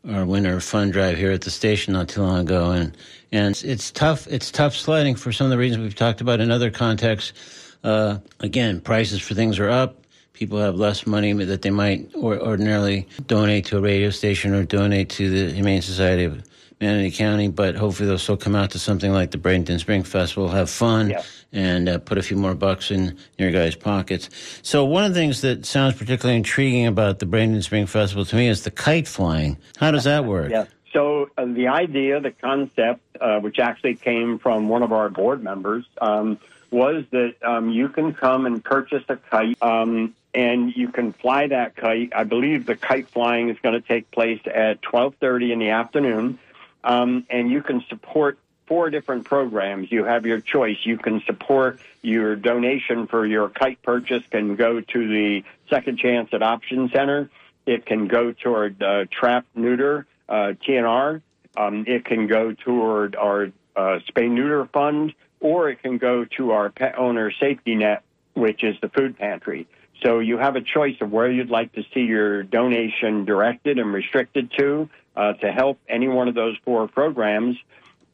our 0.10 0.26
winter 0.26 0.60
fund 0.60 0.94
drive 0.94 1.18
here 1.18 1.32
at 1.32 1.42
the 1.42 1.52
station 1.52 1.94
not 1.94 2.10
too 2.10 2.22
long 2.22 2.40
ago, 2.40 2.72
and 2.72 2.96
and 3.32 3.52
it's, 3.52 3.64
it's 3.64 3.92
tough. 3.92 4.28
It's 4.28 4.52
tough 4.52 4.76
sledding 4.76 5.16
for 5.16 5.32
some 5.32 5.46
of 5.46 5.52
the 5.52 5.58
reasons 5.58 5.84
we've 5.84 5.96
talked 5.96 6.22
about 6.22 6.40
in 6.40 6.52
other 6.52 6.72
contexts. 6.72 7.34
Uh, 7.84 8.18
again, 8.40 8.82
prices 8.82 9.22
for 9.22 9.34
things 9.34 9.60
are 9.60 9.70
up. 9.70 10.02
People 10.34 10.60
have 10.60 10.76
less 10.76 11.08
money 11.08 11.32
that 11.34 11.62
they 11.62 11.70
might 11.70 12.10
or, 12.16 12.38
ordinarily 12.38 13.08
donate 13.26 13.66
to 13.66 13.78
a 13.78 13.82
radio 13.82 14.10
station 14.10 14.54
or 14.54 14.64
donate 14.64 15.10
to 15.10 15.30
the 15.30 15.54
Humane 15.54 15.82
Society 15.82 16.26
of 16.26 16.44
Manatee 16.82 17.12
County, 17.16 17.48
but 17.48 17.76
hopefully 17.76 18.08
they'll 18.08 18.18
still 18.18 18.38
come 18.38 18.56
out 18.56 18.72
to 18.72 18.80
something 18.80 19.12
like 19.12 19.32
the 19.32 19.38
Bradenton 19.38 19.80
Spring 19.80 20.04
Festival, 20.04 20.50
have 20.50 20.70
fun, 20.70 21.10
Yeah. 21.12 21.22
and 21.54 21.88
uh, 21.88 21.98
put 22.00 22.18
a 22.18 22.22
few 22.22 22.36
more 22.38 22.54
bucks 22.54 22.92
in 22.92 23.18
your 23.38 23.52
guys' 23.52 23.76
pockets. 23.76 24.30
So 24.62 24.84
one 24.84 25.06
of 25.06 25.14
the 25.14 25.20
things 25.20 25.42
that 25.42 25.66
sounds 25.66 25.96
particularly 25.96 26.38
intriguing 26.38 26.86
about 26.86 27.20
the 27.20 27.26
Bradenton 27.26 27.64
Spring 27.64 27.86
Festival 27.86 28.26
to 28.26 28.36
me 28.36 28.48
is 28.48 28.64
the 28.64 28.72
kite 28.72 29.08
flying. 29.08 29.58
How 29.78 29.92
does 29.92 30.04
that 30.04 30.26
work? 30.26 30.52
Yeah. 30.52 30.66
So 30.92 31.30
uh, 31.38 31.46
the 31.46 31.68
idea, 31.68 32.20
the 32.22 32.32
concept, 32.32 33.02
uh, 33.20 33.40
which 33.40 33.60
actually 33.60 33.96
came 33.96 34.40
from 34.40 34.70
one 34.70 34.82
of 34.84 34.94
our 34.94 35.10
board 35.10 35.44
members, 35.44 35.86
um, 36.00 36.40
was 36.72 37.04
that 37.12 37.36
um, 37.44 37.70
you 37.70 37.90
can 37.90 38.14
come 38.14 38.46
and 38.46 38.64
purchase 38.64 39.04
a 39.10 39.18
kite, 39.18 39.62
um, 39.62 40.14
and 40.34 40.76
you 40.76 40.88
can 40.90 41.12
fly 41.14 41.48
that 41.48 41.76
kite. 41.76 42.12
I 42.16 42.24
believe 42.24 42.66
the 42.66 42.76
kite 42.76 43.08
flying 43.10 43.50
is 43.50 43.58
going 43.62 43.80
to 43.82 43.86
take 43.86 44.10
place 44.12 44.42
at 44.46 44.82
twelve 44.82 45.16
thirty 45.16 45.52
in 45.52 45.60
the 45.60 45.70
afternoon, 45.70 46.40
um, 46.86 47.26
and 47.30 47.52
you 47.52 47.62
can 47.62 47.84
support 47.90 48.38
four 48.68 48.90
different 48.90 49.26
programs. 49.26 49.92
You 49.92 50.06
have 50.06 50.26
your 50.26 50.40
choice. 50.40 50.78
You 50.84 50.98
can 50.98 51.22
support 51.26 51.80
your 52.02 52.36
donation 52.36 53.08
for 53.08 53.26
your 53.26 53.50
kite 53.50 53.82
purchase 53.82 54.24
can 54.30 54.56
go 54.56 54.82
to 54.82 55.08
the 55.08 55.44
Second 55.70 55.98
Chance 56.00 56.30
at 56.32 56.38
Adoption 56.38 56.90
Center. 56.90 57.30
It 57.66 57.86
can 57.86 58.08
go 58.08 58.32
toward 58.32 58.82
uh, 58.82 59.06
Trap 59.12 59.46
Neuter 59.56 60.06
uh, 60.30 60.54
TNR. 60.68 61.22
Um, 61.58 61.86
it 61.88 62.06
can 62.06 62.28
go 62.28 62.54
toward 62.54 63.16
our 63.16 63.46
uh, 63.76 64.00
Spay 64.08 64.30
Neuter 64.30 64.66
Fund, 64.66 65.14
or 65.40 65.70
it 65.70 65.82
can 65.82 65.98
go 65.98 66.26
to 66.38 66.52
our 66.52 66.70
pet 66.70 66.98
owner 66.98 67.32
safety 67.32 67.76
net, 67.76 68.04
which 68.34 68.64
is 68.64 68.76
the 68.82 68.90
food 68.90 69.18
pantry. 69.18 69.68
So 70.04 70.20
you 70.20 70.38
have 70.38 70.56
a 70.56 70.62
choice 70.62 70.98
of 71.02 71.12
where 71.12 71.32
you'd 71.32 71.50
like 71.50 71.74
to 71.74 71.84
see 71.94 72.02
your 72.02 72.44
donation 72.44 73.26
directed 73.26 73.80
and 73.80 73.94
restricted 73.94 74.52
to 74.58 74.90
uh, 75.16 75.34
to 75.34 75.52
help 75.52 75.80
any 75.90 76.08
one 76.08 76.28
of 76.28 76.36
those 76.36 76.58
four 76.66 76.88
programs. 76.88 77.58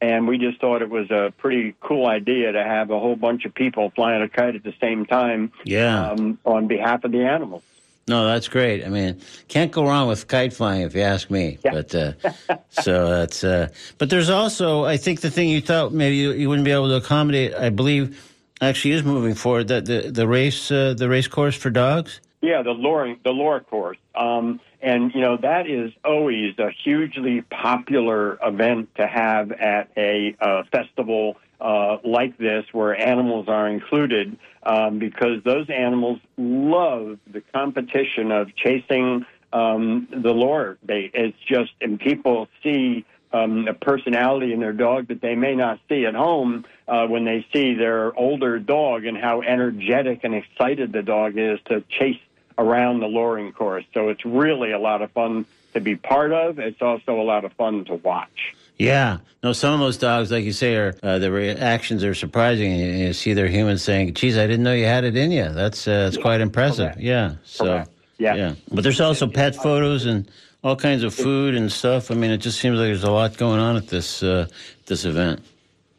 And 0.02 0.28
we 0.28 0.40
just 0.40 0.60
thought 0.60 0.82
it 0.82 0.90
was 0.90 1.12
a 1.12 1.32
pretty 1.38 1.76
cool 1.80 2.08
idea 2.08 2.52
to 2.52 2.64
have 2.64 2.90
a 2.90 3.00
whole 3.00 3.16
bunch 3.16 3.46
of 3.46 3.54
people 3.54 3.92
flying 3.96 4.24
a 4.24 4.30
kite 4.30 4.56
at 4.56 4.64
the 4.64 4.74
same 4.82 5.06
time 5.06 5.52
Yeah. 5.64 6.10
um, 6.12 6.40
on 6.44 6.68
behalf 6.68 7.04
of 7.04 7.12
the 7.12 7.24
animals. 7.24 7.62
No, 8.08 8.26
that's 8.26 8.48
great. 8.48 8.84
I 8.84 8.90
mean, 8.90 9.22
can't 9.48 9.72
go 9.72 9.86
wrong 9.86 10.08
with 10.08 10.28
kite 10.28 10.54
flying 10.54 10.82
if 10.82 10.96
you 10.96 11.02
ask 11.02 11.30
me. 11.30 11.60
Yeah. 11.64 11.72
But 11.72 11.94
uh, 11.96 12.14
so 12.72 13.10
that's. 13.10 13.44
Uh, 13.44 13.70
but 14.00 14.10
there's 14.10 14.30
also, 14.32 14.86
I 14.86 14.98
think, 14.98 15.22
the 15.22 15.30
thing 15.30 15.50
you 15.50 15.62
thought 15.62 15.94
maybe 15.94 16.16
you, 16.16 16.32
you 16.32 16.50
wouldn't 16.50 16.66
be 16.66 16.72
able 16.72 16.90
to 16.90 16.96
accommodate. 16.96 17.54
I 17.54 17.70
believe 17.70 18.20
actually 18.60 18.92
is 18.96 19.04
moving 19.04 19.36
forward. 19.36 19.68
That 19.68 19.86
the 19.86 20.10
the 20.12 20.28
race 20.28 20.72
uh, 20.72 20.96
the 20.98 21.08
race 21.10 21.28
course 21.28 21.56
for 21.56 21.70
dogs. 21.70 22.20
Yeah, 22.42 22.64
the 22.64 22.72
lure 22.72 23.16
the 23.24 23.30
lure 23.32 23.60
course, 23.60 23.98
um, 24.16 24.60
and 24.82 25.14
you 25.14 25.22
know 25.22 25.38
that 25.38 25.68
is 25.68 25.92
always 26.04 26.58
a 26.58 26.70
hugely 26.84 27.42
popular 27.42 28.40
event 28.44 28.90
to 28.96 29.08
have 29.08 29.52
at 29.52 29.90
a 29.96 30.36
uh, 30.40 30.64
festival 30.72 31.38
uh, 31.62 31.98
like 32.04 32.38
this, 32.38 32.66
where 32.72 32.96
animals 33.00 33.48
are 33.48 33.68
included, 33.68 34.36
um, 34.64 34.98
because 34.98 35.44
those 35.44 35.70
animals 35.70 36.20
love 36.38 37.20
the 37.32 37.42
competition 37.54 38.32
of 38.32 38.56
chasing 38.56 39.26
um, 39.54 40.08
the 40.12 40.32
lure 40.32 40.78
bait. 40.84 41.12
It's 41.14 41.38
just, 41.48 41.72
and 41.80 42.00
people 42.00 42.48
see 42.64 43.06
um, 43.32 43.68
a 43.68 43.74
personality 43.74 44.54
in 44.54 44.60
their 44.60 44.74
dog 44.74 45.08
that 45.10 45.22
they 45.22 45.36
may 45.36 45.56
not 45.56 45.80
see 45.88 46.06
at 46.06 46.16
home 46.16 46.66
uh, 46.88 47.06
when 47.06 47.26
they 47.26 47.46
see 47.54 47.76
their 47.76 48.18
older 48.18 48.58
dog 48.58 49.06
and 49.06 49.18
how 49.18 49.42
energetic 49.42 50.22
and 50.24 50.34
excited 50.34 50.92
the 50.92 51.04
dog 51.04 51.38
is 51.38 51.60
to 51.66 51.84
chase 51.90 52.20
around 52.62 53.00
the 53.00 53.08
luring 53.08 53.52
course. 53.52 53.84
So 53.94 54.10
it's 54.10 54.24
really 54.24 54.72
a 54.72 54.80
lot 54.80 55.02
of 55.02 55.12
fun 55.12 55.46
to 55.74 55.82
be 55.82 55.96
part 55.96 56.32
of. 56.32 56.60
It's 56.60 56.82
also 56.82 57.20
a 57.20 57.24
lot 57.24 57.44
of 57.44 57.54
fun 57.54 57.86
to 57.86 57.96
watch. 57.96 58.56
Yeah. 58.78 59.18
No, 59.44 59.54
some 59.54 59.74
of 59.74 59.80
those 59.80 59.98
dogs, 59.98 60.32
like 60.32 60.44
you 60.44 60.54
say, 60.54 60.76
are 60.76 60.96
uh, 61.04 61.20
the 61.20 61.32
reactions 61.32 62.04
are 62.04 62.14
surprising. 62.14 62.72
You, 62.76 62.86
you 62.88 63.14
see 63.14 63.34
their 63.34 63.48
humans 63.48 63.84
saying, 63.84 64.14
"Geez, 64.14 64.38
I 64.38 64.48
didn't 64.48 64.64
know 64.64 64.74
you 64.74 64.86
had 64.86 65.04
it 65.04 65.16
in 65.16 65.32
you." 65.32 65.50
That's 65.50 65.88
uh, 65.88 66.04
that's 66.04 66.18
quite 66.18 66.42
impressive. 66.42 66.94
Correct. 66.94 67.00
Yeah. 67.00 67.36
So 67.44 67.66
Correct. 67.66 67.90
Yeah. 68.18 68.36
yeah. 68.36 68.56
But 68.72 68.84
there's 68.84 69.02
also 69.02 69.28
pet 69.28 69.56
photos 69.56 70.06
and 70.06 70.30
all 70.64 70.76
kinds 70.76 71.04
of 71.04 71.14
food 71.14 71.56
and 71.56 71.72
stuff. 71.72 72.12
I 72.12 72.16
mean, 72.16 72.32
it 72.32 72.38
just 72.38 72.60
seems 72.60 72.78
like 72.78 72.88
there's 72.88 73.04
a 73.04 73.12
lot 73.12 73.38
going 73.38 73.60
on 73.60 73.78
at 73.78 73.88
this 73.88 74.24
uh, 74.24 74.48
this 74.86 75.06
event. 75.06 75.44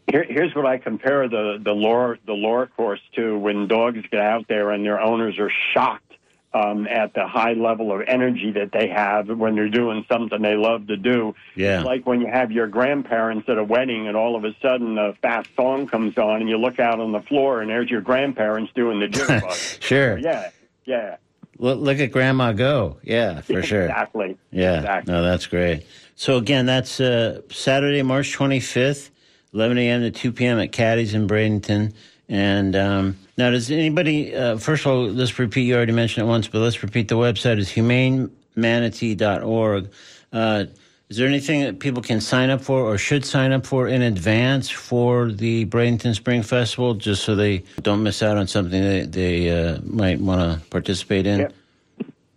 Here, 0.08 0.24
here's 0.24 0.54
what 0.54 0.66
I 0.66 0.78
compare 0.78 1.28
the 1.28 1.58
the 1.62 1.72
lure 1.72 2.18
the 2.26 2.32
lure 2.32 2.66
course 2.66 3.00
to 3.14 3.38
when 3.38 3.68
dogs 3.68 4.02
get 4.10 4.20
out 4.20 4.48
there 4.48 4.70
and 4.70 4.84
their 4.84 5.00
owners 5.00 5.38
are 5.38 5.50
shocked 5.72 6.11
um, 6.54 6.86
at 6.86 7.14
the 7.14 7.26
high 7.26 7.54
level 7.54 7.92
of 7.92 8.02
energy 8.06 8.52
that 8.52 8.72
they 8.72 8.88
have 8.88 9.28
when 9.28 9.54
they're 9.54 9.68
doing 9.68 10.04
something 10.10 10.42
they 10.42 10.56
love 10.56 10.86
to 10.88 10.96
do. 10.96 11.34
Yeah. 11.56 11.78
It's 11.78 11.86
like 11.86 12.06
when 12.06 12.20
you 12.20 12.26
have 12.26 12.52
your 12.52 12.66
grandparents 12.66 13.48
at 13.48 13.58
a 13.58 13.64
wedding 13.64 14.06
and 14.08 14.16
all 14.16 14.36
of 14.36 14.44
a 14.44 14.54
sudden 14.60 14.98
a 14.98 15.14
fast 15.14 15.48
song 15.56 15.86
comes 15.86 16.18
on 16.18 16.40
and 16.40 16.48
you 16.48 16.58
look 16.58 16.78
out 16.78 17.00
on 17.00 17.12
the 17.12 17.22
floor 17.22 17.60
and 17.62 17.70
there's 17.70 17.90
your 17.90 18.02
grandparents 18.02 18.72
doing 18.74 19.00
the 19.00 19.06
jukebox. 19.08 19.82
Sure. 19.82 20.18
yeah, 20.18 20.50
yeah, 20.84 21.16
Look, 21.58 21.78
look 21.80 21.98
at 22.00 22.10
Grandma 22.10 22.52
go. 22.52 22.98
Yeah, 23.02 23.40
for 23.42 23.62
sure. 23.62 23.82
exactly. 23.84 24.36
Yeah. 24.50 24.78
exactly. 24.78 25.12
No, 25.12 25.22
that's 25.22 25.46
great. 25.46 25.86
So 26.16 26.36
again, 26.36 26.66
that's 26.66 27.00
uh, 27.00 27.42
Saturday, 27.50 28.02
March 28.02 28.36
25th, 28.36 29.10
11 29.54 29.78
a.m. 29.78 30.00
to 30.02 30.10
2 30.10 30.32
p.m. 30.32 30.58
at 30.58 30.72
Caddy's 30.72 31.14
in 31.14 31.26
Bradenton. 31.26 31.94
And 32.32 32.74
um, 32.74 33.16
now, 33.36 33.50
does 33.50 33.70
anybody? 33.70 34.34
Uh, 34.34 34.56
first 34.56 34.86
of 34.86 34.92
all, 34.92 35.04
let's 35.04 35.38
repeat. 35.38 35.64
You 35.64 35.76
already 35.76 35.92
mentioned 35.92 36.26
it 36.26 36.30
once, 36.30 36.48
but 36.48 36.60
let's 36.60 36.82
repeat. 36.82 37.08
The 37.08 37.16
website 37.16 37.58
is 37.58 37.68
humanemanatee.org. 37.68 39.90
Uh, 40.32 40.64
is 41.10 41.18
there 41.18 41.28
anything 41.28 41.60
that 41.60 41.78
people 41.78 42.00
can 42.00 42.22
sign 42.22 42.48
up 42.48 42.62
for 42.62 42.80
or 42.80 42.96
should 42.96 43.26
sign 43.26 43.52
up 43.52 43.66
for 43.66 43.86
in 43.86 44.00
advance 44.00 44.70
for 44.70 45.30
the 45.30 45.66
Bradenton 45.66 46.14
Spring 46.14 46.42
Festival, 46.42 46.94
just 46.94 47.22
so 47.22 47.34
they 47.34 47.64
don't 47.82 48.02
miss 48.02 48.22
out 48.22 48.38
on 48.38 48.46
something 48.46 48.80
they, 48.80 49.04
they 49.04 49.50
uh, 49.50 49.78
might 49.84 50.18
want 50.18 50.40
to 50.40 50.58
participate 50.70 51.26
in? 51.26 51.40
Yep. 51.40 51.52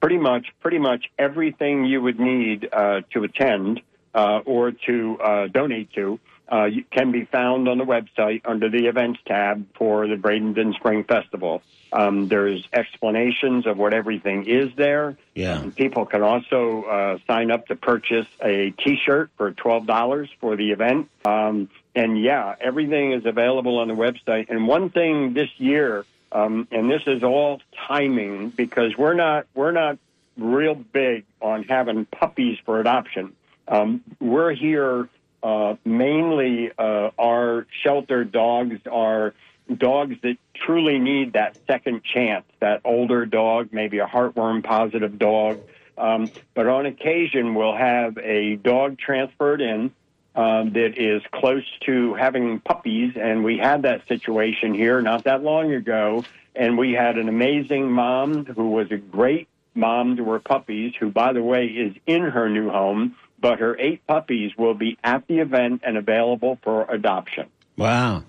pretty 0.02 0.18
much 0.18 0.48
pretty 0.60 0.80
much 0.80 1.10
everything 1.18 1.86
you 1.86 2.02
would 2.02 2.20
need 2.20 2.68
uh, 2.74 3.00
to 3.12 3.24
attend 3.24 3.80
uh, 4.14 4.42
or 4.44 4.72
to 4.72 5.18
uh, 5.22 5.48
donate 5.48 5.94
to 5.94 6.20
uh, 6.52 6.66
you- 6.66 6.84
can 6.92 7.12
be 7.12 7.26
found 7.26 7.68
on 7.68 7.78
the 7.78 7.86
website 7.86 8.42
under 8.46 8.70
the 8.70 8.88
events 8.88 9.20
tab 9.26 9.66
for 9.76 10.08
the 10.08 10.16
Bradenton 10.16 10.74
Spring 10.76 11.04
Festival. 11.04 11.62
Um, 11.92 12.28
there's 12.28 12.68
explanations 12.74 13.66
of 13.66 13.78
what 13.78 13.94
everything 13.94 14.46
is 14.48 14.70
there. 14.76 15.16
Yeah. 15.34 15.62
And 15.62 15.76
people 15.76 16.06
can 16.06 16.24
also 16.24 16.84
uh, 16.84 17.18
sign 17.28 17.52
up 17.52 17.68
to 17.68 17.76
purchase 17.76 18.28
a 18.44 18.72
T-shirt 18.72 19.30
for 19.38 19.52
twelve 19.52 19.86
dollars 19.86 20.30
for 20.42 20.56
the 20.56 20.72
event. 20.72 21.10
Um, 21.24 21.70
and 21.96 22.22
yeah, 22.22 22.56
everything 22.60 23.14
is 23.14 23.26
available 23.26 23.78
on 23.80 23.88
the 23.88 23.94
website. 23.94 24.50
And 24.50 24.68
one 24.68 24.90
thing 24.90 25.34
this 25.34 25.50
year, 25.58 26.06
um, 26.32 26.68
and 26.72 26.92
this 26.92 27.04
is 27.08 27.24
all 27.24 27.62
timing 27.88 28.50
because 28.50 28.98
we're 28.98 29.14
not 29.14 29.48
we're 29.54 29.72
not 29.72 29.98
real 30.38 30.76
big 30.76 31.24
on 31.42 31.64
having 31.64 32.06
puppies 32.06 32.58
for 32.66 32.80
adoption. 32.82 33.34
Um, 33.68 34.04
we're 34.20 34.54
here 34.54 35.08
uh, 35.46 35.76
mainly 35.86 36.72
uh, 36.76 37.12
our 37.20 37.68
shelter 37.84 38.24
dogs 38.24 38.80
are 38.92 39.36
dogs 39.78 40.16
that 40.24 40.38
truly 40.56 40.98
need 40.98 41.34
that 41.34 41.56
second 41.68 42.04
chance, 42.04 42.46
that 42.62 42.82
older 42.84 43.28
dog, 43.28 43.70
maybe 43.72 44.00
a 44.00 44.08
heartworm 44.08 44.64
positive 44.64 45.20
dog. 45.20 45.60
Um, 46.00 46.32
but 46.56 46.66
on 46.68 46.88
occasion, 46.88 47.54
we'll 47.54 47.78
have 47.78 48.18
a 48.18 48.56
dog 48.56 48.98
transferred 48.98 49.62
in 49.62 49.92
um, 50.36 50.74
that 50.74 50.98
is 50.98 51.22
close 51.32 51.64
to 51.86 52.16
having 52.16 52.60
puppies, 52.60 53.14
and 53.16 53.44
we 53.44 53.60
had 53.60 53.84
that 53.84 54.08
situation 54.08 54.74
here 54.74 55.00
not 55.00 55.26
that 55.26 55.44
long 55.44 55.72
ago. 55.74 56.24
And 56.56 56.76
we 56.76 56.94
had 56.94 57.20
an 57.20 57.30
amazing 57.30 57.92
mom 57.92 58.46
who 58.46 58.70
was 58.72 58.90
a 58.90 58.98
great 58.98 59.48
mom 59.76 60.16
to 60.18 60.26
her 60.32 60.40
puppies, 60.40 60.94
who, 61.00 61.12
by 61.12 61.34
the 61.34 61.44
way, 61.44 61.68
is 61.68 61.94
in 62.08 62.24
her 62.24 62.50
new 62.50 62.72
home. 62.72 63.16
But 63.46 63.60
her 63.60 63.78
eight 63.80 64.08
puppies 64.08 64.58
will 64.58 64.74
be 64.74 64.98
at 65.04 65.28
the 65.28 65.38
event 65.38 65.82
and 65.86 65.98
available 65.98 66.58
for 66.64 66.90
adoption. 66.90 67.46
Wow. 67.78 68.24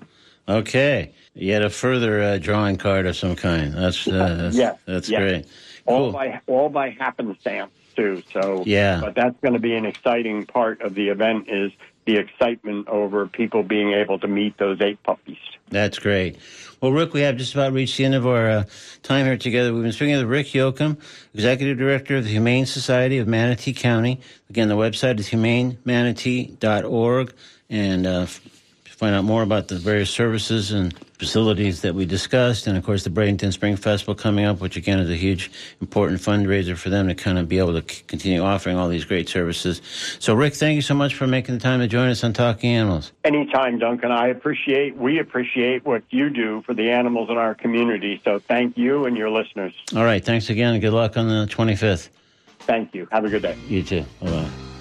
Okay. 0.47 1.13
Yet 1.33 1.63
a 1.65 1.71
further 1.71 2.21
uh, 2.21 2.37
drawing 2.37 2.77
card 2.77 3.07
of 3.07 3.17
some 3.17 3.35
kind. 3.35 3.73
That's 3.73 4.07
uh, 4.07 4.13
that's, 4.43 4.57
Yes, 4.59 4.79
that's 4.85 5.09
yes. 5.09 5.19
great. 5.21 5.47
all 5.87 5.99
Cool. 5.99 6.13
by 6.13 6.41
all 6.47 6.69
by 6.69 6.91
happenstance 6.91 7.71
too. 7.97 8.23
So 8.31 8.63
Yeah. 8.67 9.01
but 9.01 9.15
that's 9.15 9.37
going 9.41 9.55
to 9.55 9.59
be 9.59 9.75
an 9.75 9.87
exciting 9.87 10.45
part 10.45 10.83
of 10.83 10.95
the 10.95 11.09
event 11.09 11.49
is 11.49 11.73
the 12.05 12.17
excitement 12.19 12.87
over 12.89 13.27
people 13.27 13.63
being 13.63 13.95
able 13.95 14.19
to 14.19 14.29
meet 14.29 14.59
those 14.59 14.83
eight 14.83 15.03
puppies. 15.03 15.39
That's 15.71 15.99
great. 15.99 16.37
Well, 16.81 16.93
Rick, 16.93 17.13
we 17.15 17.23
have 17.23 17.37
just 17.37 17.55
about 17.55 17.73
reached 17.73 17.97
the 17.97 18.05
end 18.05 18.15
of 18.15 18.27
our 18.27 18.51
uh, 18.51 18.65
time 19.03 19.25
here 19.25 19.39
together. 19.39 19.73
We've 19.73 19.83
been 19.83 19.93
speaking 19.93 20.17
with 20.17 20.27
Rick 20.27 20.49
Yocum, 20.49 20.99
Executive 21.35 21.79
Director 21.79 22.19
of 22.19 22.25
the 22.25 22.31
Humane 22.31 22.67
Society 22.67 23.17
of 23.19 23.27
Manatee 23.27 23.73
County. 23.73 24.21
Again, 24.51 24.69
the 24.69 24.77
website 24.77 25.19
is 25.19 25.31
humanemanatee.org. 25.31 27.33
And 27.69 28.07
uh, 28.07 28.27
find 28.97 29.15
out 29.15 29.25
more 29.25 29.43
about 29.43 29.69
the 29.69 29.77
various 29.77 30.11
services 30.11 30.73
and 30.73 30.97
facilities 31.19 31.83
that 31.83 31.95
we 31.95 32.05
discussed. 32.07 32.67
And 32.67 32.77
of 32.77 32.85
course, 32.85 33.05
the 33.05 33.11
Bradenton 33.11 33.53
Spring 33.53 33.77
Festival 33.77 34.15
coming 34.15 34.45
up, 34.45 34.61
which 34.61 34.77
again 34.77 34.99
is 34.99 35.11
a 35.11 35.15
huge, 35.17 35.51
important 35.81 36.21
fundraiser 36.21 36.77
for 36.77 36.89
them 36.91 37.07
to 37.09 37.15
kind 37.15 37.39
of 37.39 37.49
be 37.49 37.59
able 37.59 37.81
to 37.81 37.95
c- 37.95 38.03
continue 38.07 38.43
offering 38.43 38.77
all 38.77 38.89
these 38.89 39.05
great 39.05 39.29
services. 39.29 39.81
So, 40.19 40.35
Rick, 40.35 40.55
thank 40.55 40.77
you 40.77 40.83
so 40.83 40.95
much 40.95 41.15
for 41.15 41.27
making 41.27 41.55
the 41.55 41.61
time 41.61 41.81
to 41.81 41.89
join 41.89 42.09
us 42.09 42.25
on 42.25 42.33
Talking 42.33 42.71
Animals. 42.75 43.13
Anytime, 43.25 43.79
Duncan. 43.79 44.11
I 44.11 44.29
appreciate, 44.29 44.97
we 44.97 45.19
appreciate 45.19 45.85
what 45.85 46.03
you 46.11 46.31
do 46.31 46.63
for 46.63 46.75
the 46.75 46.91
animals 46.91 47.29
in 47.31 47.37
our 47.37 47.55
community. 47.55 48.21
So 48.25 48.39
thank 48.39 48.79
you 48.79 49.05
and 49.05 49.17
your 49.17 49.31
listeners. 49.31 49.75
All 49.95 50.05
right. 50.05 50.25
Thanks 50.25 50.49
again. 50.51 50.81
Good 50.81 50.93
luck 50.93 51.17
on 51.17 51.29
the 51.29 51.47
25th. 51.47 52.09
Thank 52.61 52.95
you. 52.95 53.07
Have 53.13 53.25
a 53.25 53.29
good 53.29 53.43
day. 53.43 53.57
You 53.69 53.83
too. 53.83 54.05
Bye 54.21 54.31
bye. 54.31 54.76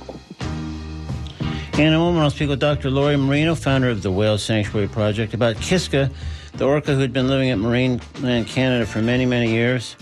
In 1.78 1.91
a 1.91 1.99
moment, 1.99 2.23
I'll 2.23 2.30
speak 2.30 2.47
with 2.47 2.61
Dr. 2.61 2.89
Lori 2.89 3.17
Marino, 3.17 3.53
founder 3.53 3.89
of 3.89 4.01
the 4.01 4.09
Whale 4.09 4.38
Sanctuary 4.38 4.88
Project, 4.88 5.34
about 5.34 5.57
Kiska, 5.57 6.09
the 6.53 6.65
orca 6.65 6.93
who 6.93 7.01
had 7.01 7.11
been 7.11 7.28
living 7.28 7.49
at 7.49 7.57
Marineland, 7.57 8.47
Canada 8.47 8.86
for 8.86 9.01
many, 9.01 9.26
many 9.26 9.51
years, 9.51 9.97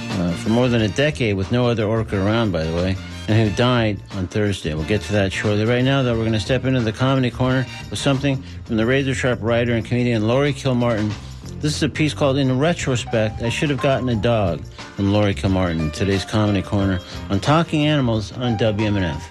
uh, 0.00 0.32
for 0.32 0.48
more 0.48 0.68
than 0.68 0.82
a 0.82 0.88
decade 0.88 1.36
with 1.36 1.52
no 1.52 1.68
other 1.68 1.84
orca 1.84 2.16
around, 2.16 2.50
by 2.50 2.64
the 2.64 2.74
way, 2.74 2.96
and 3.28 3.48
who 3.48 3.54
died 3.54 4.02
on 4.16 4.26
Thursday. 4.26 4.74
We'll 4.74 4.84
get 4.84 5.00
to 5.02 5.12
that 5.12 5.32
shortly. 5.32 5.64
Right 5.64 5.84
now, 5.84 6.02
though, 6.02 6.14
we're 6.14 6.24
going 6.24 6.32
to 6.32 6.40
step 6.40 6.64
into 6.64 6.80
the 6.80 6.90
comedy 6.90 7.30
corner 7.30 7.64
with 7.88 8.00
something 8.00 8.42
from 8.64 8.76
the 8.76 8.84
razor 8.84 9.14
sharp 9.14 9.38
writer 9.40 9.74
and 9.74 9.86
comedian 9.86 10.26
Laurie 10.26 10.52
Kilmartin. 10.52 11.12
This 11.60 11.76
is 11.76 11.84
a 11.84 11.88
piece 11.88 12.14
called 12.14 12.36
In 12.36 12.58
Retrospect, 12.58 13.42
I 13.42 13.48
Should 13.48 13.70
Have 13.70 13.80
Gotten 13.80 14.08
a 14.08 14.16
Dog 14.16 14.64
from 14.96 15.12
Laurie 15.12 15.34
Kilmartin, 15.36 15.92
today's 15.92 16.24
comedy 16.24 16.62
corner 16.62 16.98
on 17.30 17.38
Talking 17.38 17.86
Animals 17.86 18.32
on 18.32 18.58
WMNF. 18.58 19.22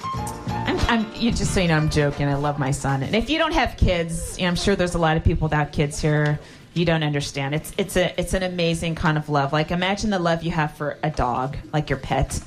You 1.17 1.31
just 1.31 1.53
so 1.53 1.61
you 1.61 1.69
know, 1.69 1.77
I'm 1.77 1.89
joking. 1.89 2.27
I 2.27 2.35
love 2.35 2.59
my 2.59 2.71
son, 2.71 3.01
and 3.01 3.15
if 3.15 3.29
you 3.29 3.37
don't 3.37 3.53
have 3.53 3.77
kids, 3.77 4.37
I'm 4.41 4.55
sure 4.55 4.75
there's 4.75 4.95
a 4.95 4.99
lot 4.99 5.15
of 5.15 5.23
people 5.23 5.45
without 5.45 5.71
kids 5.71 6.01
here. 6.01 6.39
You 6.73 6.83
don't 6.83 7.03
understand. 7.03 7.55
It's 7.55 7.71
it's 7.77 7.95
a 7.95 8.19
it's 8.19 8.33
an 8.33 8.43
amazing 8.43 8.95
kind 8.95 9.17
of 9.17 9.29
love. 9.29 9.53
Like 9.53 9.71
imagine 9.71 10.09
the 10.09 10.19
love 10.19 10.43
you 10.43 10.51
have 10.51 10.75
for 10.75 10.97
a 11.03 11.09
dog, 11.09 11.55
like 11.71 11.89
your 11.89 11.99
pet, 11.99 12.41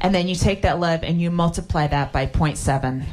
and 0.00 0.14
then 0.14 0.28
you 0.28 0.36
take 0.36 0.62
that 0.62 0.78
love 0.78 1.02
and 1.02 1.20
you 1.20 1.32
multiply 1.32 1.88
that 1.88 2.12
by 2.12 2.26
0.7. 2.26 3.04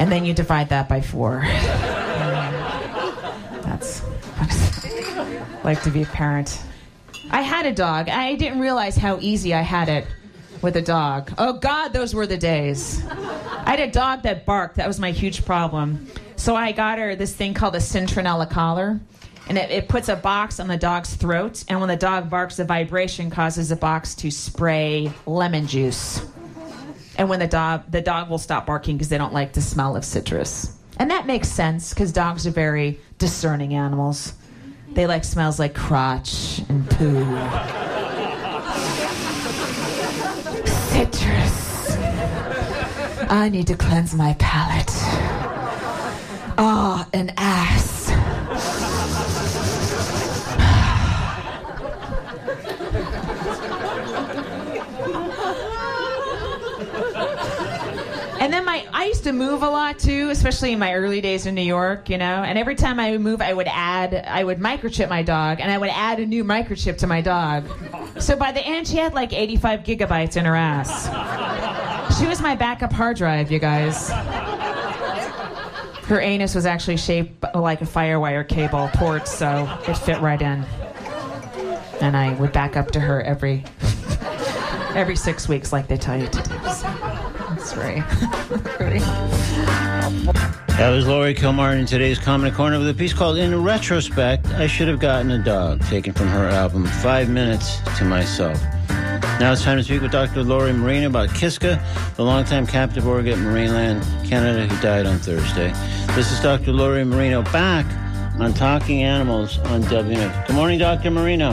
and 0.00 0.10
then 0.10 0.24
you 0.24 0.34
divide 0.34 0.68
that 0.70 0.88
by 0.88 1.00
four. 1.00 1.42
That's 3.62 4.02
like 5.62 5.80
to 5.82 5.90
be 5.90 6.02
a 6.02 6.06
parent. 6.06 6.60
I 7.30 7.42
had 7.42 7.66
a 7.66 7.72
dog. 7.72 8.08
I 8.08 8.34
didn't 8.34 8.58
realize 8.58 8.96
how 8.96 9.18
easy 9.20 9.54
I 9.54 9.60
had 9.60 9.88
it 9.88 10.06
with 10.62 10.76
a 10.76 10.82
dog. 10.82 11.32
Oh 11.38 11.54
God, 11.54 11.88
those 11.88 12.14
were 12.14 12.26
the 12.26 12.36
days. 12.36 13.04
I 13.06 13.70
had 13.70 13.80
a 13.80 13.90
dog 13.90 14.22
that 14.22 14.46
barked. 14.46 14.76
That 14.76 14.88
was 14.88 15.00
my 15.00 15.10
huge 15.10 15.44
problem. 15.44 16.06
So 16.36 16.56
I 16.56 16.72
got 16.72 16.98
her 16.98 17.16
this 17.16 17.34
thing 17.34 17.54
called 17.54 17.74
a 17.74 17.78
Citronella 17.78 18.48
collar. 18.48 19.00
And 19.48 19.58
it, 19.58 19.70
it 19.70 19.88
puts 19.88 20.08
a 20.08 20.14
box 20.14 20.60
on 20.60 20.68
the 20.68 20.76
dog's 20.76 21.14
throat. 21.14 21.64
And 21.68 21.80
when 21.80 21.88
the 21.88 21.96
dog 21.96 22.30
barks, 22.30 22.56
the 22.56 22.64
vibration 22.64 23.30
causes 23.30 23.70
the 23.70 23.76
box 23.76 24.14
to 24.16 24.30
spray 24.30 25.12
lemon 25.26 25.66
juice. 25.66 26.24
And 27.18 27.28
when 27.28 27.40
the 27.40 27.48
dog 27.48 27.90
the 27.90 28.00
dog 28.00 28.30
will 28.30 28.38
stop 28.38 28.66
barking 28.66 28.96
because 28.96 29.08
they 29.08 29.18
don't 29.18 29.34
like 29.34 29.52
the 29.52 29.60
smell 29.60 29.96
of 29.96 30.04
citrus. 30.04 30.76
And 30.98 31.10
that 31.10 31.26
makes 31.26 31.48
sense 31.48 31.92
because 31.92 32.12
dogs 32.12 32.46
are 32.46 32.50
very 32.50 33.00
discerning 33.18 33.74
animals. 33.74 34.34
They 34.92 35.06
like 35.06 35.24
smells 35.24 35.58
like 35.58 35.74
crotch 35.74 36.60
and 36.68 36.88
poo. 36.90 37.24
Citrus. 41.00 41.96
I 43.30 43.48
need 43.50 43.68
to 43.68 43.76
cleanse 43.76 44.14
my 44.14 44.34
palate. 44.38 44.90
Ah, 46.58 47.08
an 47.14 47.32
ass. 47.38 47.99
And 58.50 58.54
then 58.56 58.64
my 58.64 58.84
I 58.92 59.04
used 59.04 59.22
to 59.22 59.32
move 59.32 59.62
a 59.62 59.70
lot 59.70 60.00
too, 60.00 60.28
especially 60.30 60.72
in 60.72 60.80
my 60.80 60.92
early 60.94 61.20
days 61.20 61.46
in 61.46 61.54
New 61.54 61.62
York, 61.62 62.10
you 62.10 62.18
know. 62.18 62.42
And 62.42 62.58
every 62.58 62.74
time 62.74 62.98
I 62.98 63.12
would 63.12 63.20
move, 63.20 63.40
I 63.40 63.52
would 63.52 63.68
add, 63.68 64.12
I 64.12 64.42
would 64.42 64.58
microchip 64.58 65.08
my 65.08 65.22
dog, 65.22 65.60
and 65.60 65.70
I 65.70 65.78
would 65.78 65.90
add 65.90 66.18
a 66.18 66.26
new 66.26 66.42
microchip 66.42 66.98
to 66.98 67.06
my 67.06 67.20
dog. 67.20 67.68
So 68.20 68.34
by 68.34 68.50
the 68.50 68.60
end, 68.60 68.88
she 68.88 68.96
had 68.96 69.14
like 69.14 69.32
85 69.32 69.84
gigabytes 69.84 70.36
in 70.36 70.46
her 70.46 70.56
ass. 70.56 71.06
She 72.18 72.26
was 72.26 72.42
my 72.42 72.56
backup 72.56 72.92
hard 72.92 73.18
drive, 73.18 73.52
you 73.52 73.60
guys. 73.60 74.10
Her 76.08 76.20
anus 76.20 76.56
was 76.56 76.66
actually 76.66 76.96
shaped 76.96 77.44
like 77.54 77.82
a 77.82 77.86
firewire 77.86 78.48
cable 78.48 78.90
port, 78.94 79.28
so 79.28 79.72
it 79.86 79.94
fit 79.96 80.20
right 80.20 80.42
in. 80.42 80.64
And 82.00 82.16
I 82.16 82.34
would 82.34 82.52
back 82.52 82.76
up 82.76 82.90
to 82.90 82.98
her 82.98 83.22
every 83.22 83.62
every 84.96 85.14
six 85.14 85.48
weeks, 85.48 85.72
like 85.72 85.86
they 85.86 85.96
tell 85.96 86.20
you 86.20 86.26
to 86.26 86.42
do. 86.42 86.70
So 86.72 87.19
That 90.80 90.90
was 90.90 91.06
Laurie 91.06 91.34
Kilmartin 91.34 91.80
in 91.80 91.86
today's 91.86 92.18
Comedy 92.18 92.56
Corner 92.56 92.78
with 92.78 92.88
a 92.88 92.94
piece 92.94 93.12
called 93.12 93.36
In 93.36 93.62
Retrospect, 93.62 94.46
I 94.54 94.66
Should 94.66 94.88
Have 94.88 94.98
Gotten 94.98 95.30
a 95.30 95.38
Dog, 95.38 95.82
taken 95.82 96.12
from 96.12 96.28
her 96.28 96.48
album 96.48 96.86
Five 96.86 97.28
Minutes 97.28 97.80
to 97.98 98.04
Myself. 98.04 98.60
Now 99.38 99.52
it's 99.52 99.62
time 99.62 99.76
to 99.76 99.84
speak 99.84 100.00
with 100.00 100.10
Dr. 100.10 100.42
Lori 100.42 100.72
Marino 100.72 101.08
about 101.08 101.28
Kiska, 101.28 101.80
the 102.16 102.24
longtime 102.24 102.66
captive 102.66 103.06
orca 103.06 103.32
at 103.32 103.38
Marineland, 103.38 104.02
Canada, 104.26 104.66
who 104.66 104.82
died 104.82 105.06
on 105.06 105.18
Thursday. 105.18 105.70
This 106.14 106.32
is 106.32 106.40
Dr. 106.40 106.72
Lori 106.72 107.04
Marino 107.04 107.42
back 107.42 107.84
on 108.40 108.54
Talking 108.54 109.02
Animals 109.02 109.58
on 109.58 109.82
WMNF. 109.82 110.46
Good 110.46 110.56
morning, 110.56 110.78
Dr. 110.78 111.10
Marino. 111.10 111.52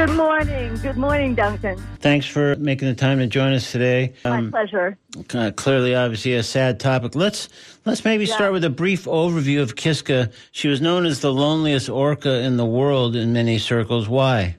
Good 0.00 0.16
morning. 0.16 0.76
Good 0.76 0.96
morning, 0.96 1.34
Duncan. 1.34 1.76
Thanks 1.98 2.24
for 2.24 2.56
making 2.56 2.88
the 2.88 2.94
time 2.94 3.18
to 3.18 3.26
join 3.26 3.52
us 3.52 3.70
today. 3.70 4.14
My 4.24 4.48
pleasure. 4.48 4.96
uh, 5.34 5.50
clearly, 5.54 5.94
obviously, 5.94 6.32
a 6.36 6.42
sad 6.42 6.80
topic. 6.80 7.14
Let's 7.14 7.50
let's 7.84 8.02
maybe 8.02 8.24
Yeah. 8.24 8.34
start 8.34 8.54
with 8.54 8.64
a 8.64 8.70
brief 8.70 9.04
overview 9.04 9.60
of 9.60 9.76
Kiska. 9.76 10.30
She 10.52 10.68
was 10.68 10.80
known 10.80 11.04
as 11.04 11.20
the 11.20 11.30
loneliest 11.30 11.90
orca 11.90 12.40
in 12.40 12.56
the 12.56 12.64
world 12.64 13.14
in 13.14 13.34
many 13.34 13.58
circles. 13.58 14.08
Why? 14.08 14.56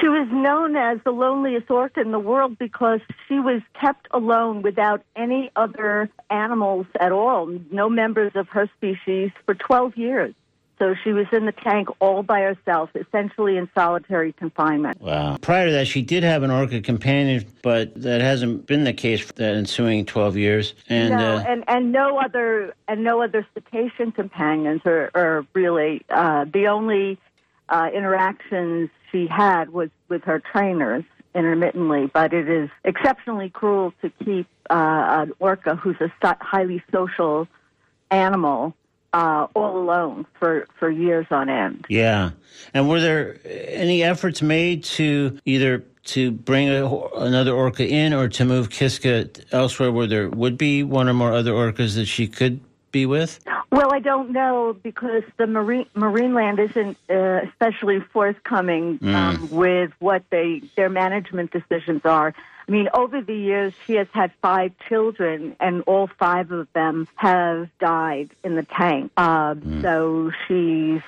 She 0.00 0.08
was 0.08 0.28
known 0.30 0.76
as 0.76 1.00
the 1.04 1.10
loneliest 1.10 1.68
orca 1.68 2.00
in 2.00 2.12
the 2.12 2.20
world 2.20 2.56
because 2.56 3.00
she 3.26 3.40
was 3.40 3.62
kept 3.80 4.06
alone 4.12 4.62
without 4.62 5.02
any 5.16 5.50
other 5.56 6.08
animals 6.30 6.86
at 7.00 7.10
all, 7.10 7.48
no 7.72 7.90
members 7.90 8.30
of 8.36 8.46
her 8.50 8.70
species 8.76 9.32
for 9.46 9.54
12 9.56 9.96
years. 9.96 10.32
So 10.78 10.94
she 11.02 11.12
was 11.12 11.26
in 11.32 11.46
the 11.46 11.52
tank 11.52 11.88
all 12.00 12.22
by 12.22 12.40
herself, 12.42 12.90
essentially 12.94 13.56
in 13.56 13.68
solitary 13.74 14.34
confinement. 14.34 15.00
Wow. 15.00 15.38
Prior 15.40 15.66
to 15.66 15.72
that, 15.72 15.86
she 15.86 16.02
did 16.02 16.22
have 16.22 16.42
an 16.42 16.50
orca 16.50 16.82
companion, 16.82 17.46
but 17.62 17.94
that 18.02 18.20
hasn't 18.20 18.66
been 18.66 18.84
the 18.84 18.92
case 18.92 19.22
for 19.22 19.32
the 19.32 19.46
ensuing 19.46 20.04
twelve 20.04 20.36
years. 20.36 20.74
And 20.88 21.14
no, 21.14 21.36
uh, 21.36 21.44
and 21.48 21.64
and 21.66 21.92
no 21.92 22.18
other 22.18 22.74
and 22.88 23.02
no 23.02 23.22
other 23.22 23.46
cetacean 23.54 24.12
companions 24.12 24.82
are, 24.84 25.10
are 25.14 25.46
really 25.54 26.02
uh, 26.10 26.44
the 26.44 26.66
only 26.66 27.18
uh, 27.70 27.88
interactions 27.94 28.90
she 29.10 29.26
had 29.26 29.70
was 29.70 29.88
with 30.08 30.24
her 30.24 30.40
trainers 30.52 31.04
intermittently. 31.34 32.10
But 32.12 32.34
it 32.34 32.50
is 32.50 32.68
exceptionally 32.84 33.48
cruel 33.48 33.94
to 34.02 34.10
keep 34.22 34.46
uh, 34.68 35.24
an 35.24 35.32
orca 35.38 35.74
who's 35.74 35.96
a 36.02 36.36
highly 36.42 36.82
social 36.92 37.48
animal 38.10 38.74
uh, 39.16 39.46
all 39.54 39.78
alone 39.78 40.26
for 40.38 40.66
for 40.78 40.90
years 40.90 41.26
on 41.30 41.48
end. 41.48 41.86
yeah. 41.88 42.30
And 42.74 42.88
were 42.88 43.00
there 43.00 43.38
any 43.44 44.02
efforts 44.02 44.42
made 44.42 44.84
to 44.84 45.38
either 45.46 45.84
to 46.04 46.30
bring 46.30 46.68
a, 46.68 46.86
another 47.16 47.52
orca 47.52 47.86
in 47.86 48.12
or 48.12 48.28
to 48.28 48.44
move 48.44 48.68
Kiska 48.70 49.28
elsewhere, 49.52 49.90
where 49.90 50.06
there 50.06 50.28
would 50.28 50.58
be 50.58 50.82
one 50.82 51.08
or 51.08 51.14
more 51.14 51.32
other 51.32 51.52
orcas 51.52 51.94
that 51.94 52.06
she 52.06 52.28
could 52.28 52.60
be 52.96 53.04
with? 53.04 53.40
Well, 53.70 53.92
I 53.92 54.00
don't 54.00 54.30
know 54.30 54.74
because 54.82 55.22
the 55.36 55.46
marine 55.46 55.86
Marineland 55.94 56.58
isn't 56.70 56.96
uh, 57.10 57.46
especially 57.48 58.00
forthcoming 58.00 58.98
um, 59.02 59.48
with 59.50 59.90
what 59.98 60.22
they 60.30 60.62
their 60.76 60.88
management 60.88 61.50
decisions 61.50 62.02
are. 62.04 62.32
I 62.68 62.72
mean, 62.72 62.88
over 62.94 63.20
the 63.20 63.34
years, 63.50 63.74
she 63.86 63.94
has 63.94 64.08
had 64.12 64.32
five 64.42 64.72
children, 64.88 65.54
and 65.60 65.82
all 65.86 66.08
five 66.18 66.50
of 66.50 66.66
them 66.72 67.06
have 67.14 67.68
died 67.78 68.30
in 68.42 68.56
the 68.56 68.64
tank. 68.64 69.12
Uh, 69.16 69.54
So 69.82 70.32
she's 70.46 71.02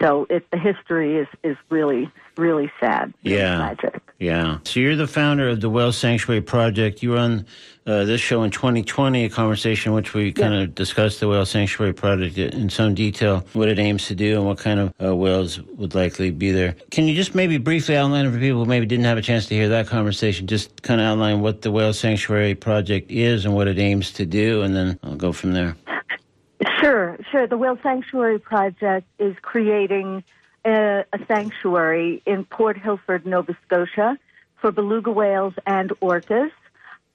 so 0.00 0.26
it, 0.30 0.50
the 0.50 0.58
history 0.58 1.16
is 1.16 1.28
is 1.42 1.56
really 1.70 2.10
really 2.36 2.70
sad. 2.80 3.12
Yeah. 3.22 3.56
tragic. 3.56 4.02
Yeah. 4.18 4.58
So 4.64 4.80
you're 4.80 4.96
the 4.96 5.06
founder 5.06 5.48
of 5.48 5.60
the 5.60 5.70
Whale 5.70 5.92
Sanctuary 5.92 6.40
Project. 6.40 7.02
You 7.02 7.10
were 7.10 7.18
on 7.18 7.46
uh, 7.86 8.04
this 8.04 8.20
show 8.20 8.42
in 8.42 8.50
2020, 8.50 9.24
a 9.24 9.28
conversation 9.28 9.90
in 9.90 9.96
which 9.96 10.14
we 10.14 10.32
kind 10.32 10.54
of 10.54 10.74
discussed 10.74 11.20
the 11.20 11.28
Whale 11.28 11.44
Sanctuary 11.44 11.92
Project 11.92 12.38
in 12.38 12.70
some 12.70 12.94
detail, 12.94 13.44
what 13.52 13.68
it 13.68 13.78
aims 13.78 14.06
to 14.06 14.14
do, 14.14 14.36
and 14.38 14.46
what 14.46 14.58
kind 14.58 14.80
of 14.80 14.94
uh, 15.02 15.14
whales 15.14 15.60
would 15.60 15.94
likely 15.94 16.30
be 16.30 16.50
there. 16.50 16.74
Can 16.90 17.06
you 17.06 17.14
just 17.14 17.34
maybe 17.34 17.58
briefly 17.58 17.96
outline 17.96 18.30
for 18.32 18.38
people 18.38 18.64
who 18.64 18.68
maybe 18.68 18.86
didn't 18.86 19.04
have 19.04 19.18
a 19.18 19.22
chance 19.22 19.46
to 19.46 19.54
hear 19.54 19.68
that 19.68 19.86
conversation, 19.86 20.46
just 20.46 20.82
kind 20.82 21.00
of 21.00 21.06
outline 21.06 21.40
what 21.40 21.62
the 21.62 21.70
Whale 21.70 21.92
Sanctuary 21.92 22.54
Project 22.54 23.10
is 23.10 23.44
and 23.44 23.54
what 23.54 23.68
it 23.68 23.78
aims 23.78 24.12
to 24.12 24.24
do, 24.24 24.62
and 24.62 24.74
then 24.74 24.98
I'll 25.02 25.16
go 25.16 25.32
from 25.32 25.52
there. 25.52 25.76
Sure, 26.80 27.18
sure. 27.30 27.46
The 27.46 27.56
Whale 27.56 27.78
Sanctuary 27.82 28.38
Project 28.38 29.06
is 29.18 29.34
creating 29.42 30.22
a, 30.64 31.04
a 31.12 31.18
sanctuary 31.26 32.22
in 32.26 32.44
Port 32.44 32.78
Hilford, 32.78 33.26
Nova 33.26 33.56
Scotia, 33.66 34.18
for 34.60 34.70
beluga 34.70 35.10
whales 35.10 35.54
and 35.66 35.90
orcas. 36.00 36.50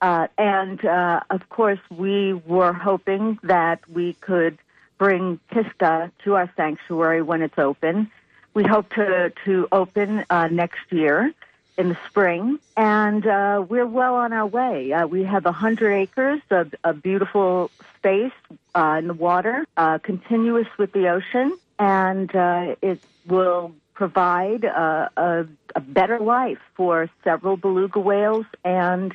Uh, 0.00 0.28
and 0.38 0.84
uh, 0.84 1.20
of 1.30 1.48
course, 1.48 1.80
we 1.90 2.32
were 2.32 2.72
hoping 2.72 3.38
that 3.42 3.80
we 3.88 4.14
could 4.14 4.58
bring 4.98 5.40
Kiska 5.52 6.12
to 6.24 6.34
our 6.36 6.50
sanctuary 6.56 7.22
when 7.22 7.42
it's 7.42 7.58
open. 7.58 8.10
We 8.54 8.64
hope 8.64 8.90
to 8.94 9.32
to 9.44 9.68
open 9.72 10.24
uh, 10.28 10.48
next 10.48 10.90
year 10.90 11.32
in 11.76 11.90
the 11.90 11.98
spring, 12.08 12.58
and 12.76 13.26
uh, 13.26 13.64
we're 13.68 13.86
well 13.86 14.14
on 14.16 14.32
our 14.32 14.46
way. 14.46 14.92
Uh, 14.92 15.06
we 15.06 15.24
have 15.24 15.44
100 15.44 15.92
acres 15.92 16.40
of, 16.50 16.74
of 16.84 17.02
beautiful 17.02 17.70
space 17.96 18.32
uh, 18.74 18.96
in 18.98 19.06
the 19.06 19.14
water, 19.14 19.64
uh, 19.76 19.98
continuous 19.98 20.66
with 20.78 20.92
the 20.92 21.08
ocean, 21.08 21.56
and 21.78 22.34
uh, 22.34 22.74
it 22.82 23.00
will 23.26 23.74
provide 23.94 24.64
uh, 24.64 25.08
a, 25.16 25.46
a 25.74 25.80
better 25.80 26.18
life 26.18 26.58
for 26.74 27.10
several 27.22 27.56
beluga 27.56 28.00
whales 28.00 28.46
and 28.64 29.14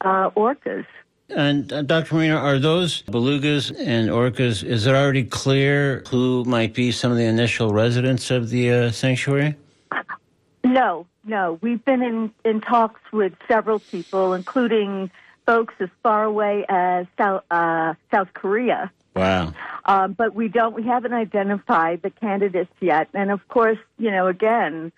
uh, 0.00 0.30
orcas. 0.30 0.86
And 1.28 1.72
uh, 1.72 1.82
Dr. 1.82 2.14
Marino, 2.14 2.36
are 2.36 2.58
those 2.58 3.02
belugas 3.02 3.74
and 3.78 4.08
orcas, 4.10 4.62
is 4.62 4.86
it 4.86 4.94
already 4.94 5.24
clear 5.24 6.04
who 6.08 6.44
might 6.44 6.74
be 6.74 6.92
some 6.92 7.10
of 7.10 7.18
the 7.18 7.24
initial 7.24 7.72
residents 7.72 8.30
of 8.30 8.50
the 8.50 8.70
uh, 8.70 8.90
sanctuary? 8.90 9.56
No, 10.64 11.06
no. 11.24 11.58
We've 11.60 11.84
been 11.84 12.02
in, 12.02 12.32
in 12.44 12.60
talks 12.60 13.00
with 13.12 13.34
several 13.46 13.78
people, 13.78 14.32
including 14.32 15.10
folks 15.46 15.74
as 15.78 15.90
far 16.02 16.24
away 16.24 16.64
as 16.68 17.06
South, 17.18 17.44
uh, 17.50 17.94
South 18.10 18.32
Korea. 18.32 18.90
Wow. 19.14 19.52
Um, 19.84 20.14
but 20.14 20.34
we 20.34 20.48
don't, 20.48 20.74
we 20.74 20.82
haven't 20.82 21.12
identified 21.12 22.02
the 22.02 22.10
candidates 22.10 22.72
yet. 22.80 23.08
And 23.14 23.30
of 23.30 23.46
course, 23.48 23.78
you 23.98 24.10
know, 24.10 24.26
again, 24.26 24.90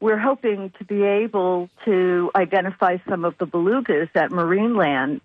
we're 0.00 0.18
hoping 0.18 0.72
to 0.78 0.84
be 0.84 1.02
able 1.02 1.68
to 1.84 2.30
identify 2.34 2.96
some 3.08 3.24
of 3.24 3.36
the 3.38 3.46
belugas 3.46 4.08
at 4.14 4.30
Marineland 4.30 5.20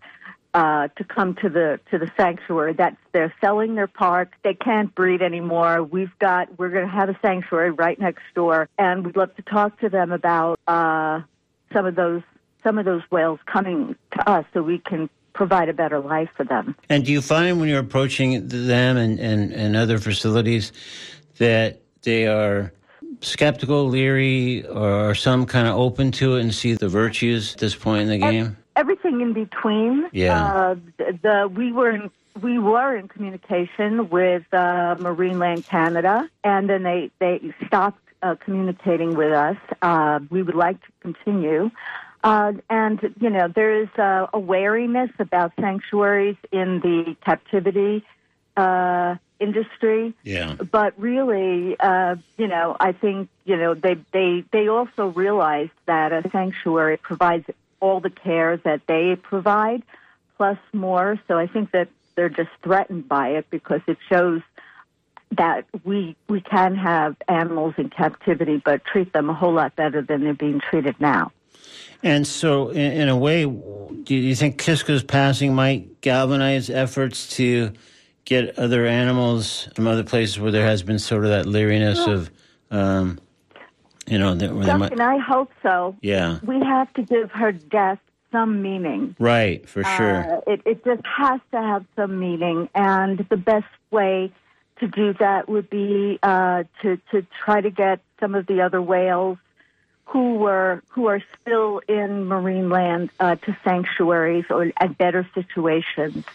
uh, 0.55 0.87
to 0.95 1.03
come 1.03 1.35
to 1.35 1.49
the 1.49 1.81
to 1.91 1.99
the 1.99 2.09
sanctuary. 2.15 2.73
That's 2.73 2.95
they're 3.11 3.33
selling 3.41 3.75
their 3.75 3.87
park. 3.87 4.31
They 4.41 4.53
can't 4.53 4.95
breed 4.95 5.21
anymore. 5.21 5.83
We've 5.83 6.17
got 6.17 6.57
we're 6.57 6.69
going 6.69 6.85
to 6.85 6.91
have 6.91 7.09
a 7.09 7.19
sanctuary 7.21 7.71
right 7.71 7.99
next 7.99 8.23
door, 8.33 8.69
and 8.77 9.05
we'd 9.05 9.17
love 9.17 9.35
to 9.35 9.41
talk 9.41 9.77
to 9.81 9.89
them 9.89 10.13
about 10.13 10.57
uh, 10.65 11.21
some 11.73 11.85
of 11.85 11.95
those 11.95 12.21
some 12.63 12.77
of 12.77 12.85
those 12.85 13.01
whales 13.11 13.39
coming 13.45 13.97
to 14.13 14.29
us 14.29 14.45
so 14.53 14.63
we 14.63 14.79
can 14.79 15.09
provide 15.33 15.67
a 15.67 15.73
better 15.73 15.99
life 15.99 16.29
for 16.37 16.45
them. 16.45 16.73
And 16.87 17.03
do 17.03 17.11
you 17.11 17.21
find 17.21 17.59
when 17.59 17.67
you're 17.67 17.79
approaching 17.79 18.47
them 18.47 18.95
and, 18.95 19.19
and, 19.19 19.51
and 19.51 19.75
other 19.75 19.97
facilities 19.97 20.71
that 21.37 21.81
they 22.03 22.27
are 22.27 22.71
skeptical, 23.19 23.89
leery, 23.89 24.65
or 24.65 25.09
are 25.09 25.15
some 25.15 25.45
kind 25.45 25.67
of 25.67 25.75
open 25.75 26.13
to 26.13 26.37
it 26.37 26.41
and 26.41 26.55
see 26.55 26.73
the 26.73 26.87
virtues 26.87 27.53
at 27.53 27.59
this 27.59 27.75
point 27.75 28.03
in 28.03 28.07
the 28.07 28.17
game? 28.17 28.57
Everything 28.75 29.21
in 29.21 29.33
between. 29.33 30.07
Yeah. 30.11 30.45
Uh, 30.45 30.75
the, 30.97 31.51
we 31.53 31.71
were 31.71 31.91
in, 31.91 32.11
we 32.41 32.59
were 32.59 32.95
in 32.95 33.07
communication 33.07 34.09
with 34.09 34.43
uh, 34.51 34.95
Marineland 34.99 35.65
Canada, 35.67 36.29
and 36.43 36.69
then 36.69 36.83
they 36.83 37.11
they 37.19 37.53
stopped 37.67 38.01
uh, 38.21 38.35
communicating 38.43 39.15
with 39.15 39.31
us. 39.31 39.57
Uh, 39.81 40.19
we 40.29 40.41
would 40.41 40.55
like 40.55 40.81
to 40.81 40.91
continue. 41.01 41.71
Uh, 42.23 42.53
and 42.69 42.99
you 43.19 43.29
know 43.29 43.47
there 43.47 43.83
is 43.83 43.89
uh, 43.99 44.27
a 44.33 44.39
wariness 44.39 45.11
about 45.19 45.53
sanctuaries 45.59 46.37
in 46.51 46.79
the 46.79 47.15
captivity 47.23 48.03
uh, 48.57 49.15
industry, 49.39 50.13
Yeah. 50.23 50.55
but 50.55 50.93
really, 50.99 51.75
uh, 51.79 52.15
you 52.37 52.47
know, 52.47 52.75
I 52.79 52.93
think 52.93 53.29
you 53.45 53.57
know 53.57 53.73
they 53.75 53.97
they 54.11 54.43
they 54.51 54.67
also 54.67 55.07
realized 55.07 55.77
that 55.85 56.11
a 56.11 56.27
sanctuary 56.31 56.97
provides 56.97 57.45
all 57.79 57.99
the 57.99 58.09
care 58.09 58.57
that 58.57 58.81
they 58.87 59.15
provide, 59.15 59.83
plus 60.37 60.57
more. 60.73 61.19
So 61.27 61.37
I 61.37 61.47
think 61.47 61.71
that 61.71 61.89
they're 62.15 62.29
just 62.29 62.49
threatened 62.63 63.07
by 63.07 63.29
it 63.29 63.47
because 63.49 63.81
it 63.87 63.97
shows 64.09 64.41
that 65.31 65.65
we 65.83 66.15
we 66.29 66.41
can 66.41 66.75
have 66.75 67.15
animals 67.27 67.73
in 67.77 67.89
captivity, 67.89 68.61
but 68.63 68.85
treat 68.85 69.11
them 69.13 69.29
a 69.29 69.33
whole 69.33 69.53
lot 69.53 69.75
better 69.75 70.01
than 70.01 70.23
they're 70.23 70.33
being 70.33 70.59
treated 70.59 70.99
now. 70.99 71.31
And 72.03 72.27
so, 72.27 72.69
in, 72.69 72.91
in 72.91 73.09
a 73.09 73.17
way, 73.17 73.45
do 73.45 74.15
you 74.15 74.35
think 74.35 74.57
Kiska's 74.57 75.03
passing 75.03 75.55
might 75.55 76.01
galvanize 76.01 76.69
efforts 76.69 77.27
to 77.37 77.73
get 78.25 78.57
other 78.59 78.85
animals 78.85 79.67
from 79.75 79.87
other 79.87 80.03
places 80.03 80.39
where 80.39 80.51
there 80.51 80.65
has 80.65 80.83
been 80.83 80.99
sort 80.99 81.23
of 81.23 81.31
that 81.31 81.45
leeriness 81.45 82.07
of, 82.07 82.29
um, 82.71 83.19
you 84.07 84.17
know, 84.17 84.35
that, 84.35 84.53
where 84.53 84.65
they 84.65 84.77
might, 84.77 84.99
I 84.99 85.17
hope 85.17 85.51
so. 85.63 85.95
yeah, 86.01 86.39
We 86.43 86.59
have 86.59 86.93
to 86.93 87.01
give 87.03 87.31
her 87.31 87.51
death 87.51 87.99
some 88.31 88.61
meaning. 88.61 89.15
right, 89.19 89.67
for 89.67 89.83
sure. 89.83 90.37
Uh, 90.37 90.41
it, 90.47 90.61
it 90.65 90.85
just 90.85 91.05
has 91.05 91.39
to 91.51 91.57
have 91.61 91.85
some 91.95 92.19
meaning, 92.19 92.69
and 92.75 93.19
the 93.29 93.37
best 93.37 93.65
way 93.91 94.31
to 94.79 94.87
do 94.87 95.13
that 95.13 95.47
would 95.47 95.69
be 95.69 96.19
uh, 96.21 96.63
to 96.81 96.97
to 97.11 97.25
try 97.43 97.61
to 97.61 97.69
get 97.69 98.01
some 98.19 98.35
of 98.35 98.45
the 98.47 98.61
other 98.61 98.81
whales 98.81 99.37
who 100.05 100.35
were 100.35 100.83
who 100.89 101.07
are 101.07 101.21
still 101.41 101.81
in 101.87 102.27
Marineland 102.27 103.09
uh, 103.19 103.35
to 103.35 103.57
sanctuaries 103.63 104.45
or 104.49 104.71
at 104.77 104.97
better 104.97 105.27
situations, 105.33 106.25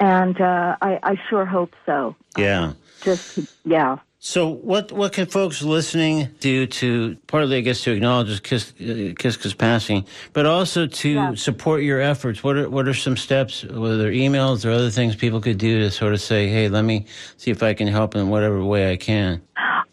and 0.00 0.40
uh, 0.40 0.76
I, 0.80 0.98
I 1.02 1.16
sure 1.28 1.44
hope 1.44 1.74
so. 1.84 2.16
yeah. 2.36 2.72
Just 3.02 3.40
yeah. 3.64 3.98
So, 4.24 4.46
what 4.46 4.92
what 4.92 5.12
can 5.12 5.26
folks 5.26 5.62
listening 5.62 6.28
do 6.38 6.68
to 6.68 7.16
partly, 7.26 7.56
I 7.56 7.60
guess, 7.60 7.82
to 7.82 7.90
acknowledge 7.90 8.40
Kis, 8.44 8.72
uh, 8.80 9.14
Kiska's 9.18 9.52
passing, 9.52 10.04
but 10.32 10.46
also 10.46 10.86
to 10.86 11.08
Yeah. 11.08 11.34
support 11.34 11.82
your 11.82 12.00
efforts? 12.00 12.44
What 12.44 12.56
are 12.56 12.70
what 12.70 12.86
are 12.86 12.94
some 12.94 13.16
steps, 13.16 13.64
whether 13.64 14.12
emails 14.12 14.64
or 14.64 14.70
other 14.70 14.90
things 14.90 15.16
people 15.16 15.40
could 15.40 15.58
do 15.58 15.80
to 15.80 15.90
sort 15.90 16.12
of 16.12 16.20
say, 16.20 16.46
"Hey, 16.46 16.68
let 16.68 16.84
me 16.84 17.06
see 17.36 17.50
if 17.50 17.64
I 17.64 17.74
can 17.74 17.88
help 17.88 18.14
in 18.14 18.28
whatever 18.28 18.64
way 18.64 18.92
I 18.92 18.96
can." 18.96 19.40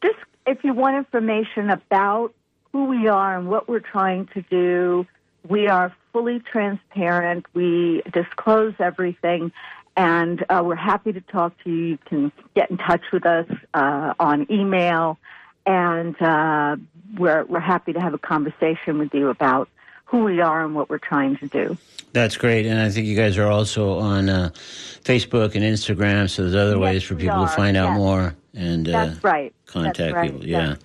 just 0.00 0.18
if 0.46 0.62
you 0.64 0.72
want 0.74 0.96
information 0.96 1.70
about 1.70 2.32
who 2.72 2.86
we 2.86 3.08
are 3.08 3.36
and 3.36 3.48
what 3.48 3.68
we're 3.68 3.80
trying 3.80 4.26
to 4.34 4.42
do, 4.42 5.06
we 5.48 5.68
are 5.68 5.94
fully 6.12 6.40
transparent. 6.40 7.46
We 7.54 8.02
disclose 8.12 8.74
everything, 8.78 9.52
and 9.96 10.44
uh, 10.48 10.62
we're 10.64 10.74
happy 10.74 11.12
to 11.12 11.20
talk 11.20 11.52
to 11.64 11.70
you. 11.70 11.84
You 11.84 11.98
can 12.06 12.32
get 12.54 12.70
in 12.70 12.78
touch 12.78 13.02
with 13.12 13.26
us 13.26 13.46
uh, 13.74 14.14
on 14.18 14.46
email, 14.50 15.18
and 15.64 16.20
uh, 16.20 16.76
we're 17.16 17.44
we're 17.44 17.60
happy 17.60 17.92
to 17.92 18.00
have 18.00 18.14
a 18.14 18.18
conversation 18.18 18.98
with 18.98 19.14
you 19.14 19.28
about 19.28 19.68
who 20.06 20.24
we 20.24 20.40
are 20.40 20.64
and 20.64 20.74
what 20.74 20.88
we're 20.88 20.98
trying 20.98 21.36
to 21.38 21.48
do. 21.48 21.76
That's 22.12 22.36
great, 22.36 22.66
and 22.66 22.80
I 22.80 22.88
think 22.90 23.06
you 23.06 23.16
guys 23.16 23.36
are 23.36 23.50
also 23.50 23.98
on 23.98 24.28
uh, 24.28 24.50
Facebook 24.54 25.54
and 25.54 25.64
Instagram, 25.64 26.30
so 26.30 26.42
there's 26.42 26.54
other 26.54 26.78
Yes, 26.78 26.80
ways 26.80 27.02
for 27.02 27.14
people 27.14 27.36
to 27.36 27.42
are, 27.42 27.48
find 27.48 27.76
out 27.76 27.90
yes. 27.90 27.98
more 27.98 28.34
and 28.54 28.88
uh, 28.88 29.10
right. 29.22 29.52
contact 29.66 29.98
That's 29.98 30.14
right, 30.14 30.30
people. 30.30 30.46
Yeah. 30.46 30.68
yes. 30.68 30.78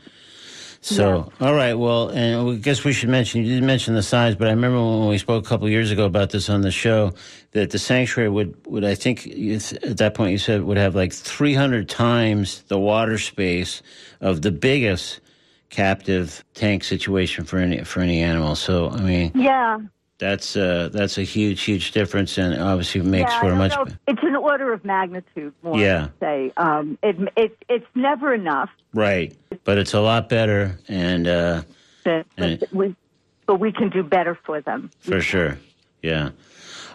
So, 0.84 1.32
all 1.40 1.54
right. 1.54 1.76
Well, 1.76 2.10
and 2.10 2.50
I 2.50 2.56
guess 2.56 2.84
we 2.84 2.92
should 2.92 3.10
mention, 3.10 3.44
you 3.44 3.48
didn't 3.54 3.68
mention 3.68 3.94
the 3.94 4.02
size, 4.02 4.34
but 4.34 4.48
I 4.48 4.52
remember 4.52 4.80
when 4.80 5.10
we 5.10 5.20
spoke 5.20 5.46
a 5.46 5.48
couple 5.48 5.68
of 5.68 5.72
years 5.72 5.92
ago 5.92 6.06
about 6.06 6.32
this 6.32 6.50
on 6.50 6.62
the 6.62 6.72
show, 6.72 7.14
that 7.52 7.70
the 7.70 7.78
sanctuary 7.78 8.30
would, 8.30 8.56
would 8.66 8.84
I 8.84 8.96
think 8.96 9.28
at 9.28 9.98
that 9.98 10.16
point 10.16 10.32
you 10.32 10.40
said 10.40 10.64
would 10.64 10.78
have 10.78 10.96
like 10.96 11.14
300 11.14 11.88
times 11.88 12.64
the 12.64 12.80
water 12.80 13.20
space 13.20 13.84
of 14.22 14.42
the 14.42 14.52
biggest 14.52 15.20
captive 15.70 16.44
tank 16.56 16.84
situation 16.84 17.46
for 17.46 17.60
any, 17.60 17.84
for 17.84 18.00
any 18.02 18.22
animal. 18.22 18.56
So, 18.56 18.90
I 18.90 19.02
mean, 19.02 19.32
Yeah. 19.36 19.80
That's, 20.22 20.56
uh, 20.56 20.90
that's 20.94 21.18
a 21.18 21.24
huge, 21.24 21.64
huge 21.64 21.92
difference 21.94 22.38
and 22.38 22.54
obviously 22.62 23.02
makes 23.02 23.32
yeah, 23.32 23.42
for 23.42 23.50
a 23.50 23.56
much, 23.56 23.76
know. 23.76 23.88
It's 24.08 24.22
an 24.22 24.36
order 24.36 24.72
of 24.72 24.86
magnitude 24.86 25.52
more. 25.64 25.80
Yeah. 25.80 26.10
Say 26.20 26.54
um, 26.58 27.00
it, 27.02 27.18
it, 27.36 27.58
it's 27.68 27.88
never 27.96 28.32
enough. 28.32 28.70
right. 28.94 29.36
But 29.64 29.80
it's 29.80 29.96
a 29.96 30.00
lot 30.00 30.30
better 30.30 30.78
and, 30.88 31.28
uh, 31.28 31.64
But, 32.04 32.28
And- 32.38 32.60
but 32.60 32.72
we, 32.74 32.96
but 33.48 33.56
we 33.60 33.72
can 33.72 33.90
do 33.90 34.04
better 34.04 34.38
for 34.46 34.62
them. 34.62 34.92
For 35.00 35.22
sure. 35.22 35.58
Yeah. 36.04 36.30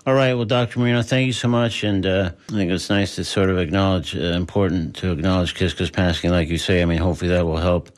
All 0.06 0.14
right. 0.14 0.34
Well, 0.34 0.44
Dr. 0.44 0.78
Marino, 0.78 1.02
thank 1.02 1.26
you 1.26 1.32
so 1.32 1.48
much. 1.48 1.82
And 1.82 2.06
uh, 2.06 2.30
I 2.48 2.52
think 2.52 2.70
it's 2.70 2.88
nice 2.88 3.16
to 3.16 3.24
sort 3.24 3.50
of 3.50 3.58
acknowledge, 3.58 4.14
uh, 4.14 4.20
important 4.20 4.94
to 4.96 5.10
acknowledge 5.10 5.56
Kiska's 5.56 5.90
passing. 5.90 6.30
Like 6.30 6.48
you 6.48 6.58
say, 6.58 6.80
I 6.80 6.84
mean, 6.84 6.98
hopefully 6.98 7.30
that 7.30 7.44
will 7.44 7.56
help 7.56 7.90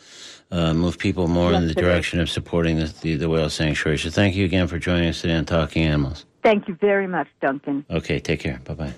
uh, 0.51 0.73
move 0.73 0.99
people 0.99 1.29
more 1.29 1.53
in 1.53 1.67
the 1.67 1.75
direction 1.75 2.21
of 2.21 2.31
supporting 2.31 2.77
the, 2.77 2.87
the, 3.03 3.17
the 3.17 3.29
whale 3.29 3.51
sanctuary. 3.51 3.99
So 3.99 4.11
thank 4.11 4.35
you 4.35 4.45
again 4.45 4.67
for 4.67 4.79
joining 4.79 5.09
us 5.09 5.21
today 5.21 5.37
on 5.37 5.45
Talking 5.45 5.85
Animals. 5.85 6.25
Thank 6.43 6.69
you 6.69 6.75
very 6.81 7.07
much, 7.07 7.29
Duncan. 7.41 7.85
Okay. 7.91 8.19
Take 8.21 8.41
care. 8.41 8.61
Bye 8.65 8.75
bye. 8.75 8.95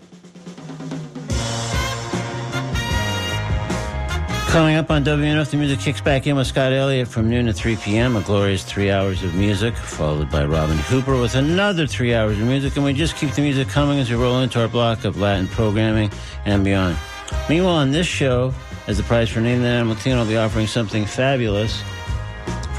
Coming 4.51 4.75
up 4.75 4.91
on 4.91 5.05
WMNF, 5.05 5.51
the 5.53 5.57
music 5.57 5.79
kicks 5.79 6.01
back 6.01 6.27
in 6.27 6.35
with 6.35 6.45
Scott 6.45 6.73
Elliott 6.73 7.07
from 7.07 7.31
noon 7.31 7.47
to 7.47 7.53
3 7.53 7.77
p.m. 7.77 8.17
A 8.17 8.21
glorious 8.21 8.65
three 8.65 8.91
hours 8.91 9.23
of 9.23 9.33
music, 9.37 9.77
followed 9.77 10.29
by 10.29 10.45
Robin 10.45 10.77
Hooper 10.77 11.21
with 11.21 11.37
another 11.37 11.87
three 11.87 12.15
hours 12.15 12.37
of 12.37 12.49
music. 12.49 12.75
And 12.75 12.85
we 12.85 12.93
just 12.93 13.15
keep 13.15 13.31
the 13.31 13.43
music 13.43 13.69
coming 13.69 14.01
as 14.01 14.11
we 14.11 14.17
roll 14.17 14.41
into 14.41 14.61
our 14.61 14.67
block 14.67 15.05
of 15.05 15.21
Latin 15.21 15.47
programming 15.47 16.11
and 16.47 16.65
beyond. 16.65 16.97
Meanwhile, 17.49 17.77
on 17.77 17.93
this 17.93 18.09
show, 18.09 18.53
as 18.87 18.97
the 18.97 19.03
prize 19.05 19.29
for 19.29 19.41
Name 19.41 19.63
the 19.63 19.69
Animal 19.69 19.97
Tune, 19.97 20.19
I'll 20.19 20.27
be 20.27 20.37
offering 20.37 20.67
something 20.67 21.07
fabulous 21.07 21.83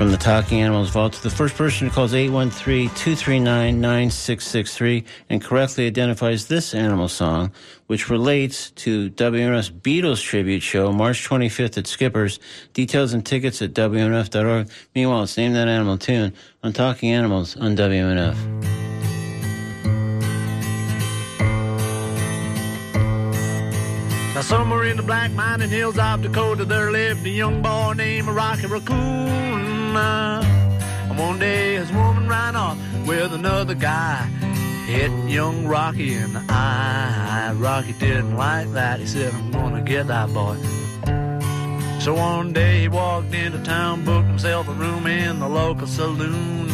from 0.02 0.12
the 0.12 0.18
Talking 0.18 0.62
Animals 0.62 0.90
Vault 0.90 1.14
to 1.14 1.22
the 1.22 1.30
first 1.30 1.56
person 1.56 1.88
who 1.88 1.94
calls 1.94 2.14
813-239-9663 2.14 5.06
and 5.30 5.44
correctly 5.44 5.86
identifies 5.86 6.48
this 6.48 6.74
animal 6.74 7.08
song, 7.08 7.52
which 7.86 8.10
relates 8.10 8.72
to 8.72 9.12
WMNF's 9.12 9.70
Beatles 9.70 10.24
tribute 10.24 10.64
show, 10.64 10.92
March 10.92 11.30
25th 11.30 11.78
at 11.78 11.86
Skipper's. 11.86 12.40
Details 12.74 13.14
and 13.14 13.24
tickets 13.24 13.62
at 13.62 13.74
WMNF.org. 13.74 14.72
Meanwhile, 14.96 15.24
it's 15.24 15.38
Name 15.38 15.54
That 15.54 15.68
Animal 15.68 16.00
Tune 16.00 16.34
on 16.64 16.74
Talking 16.74 17.12
Animals 17.12 17.56
on 17.56 17.76
WMNF. 17.76 18.51
Now 24.42 24.48
somewhere 24.48 24.86
in 24.86 24.98
the 24.98 25.04
black 25.04 25.30
mining 25.34 25.70
hills 25.70 26.00
of 26.00 26.24
Dakota 26.24 26.66
there 26.66 26.92
lived 26.92 27.24
a 27.28 27.30
young 27.30 27.62
boy 27.62 27.94
named 27.96 28.28
Rocky 28.28 28.66
Raccoon. 28.66 29.96
And 29.96 31.20
one 31.20 31.38
day 31.38 31.76
his 31.76 31.92
woman 31.92 32.28
ran 32.28 32.56
off 32.56 32.76
with 33.06 33.34
another 33.34 33.76
guy. 33.76 34.24
Hit 34.88 35.12
young 35.30 35.68
Rocky 35.68 36.16
in 36.16 36.34
the 36.34 36.44
eye. 36.50 37.54
Rocky 37.56 37.94
didn't 38.00 38.36
like 38.36 38.74
that. 38.74 39.00
He 39.00 39.06
said, 39.06 39.32
I'm 39.32 39.52
gonna 39.52 39.84
get 39.84 40.08
that 40.08 40.34
boy. 40.34 40.58
So 42.00 42.16
one 42.16 42.52
day 42.52 42.82
he 42.82 42.88
walked 42.88 43.36
into 43.36 43.60
town, 43.60 44.04
booked 44.06 44.28
himself 44.28 44.68
a 44.68 44.74
room 44.74 45.06
in 45.06 45.40
the 45.40 45.48
local 45.48 45.86
saloon. 45.86 46.68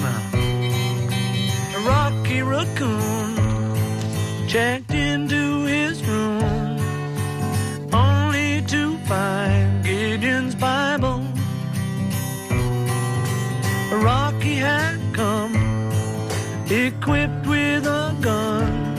Rocky 1.86 2.41
Raccoon 2.43 3.36
checked 4.47 4.91
into 4.91 5.36
equipped 17.08 17.47
with 17.47 17.86
a 17.86 18.18
gun 18.20 18.95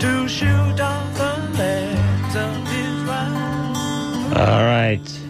to 0.00 0.26
shoot 0.26 0.80
off 0.80 1.14
the 1.18 1.58
legs 1.58 2.34
of 2.34 2.66
his 2.68 3.02
rival. 3.02 4.38
All 4.38 4.64
right. 4.64 5.20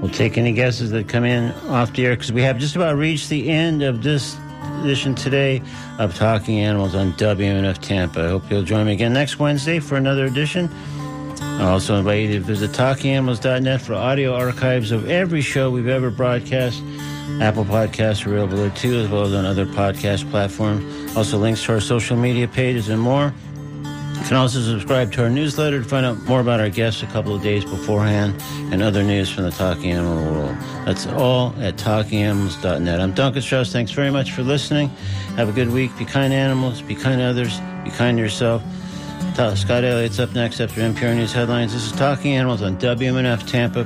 We'll 0.00 0.12
take 0.12 0.38
any 0.38 0.52
guesses 0.52 0.92
that 0.92 1.08
come 1.08 1.24
in 1.24 1.50
off 1.66 1.92
the 1.94 2.06
air 2.06 2.14
because 2.14 2.30
we 2.30 2.42
have 2.42 2.58
just 2.58 2.76
about 2.76 2.96
reached 2.96 3.28
the 3.28 3.50
end 3.50 3.82
of 3.82 4.04
this 4.04 4.36
edition 4.82 5.16
today 5.16 5.60
of 5.98 6.14
Talking 6.14 6.60
Animals 6.60 6.94
on 6.94 7.12
WMNF 7.14 7.78
Tampa. 7.78 8.26
I 8.26 8.28
hope 8.28 8.48
you'll 8.48 8.62
join 8.62 8.86
me 8.86 8.92
again 8.92 9.12
next 9.12 9.40
Wednesday 9.40 9.80
for 9.80 9.96
another 9.96 10.26
edition. 10.26 10.70
I 11.40 11.64
also 11.64 11.96
invite 11.96 12.28
you 12.28 12.34
to 12.34 12.40
visit 12.40 12.70
talkinganimals.net 12.70 13.80
for 13.80 13.94
audio 13.94 14.32
archives 14.32 14.92
of 14.92 15.10
every 15.10 15.40
show 15.40 15.72
we've 15.72 15.88
ever 15.88 16.10
broadcast. 16.10 16.80
Apple 17.40 17.64
Podcasts 17.64 18.24
are 18.24 18.30
available 18.30 18.58
there 18.58 18.70
too, 18.70 18.94
as 19.00 19.08
well 19.08 19.24
as 19.24 19.34
on 19.34 19.44
other 19.44 19.66
podcast 19.66 20.30
platforms. 20.30 20.97
Also, 21.18 21.36
links 21.36 21.64
to 21.64 21.72
our 21.72 21.80
social 21.80 22.16
media 22.16 22.46
pages 22.46 22.88
and 22.88 23.02
more. 23.02 23.34
You 23.82 24.22
can 24.22 24.36
also 24.36 24.60
subscribe 24.60 25.10
to 25.14 25.24
our 25.24 25.28
newsletter 25.28 25.82
to 25.82 25.84
find 25.84 26.06
out 26.06 26.16
more 26.28 26.38
about 26.38 26.60
our 26.60 26.68
guests 26.68 27.02
a 27.02 27.06
couple 27.06 27.34
of 27.34 27.42
days 27.42 27.64
beforehand 27.64 28.40
and 28.72 28.84
other 28.84 29.02
news 29.02 29.28
from 29.28 29.42
the 29.42 29.50
Talking 29.50 29.90
Animal 29.90 30.32
world. 30.32 30.56
That's 30.86 31.08
all 31.08 31.56
at 31.58 31.74
talkinganimals.net. 31.74 33.00
I'm 33.00 33.14
Duncan 33.14 33.42
Strauss. 33.42 33.72
Thanks 33.72 33.90
very 33.90 34.12
much 34.12 34.30
for 34.30 34.44
listening. 34.44 34.90
Have 35.34 35.48
a 35.48 35.52
good 35.52 35.72
week. 35.72 35.90
Be 35.98 36.04
kind 36.04 36.30
to 36.30 36.36
animals, 36.36 36.82
be 36.82 36.94
kind 36.94 37.18
to 37.18 37.24
others, 37.24 37.58
be 37.82 37.90
kind 37.90 38.16
to 38.16 38.22
yourself. 38.22 38.62
Scott 39.56 39.82
Elliott's 39.82 40.20
up 40.20 40.32
next 40.34 40.60
after 40.60 40.80
NPR 40.80 41.16
News 41.16 41.32
headlines. 41.32 41.72
This 41.72 41.84
is 41.84 41.92
Talking 41.98 42.34
Animals 42.34 42.62
on 42.62 42.76
WMNF 42.78 43.44
Tampa, 43.44 43.76